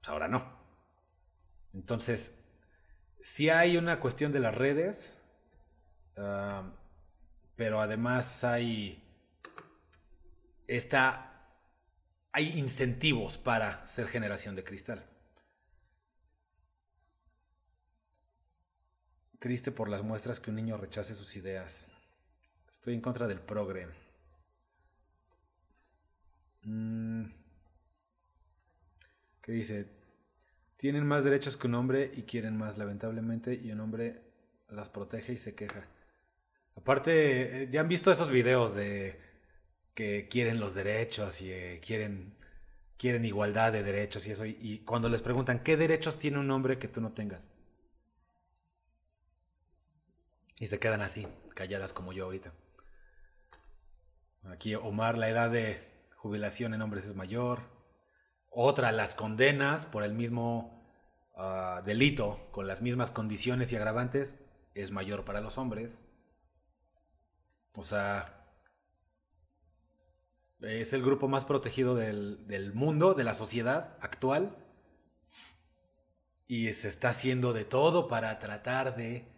pues 0.00 0.08
ahora 0.08 0.26
no. 0.26 0.60
Entonces, 1.72 2.38
sí 3.20 3.48
hay 3.50 3.76
una 3.76 4.00
cuestión 4.00 4.32
de 4.32 4.40
las 4.40 4.54
redes, 4.54 5.14
ah, 6.16 6.72
pero 7.56 7.80
además 7.80 8.42
hay 8.42 8.98
esta, 10.66 11.58
hay 12.32 12.58
incentivos 12.58 13.38
para 13.38 13.86
ser 13.86 14.08
generación 14.08 14.56
de 14.56 14.64
cristal. 14.64 15.11
Triste 19.42 19.72
por 19.72 19.88
las 19.88 20.04
muestras 20.04 20.38
que 20.38 20.50
un 20.50 20.56
niño 20.56 20.76
rechace 20.76 21.16
sus 21.16 21.34
ideas. 21.34 21.88
Estoy 22.70 22.94
en 22.94 23.00
contra 23.00 23.26
del 23.26 23.40
progre. 23.40 23.88
Mm. 26.62 27.24
¿Qué 29.42 29.50
dice? 29.50 29.88
Tienen 30.76 31.04
más 31.04 31.24
derechos 31.24 31.56
que 31.56 31.66
un 31.66 31.74
hombre 31.74 32.12
y 32.14 32.22
quieren 32.22 32.56
más, 32.56 32.78
lamentablemente, 32.78 33.54
y 33.60 33.72
un 33.72 33.80
hombre 33.80 34.22
las 34.68 34.88
protege 34.88 35.32
y 35.32 35.38
se 35.38 35.56
queja. 35.56 35.88
Aparte, 36.76 37.64
eh, 37.64 37.68
ya 37.68 37.80
han 37.80 37.88
visto 37.88 38.12
esos 38.12 38.30
videos 38.30 38.76
de 38.76 39.18
que 39.94 40.28
quieren 40.28 40.60
los 40.60 40.72
derechos 40.76 41.40
y 41.40 41.50
eh, 41.50 41.80
quieren, 41.84 42.36
quieren 42.96 43.24
igualdad 43.24 43.72
de 43.72 43.82
derechos 43.82 44.24
y 44.28 44.30
eso. 44.30 44.46
y 44.46 44.84
cuando 44.86 45.08
les 45.08 45.20
preguntan, 45.20 45.64
¿qué 45.64 45.76
derechos 45.76 46.20
tiene 46.20 46.38
un 46.38 46.48
hombre 46.52 46.78
que 46.78 46.86
tú 46.86 47.00
no 47.00 47.10
tengas? 47.10 47.44
Y 50.58 50.66
se 50.68 50.78
quedan 50.78 51.00
así, 51.00 51.26
calladas 51.54 51.92
como 51.92 52.12
yo 52.12 52.24
ahorita. 52.24 52.52
Aquí 54.44 54.74
Omar, 54.74 55.18
la 55.18 55.28
edad 55.28 55.50
de 55.50 55.92
jubilación 56.16 56.74
en 56.74 56.82
hombres 56.82 57.06
es 57.06 57.14
mayor. 57.14 57.60
Otra, 58.50 58.92
las 58.92 59.14
condenas 59.14 59.86
por 59.86 60.02
el 60.02 60.12
mismo 60.12 60.84
ah, 61.36 61.82
delito, 61.84 62.48
con 62.50 62.66
las 62.66 62.82
mismas 62.82 63.10
condiciones 63.10 63.72
y 63.72 63.76
agravantes, 63.76 64.38
es 64.74 64.90
mayor 64.90 65.24
para 65.24 65.40
los 65.40 65.58
hombres. 65.58 66.04
O 67.74 67.84
sea, 67.84 68.46
es 70.60 70.92
el 70.92 71.02
grupo 71.02 71.28
más 71.28 71.44
protegido 71.44 71.94
del, 71.94 72.46
del 72.46 72.74
mundo, 72.74 73.14
de 73.14 73.24
la 73.24 73.34
sociedad 73.34 73.96
actual. 74.00 74.56
Y 76.46 76.72
se 76.72 76.88
está 76.88 77.10
haciendo 77.10 77.52
de 77.52 77.64
todo 77.64 78.08
para 78.08 78.38
tratar 78.38 78.96
de 78.96 79.31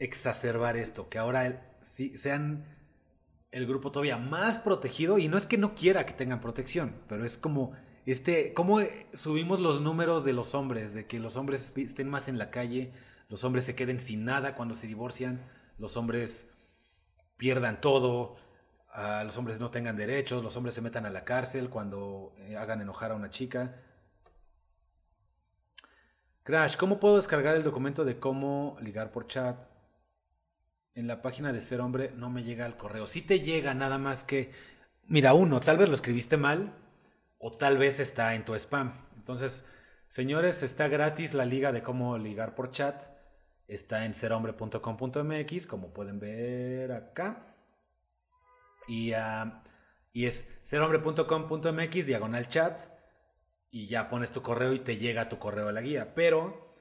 exacerbar 0.00 0.76
esto, 0.76 1.08
que 1.08 1.18
ahora 1.18 1.76
sean 1.80 2.64
el 3.52 3.66
grupo 3.66 3.92
todavía 3.92 4.16
más 4.16 4.58
protegido 4.58 5.18
y 5.18 5.28
no 5.28 5.36
es 5.36 5.46
que 5.46 5.58
no 5.58 5.74
quiera 5.74 6.06
que 6.06 6.14
tengan 6.14 6.40
protección, 6.40 6.96
pero 7.08 7.24
es 7.24 7.36
como 7.36 7.72
este 8.06 8.54
cómo 8.54 8.80
subimos 9.12 9.60
los 9.60 9.80
números 9.80 10.24
de 10.24 10.32
los 10.32 10.54
hombres, 10.54 10.94
de 10.94 11.06
que 11.06 11.20
los 11.20 11.36
hombres 11.36 11.72
estén 11.76 12.08
más 12.08 12.28
en 12.28 12.38
la 12.38 12.50
calle, 12.50 12.92
los 13.28 13.44
hombres 13.44 13.64
se 13.64 13.76
queden 13.76 14.00
sin 14.00 14.24
nada 14.24 14.54
cuando 14.54 14.74
se 14.74 14.86
divorcian, 14.86 15.44
los 15.78 15.96
hombres 15.96 16.50
pierdan 17.36 17.80
todo, 17.80 18.36
los 19.24 19.36
hombres 19.36 19.60
no 19.60 19.70
tengan 19.70 19.96
derechos, 19.96 20.42
los 20.42 20.56
hombres 20.56 20.74
se 20.74 20.80
metan 20.80 21.06
a 21.06 21.10
la 21.10 21.24
cárcel 21.24 21.68
cuando 21.68 22.34
eh, 22.38 22.56
hagan 22.56 22.80
enojar 22.80 23.12
a 23.12 23.14
una 23.14 23.30
chica. 23.30 23.76
Crash, 26.42 26.76
¿cómo 26.76 26.98
puedo 26.98 27.16
descargar 27.16 27.54
el 27.54 27.62
documento 27.62 28.04
de 28.04 28.18
cómo 28.18 28.76
ligar 28.80 29.12
por 29.12 29.26
chat? 29.26 29.69
En 31.00 31.06
la 31.06 31.22
página 31.22 31.50
de 31.50 31.62
Ser 31.62 31.80
Hombre 31.80 32.12
no 32.14 32.28
me 32.28 32.44
llega 32.44 32.66
al 32.66 32.76
correo. 32.76 33.06
Si 33.06 33.22
te 33.22 33.40
llega 33.40 33.72
nada 33.72 33.96
más 33.96 34.22
que... 34.22 34.52
Mira, 35.08 35.32
uno, 35.32 35.60
tal 35.60 35.78
vez 35.78 35.88
lo 35.88 35.94
escribiste 35.94 36.36
mal 36.36 36.74
o 37.38 37.56
tal 37.56 37.78
vez 37.78 38.00
está 38.00 38.34
en 38.34 38.44
tu 38.44 38.54
spam. 38.54 39.06
Entonces, 39.16 39.64
señores, 40.08 40.62
está 40.62 40.88
gratis 40.88 41.32
la 41.32 41.46
liga 41.46 41.72
de 41.72 41.82
cómo 41.82 42.18
ligar 42.18 42.54
por 42.54 42.70
chat. 42.70 43.02
Está 43.66 44.04
en 44.04 44.12
serhombre.com.mx, 44.12 45.66
como 45.66 45.94
pueden 45.94 46.20
ver 46.20 46.92
acá. 46.92 47.56
Y, 48.86 49.12
y 50.12 50.26
es 50.26 50.50
serhombre.com.mx, 50.64 52.06
diagonal 52.06 52.50
chat. 52.50 52.78
Y 53.70 53.86
ya 53.86 54.10
pones 54.10 54.32
tu 54.32 54.42
correo 54.42 54.74
y 54.74 54.80
te 54.80 54.98
llega 54.98 55.30
tu 55.30 55.38
correo 55.38 55.68
a 55.68 55.72
la 55.72 55.80
guía. 55.80 56.14
Pero 56.14 56.76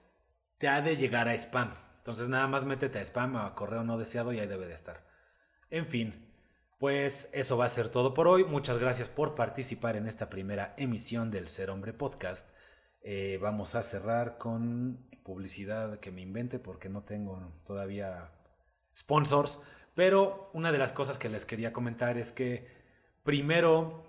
te 0.57 0.67
ha 0.67 0.81
de 0.81 0.97
llegar 0.97 1.29
a 1.29 1.35
spam. 1.35 1.71
Entonces 2.09 2.29
nada 2.29 2.47
más 2.47 2.65
métete 2.65 2.97
a 2.97 3.03
spam, 3.03 3.37
a 3.37 3.53
correo 3.53 3.83
no 3.83 3.99
deseado 3.99 4.33
y 4.33 4.39
ahí 4.39 4.47
debe 4.47 4.65
de 4.65 4.73
estar. 4.73 5.05
En 5.69 5.85
fin, 5.85 6.27
pues 6.79 7.29
eso 7.33 7.55
va 7.55 7.65
a 7.65 7.69
ser 7.69 7.89
todo 7.89 8.15
por 8.15 8.27
hoy. 8.27 8.43
Muchas 8.43 8.79
gracias 8.79 9.09
por 9.09 9.35
participar 9.35 9.95
en 9.95 10.07
esta 10.07 10.27
primera 10.27 10.73
emisión 10.75 11.29
del 11.29 11.47
Ser 11.47 11.69
Hombre 11.69 11.93
Podcast. 11.93 12.49
Eh, 13.03 13.37
vamos 13.39 13.75
a 13.75 13.83
cerrar 13.83 14.39
con 14.39 15.07
publicidad 15.23 15.99
que 15.99 16.09
me 16.09 16.21
invente 16.21 16.57
porque 16.57 16.89
no 16.89 17.03
tengo 17.03 17.61
todavía 17.67 18.31
sponsors. 18.95 19.61
Pero 19.93 20.49
una 20.55 20.71
de 20.71 20.79
las 20.79 20.91
cosas 20.91 21.19
que 21.19 21.29
les 21.29 21.45
quería 21.45 21.73
comentar 21.73 22.17
es 22.17 22.31
que 22.31 22.67
primero, 23.21 24.03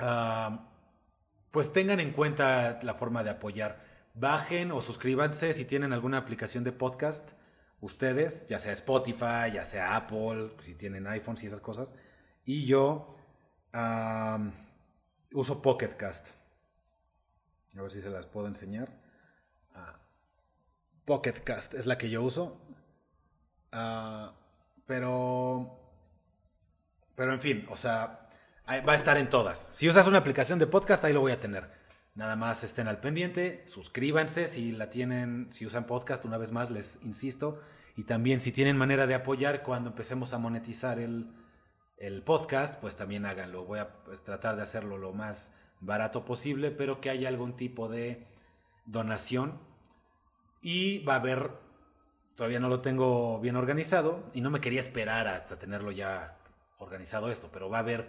ah, 0.00 0.72
pues 1.52 1.72
tengan 1.72 2.00
en 2.00 2.10
cuenta 2.10 2.80
la 2.82 2.94
forma 2.94 3.22
de 3.22 3.30
apoyar. 3.30 3.87
Bajen 4.14 4.72
o 4.72 4.80
suscríbanse 4.80 5.54
si 5.54 5.64
tienen 5.64 5.92
alguna 5.92 6.18
aplicación 6.18 6.64
de 6.64 6.72
podcast. 6.72 7.32
Ustedes, 7.80 8.46
ya 8.48 8.58
sea 8.58 8.72
Spotify, 8.72 9.52
ya 9.52 9.64
sea 9.64 9.94
Apple, 9.94 10.56
si 10.60 10.74
tienen 10.74 11.06
iPhones 11.06 11.44
y 11.44 11.46
esas 11.46 11.60
cosas. 11.60 11.94
Y 12.44 12.66
yo 12.66 13.16
uso 15.32 15.62
Pocket 15.62 15.96
Cast. 15.96 16.28
A 17.76 17.82
ver 17.82 17.92
si 17.92 18.00
se 18.00 18.10
las 18.10 18.26
puedo 18.26 18.48
enseñar. 18.48 18.90
Pocket 21.04 21.44
Cast 21.44 21.74
es 21.74 21.86
la 21.86 21.96
que 21.96 22.10
yo 22.10 22.22
uso. 22.22 22.60
Ah, 23.72 24.34
pero. 24.86 25.78
Pero 27.14 27.32
en 27.32 27.40
fin, 27.40 27.66
o 27.70 27.76
sea, 27.76 28.28
va 28.68 28.92
a 28.92 28.96
estar 28.96 29.16
en 29.16 29.30
todas. 29.30 29.68
Si 29.72 29.88
usas 29.88 30.06
una 30.06 30.18
aplicación 30.18 30.58
de 30.58 30.66
podcast, 30.66 31.04
ahí 31.04 31.12
lo 31.12 31.20
voy 31.20 31.32
a 31.32 31.40
tener. 31.40 31.77
Nada 32.18 32.34
más 32.34 32.64
estén 32.64 32.88
al 32.88 32.98
pendiente, 32.98 33.62
suscríbanse 33.68 34.48
si 34.48 34.72
la 34.72 34.90
tienen, 34.90 35.52
si 35.52 35.64
usan 35.64 35.86
podcast, 35.86 36.24
una 36.24 36.36
vez 36.36 36.50
más 36.50 36.68
les 36.68 36.98
insisto. 37.04 37.60
Y 37.94 38.02
también 38.02 38.40
si 38.40 38.50
tienen 38.50 38.76
manera 38.76 39.06
de 39.06 39.14
apoyar 39.14 39.62
cuando 39.62 39.90
empecemos 39.90 40.32
a 40.32 40.38
monetizar 40.38 40.98
el, 40.98 41.30
el 41.96 42.24
podcast, 42.24 42.74
pues 42.80 42.96
también 42.96 43.24
háganlo. 43.24 43.66
Voy 43.66 43.78
a 43.78 44.02
pues, 44.02 44.20
tratar 44.24 44.56
de 44.56 44.62
hacerlo 44.62 44.98
lo 44.98 45.12
más 45.12 45.54
barato 45.78 46.24
posible, 46.24 46.72
pero 46.72 47.00
que 47.00 47.10
haya 47.10 47.28
algún 47.28 47.54
tipo 47.54 47.88
de 47.88 48.26
donación 48.84 49.60
y 50.60 51.04
va 51.04 51.12
a 51.12 51.18
haber, 51.18 51.52
todavía 52.34 52.58
no 52.58 52.68
lo 52.68 52.80
tengo 52.80 53.38
bien 53.38 53.54
organizado 53.54 54.28
y 54.34 54.40
no 54.40 54.50
me 54.50 54.60
quería 54.60 54.80
esperar 54.80 55.28
hasta 55.28 55.56
tenerlo 55.56 55.92
ya 55.92 56.36
organizado 56.78 57.30
esto, 57.30 57.48
pero 57.52 57.70
va 57.70 57.76
a 57.76 57.82
haber 57.82 58.08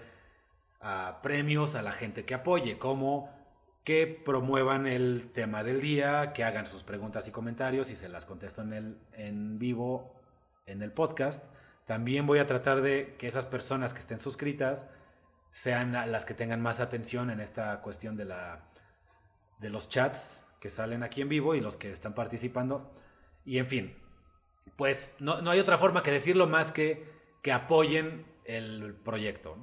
ah, 0.81 1.19
premios 1.21 1.75
a 1.75 1.83
la 1.83 1.91
gente 1.91 2.25
que 2.25 2.33
apoye, 2.33 2.79
como 2.79 3.37
que 3.83 4.07
promuevan 4.07 4.87
el 4.87 5.31
tema 5.33 5.63
del 5.63 5.81
día, 5.81 6.33
que 6.33 6.43
hagan 6.43 6.67
sus 6.67 6.83
preguntas 6.83 7.27
y 7.27 7.31
comentarios 7.31 7.89
y 7.89 7.95
se 7.95 8.09
las 8.09 8.25
contesto 8.25 8.61
en, 8.61 8.73
el, 8.73 8.97
en 9.13 9.59
vivo 9.59 10.15
en 10.65 10.81
el 10.81 10.91
podcast. 10.91 11.45
También 11.85 12.27
voy 12.27 12.39
a 12.39 12.47
tratar 12.47 12.81
de 12.81 13.15
que 13.17 13.27
esas 13.27 13.45
personas 13.45 13.93
que 13.93 13.99
estén 13.99 14.19
suscritas 14.19 14.85
sean 15.51 15.93
las 15.93 16.25
que 16.25 16.33
tengan 16.33 16.61
más 16.61 16.79
atención 16.79 17.29
en 17.29 17.39
esta 17.39 17.81
cuestión 17.81 18.15
de, 18.15 18.25
la, 18.25 18.69
de 19.59 19.69
los 19.69 19.89
chats 19.89 20.43
que 20.59 20.69
salen 20.69 21.03
aquí 21.03 21.21
en 21.21 21.29
vivo 21.29 21.55
y 21.55 21.61
los 21.61 21.77
que 21.77 21.91
están 21.91 22.13
participando. 22.13 22.91
Y 23.45 23.57
en 23.57 23.67
fin, 23.67 23.97
pues 24.75 25.15
no, 25.19 25.49
hay 25.49 25.59
otra 25.59 25.77
forma 25.77 26.03
que 26.03 26.11
decirlo 26.11 26.47
más 26.47 26.71
que 26.71 27.17
que 27.41 27.51
apoyen 27.51 28.25
el 28.45 28.95
proyecto. 28.95 29.57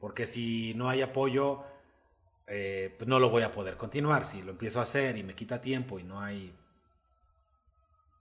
Porque 0.00 0.26
si 0.26 0.74
no 0.74 0.88
hay 0.88 1.02
apoyo, 1.02 1.64
eh, 2.46 2.94
pues 2.98 3.08
no 3.08 3.18
lo 3.18 3.30
voy 3.30 3.42
a 3.42 3.52
poder 3.52 3.76
continuar. 3.76 4.26
Si 4.26 4.42
lo 4.42 4.52
empiezo 4.52 4.80
a 4.80 4.84
hacer 4.84 5.16
y 5.16 5.22
me 5.22 5.34
quita 5.34 5.60
tiempo 5.60 5.98
y 5.98 6.04
no 6.04 6.20
hay, 6.20 6.56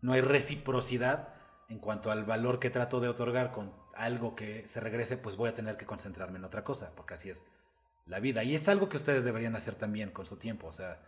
no 0.02 0.14
hay 0.14 0.22
reciprocidad 0.22 1.36
en 1.70 1.80
cuanto 1.80 2.12
al 2.12 2.26
valor 2.26 2.60
que 2.60 2.70
trato 2.70 3.00
de 3.00 3.10
otorgar 3.10 3.52
con 3.52 3.74
algo 3.96 4.36
que 4.36 4.68
se 4.68 4.80
regrese, 4.80 5.18
pues 5.18 5.36
voy 5.36 5.50
a 5.50 5.56
tener 5.56 5.78
que 5.78 5.86
concentrarme 5.86 6.38
en 6.38 6.46
otra 6.46 6.64
cosa, 6.64 6.92
porque 6.96 7.16
así 7.16 7.30
es 7.30 7.46
la 8.06 8.20
vida. 8.20 8.44
Y 8.44 8.56
es 8.56 8.68
algo 8.68 8.90
que 8.90 8.98
ustedes 8.98 9.24
deberían 9.24 9.56
hacer 9.56 9.76
también 9.76 10.12
con 10.12 10.26
su 10.26 10.38
tiempo. 10.38 10.68
O 10.68 10.74
sea, 10.74 11.02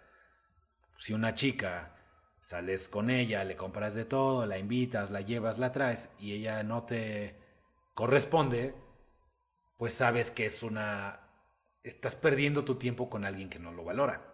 si 0.98 1.14
una 1.14 1.36
chica 1.36 1.96
sales 2.42 2.90
con 2.90 3.10
ella, 3.10 3.44
le 3.44 3.56
compras 3.56 3.96
de 3.96 4.06
todo, 4.06 4.46
la 4.46 4.58
invitas, 4.58 5.10
la 5.10 5.22
llevas, 5.22 5.58
la 5.58 5.72
traes 5.72 6.10
y 6.20 6.34
ella 6.34 6.64
no 6.64 6.84
te 6.84 7.36
corresponde, 7.96 8.76
pues 9.78 9.94
sabes 9.94 10.32
que 10.32 10.46
es 10.46 10.64
una... 10.64 11.22
Estás 11.86 12.16
perdiendo 12.16 12.66
tu 12.66 12.76
tiempo 12.76 13.12
con 13.12 13.26
alguien 13.26 13.48
que 13.48 13.60
no 13.60 13.72
lo 13.72 13.84
valora. 13.84 14.34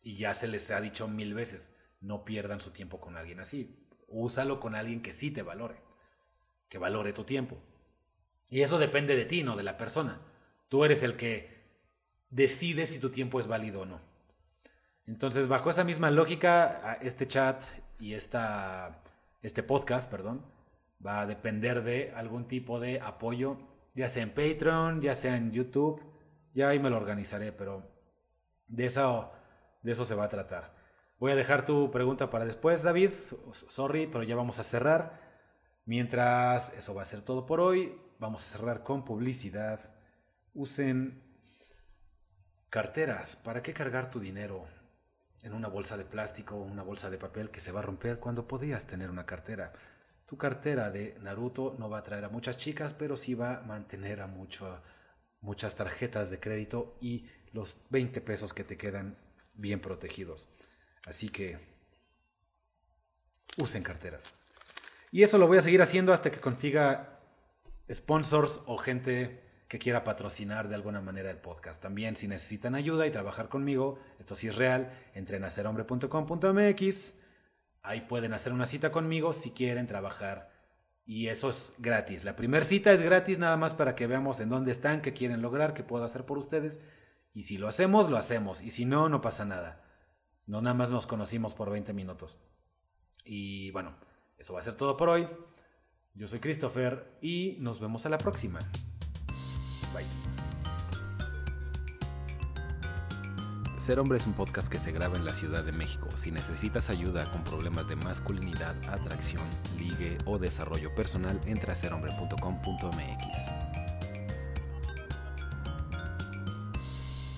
Y 0.00 0.16
ya 0.16 0.32
se 0.32 0.48
les 0.48 0.70
ha 0.70 0.80
dicho 0.80 1.06
mil 1.08 1.34
veces, 1.34 1.76
no 2.00 2.24
pierdan 2.24 2.62
su 2.62 2.70
tiempo 2.70 3.00
con 3.00 3.18
alguien 3.18 3.38
así. 3.38 3.86
Úsalo 4.08 4.60
con 4.60 4.74
alguien 4.74 5.02
que 5.02 5.12
sí 5.12 5.30
te 5.30 5.42
valore, 5.42 5.76
que 6.70 6.78
valore 6.78 7.12
tu 7.12 7.24
tiempo. 7.24 7.58
Y 8.48 8.62
eso 8.62 8.78
depende 8.78 9.14
de 9.14 9.26
ti, 9.26 9.42
no 9.42 9.56
de 9.56 9.62
la 9.62 9.76
persona. 9.76 10.22
Tú 10.70 10.86
eres 10.86 11.02
el 11.02 11.18
que 11.18 11.66
decide 12.30 12.86
si 12.86 12.98
tu 12.98 13.10
tiempo 13.10 13.40
es 13.40 13.46
válido 13.46 13.82
o 13.82 13.84
no. 13.84 14.00
Entonces, 15.06 15.48
bajo 15.48 15.68
esa 15.68 15.84
misma 15.84 16.10
lógica, 16.10 16.98
este 17.02 17.28
chat 17.28 17.62
y 17.98 18.14
esta, 18.14 19.02
este 19.42 19.62
podcast, 19.62 20.10
perdón, 20.10 20.46
va 21.04 21.20
a 21.20 21.26
depender 21.26 21.84
de 21.84 22.12
algún 22.16 22.48
tipo 22.48 22.80
de 22.80 23.02
apoyo, 23.02 23.58
ya 23.94 24.08
sea 24.08 24.22
en 24.22 24.30
Patreon, 24.30 25.02
ya 25.02 25.14
sea 25.14 25.36
en 25.36 25.52
YouTube, 25.52 26.00
ya 26.56 26.68
ahí 26.68 26.80
me 26.80 26.90
lo 26.90 26.96
organizaré, 26.96 27.52
pero 27.52 27.88
de 28.66 28.86
eso, 28.86 29.30
de 29.82 29.92
eso 29.92 30.04
se 30.04 30.16
va 30.16 30.24
a 30.24 30.28
tratar. 30.28 30.74
Voy 31.20 31.30
a 31.30 31.36
dejar 31.36 31.64
tu 31.64 31.90
pregunta 31.92 32.30
para 32.30 32.44
después, 32.44 32.82
David. 32.82 33.12
Sorry, 33.52 34.08
pero 34.08 34.24
ya 34.24 34.34
vamos 34.34 34.58
a 34.58 34.64
cerrar. 34.64 35.20
Mientras 35.84 36.72
eso 36.72 36.94
va 36.94 37.02
a 37.02 37.06
ser 37.06 37.22
todo 37.22 37.46
por 37.46 37.60
hoy, 37.60 37.96
vamos 38.18 38.42
a 38.42 38.56
cerrar 38.56 38.82
con 38.82 39.04
publicidad. 39.04 39.94
Usen 40.52 41.22
carteras. 42.70 43.36
¿Para 43.36 43.62
qué 43.62 43.72
cargar 43.72 44.10
tu 44.10 44.18
dinero? 44.18 44.66
en 45.46 45.54
una 45.54 45.68
bolsa 45.68 45.96
de 45.96 46.04
plástico 46.04 46.56
o 46.56 46.62
una 46.62 46.82
bolsa 46.82 47.08
de 47.08 47.18
papel 47.18 47.50
que 47.50 47.60
se 47.60 47.70
va 47.70 47.78
a 47.78 47.82
romper 47.82 48.18
cuando 48.18 48.48
podías 48.48 48.86
tener 48.86 49.10
una 49.10 49.26
cartera. 49.26 49.72
Tu 50.26 50.36
cartera 50.36 50.90
de 50.90 51.16
Naruto 51.22 51.76
no 51.78 51.88
va 51.88 51.98
a 51.98 52.02
traer 52.02 52.24
a 52.24 52.28
muchas 52.28 52.56
chicas, 52.56 52.92
pero 52.92 53.16
sí 53.16 53.34
va 53.34 53.58
a 53.58 53.62
mantener 53.62 54.20
a 54.20 54.26
mucho, 54.26 54.82
muchas 55.46 55.76
tarjetas 55.76 56.28
de 56.28 56.40
crédito 56.40 56.98
y 57.00 57.26
los 57.52 57.78
20 57.90 58.20
pesos 58.20 58.52
que 58.52 58.64
te 58.64 58.76
quedan 58.76 59.14
bien 59.54 59.80
protegidos. 59.80 60.48
Así 61.06 61.28
que 61.28 61.58
usen 63.56 63.84
carteras. 63.84 64.34
Y 65.12 65.22
eso 65.22 65.38
lo 65.38 65.46
voy 65.46 65.58
a 65.58 65.62
seguir 65.62 65.80
haciendo 65.80 66.12
hasta 66.12 66.32
que 66.32 66.40
consiga 66.40 67.20
sponsors 67.90 68.60
o 68.66 68.76
gente 68.76 69.40
que 69.68 69.78
quiera 69.78 70.02
patrocinar 70.02 70.68
de 70.68 70.74
alguna 70.74 71.00
manera 71.00 71.30
el 71.30 71.38
podcast. 71.38 71.80
También 71.80 72.16
si 72.16 72.26
necesitan 72.26 72.74
ayuda 72.74 73.06
y 73.06 73.12
trabajar 73.12 73.48
conmigo, 73.48 74.00
esto 74.18 74.34
sí 74.34 74.48
es 74.48 74.56
real, 74.56 74.92
entren 75.14 75.44
a 75.44 75.48
serhombre.com.mx, 75.48 77.14
ahí 77.82 78.00
pueden 78.02 78.32
hacer 78.32 78.52
una 78.52 78.66
cita 78.66 78.90
conmigo 78.90 79.32
si 79.32 79.52
quieren 79.52 79.86
trabajar 79.86 80.55
y 81.06 81.28
eso 81.28 81.48
es 81.48 81.72
gratis. 81.78 82.24
La 82.24 82.36
primera 82.36 82.64
cita 82.64 82.92
es 82.92 83.00
gratis 83.00 83.38
nada 83.38 83.56
más 83.56 83.74
para 83.74 83.94
que 83.94 84.06
veamos 84.06 84.40
en 84.40 84.50
dónde 84.50 84.72
están, 84.72 85.00
qué 85.00 85.12
quieren 85.12 85.40
lograr, 85.40 85.72
qué 85.72 85.84
puedo 85.84 86.04
hacer 86.04 86.26
por 86.26 86.36
ustedes 86.36 86.80
y 87.32 87.44
si 87.44 87.58
lo 87.58 87.68
hacemos, 87.68 88.10
lo 88.10 88.16
hacemos 88.16 88.60
y 88.62 88.70
si 88.70 88.84
no, 88.84 89.08
no 89.08 89.20
pasa 89.20 89.44
nada. 89.44 89.84
No 90.46 90.60
nada 90.60 90.74
más 90.74 90.90
nos 90.90 91.06
conocimos 91.06 91.54
por 91.54 91.70
20 91.70 91.92
minutos. 91.92 92.38
Y 93.24 93.70
bueno, 93.72 93.94
eso 94.38 94.52
va 94.52 94.60
a 94.60 94.62
ser 94.62 94.76
todo 94.76 94.96
por 94.96 95.08
hoy. 95.08 95.28
Yo 96.14 96.28
soy 96.28 96.40
Christopher 96.40 97.18
y 97.20 97.56
nos 97.60 97.78
vemos 97.78 98.06
a 98.06 98.08
la 98.08 98.18
próxima. 98.18 98.58
Ser 103.86 104.00
Hombre 104.00 104.18
es 104.18 104.26
un 104.26 104.32
podcast 104.32 104.66
que 104.66 104.80
se 104.80 104.90
graba 104.90 105.16
en 105.16 105.24
la 105.24 105.32
Ciudad 105.32 105.62
de 105.62 105.70
México. 105.70 106.08
Si 106.16 106.32
necesitas 106.32 106.90
ayuda 106.90 107.30
con 107.30 107.44
problemas 107.44 107.86
de 107.86 107.94
masculinidad, 107.94 108.74
atracción, 108.92 109.44
ligue 109.78 110.18
o 110.24 110.38
desarrollo 110.40 110.92
personal, 110.96 111.40
entra 111.46 111.72
a 111.72 111.76
serhombre.com.mx. 111.76 113.26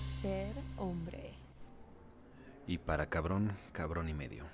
Ser 0.06 0.54
hombre. 0.78 1.34
Y 2.66 2.78
para 2.78 3.10
cabrón, 3.10 3.52
cabrón 3.72 4.08
y 4.08 4.14
medio. 4.14 4.44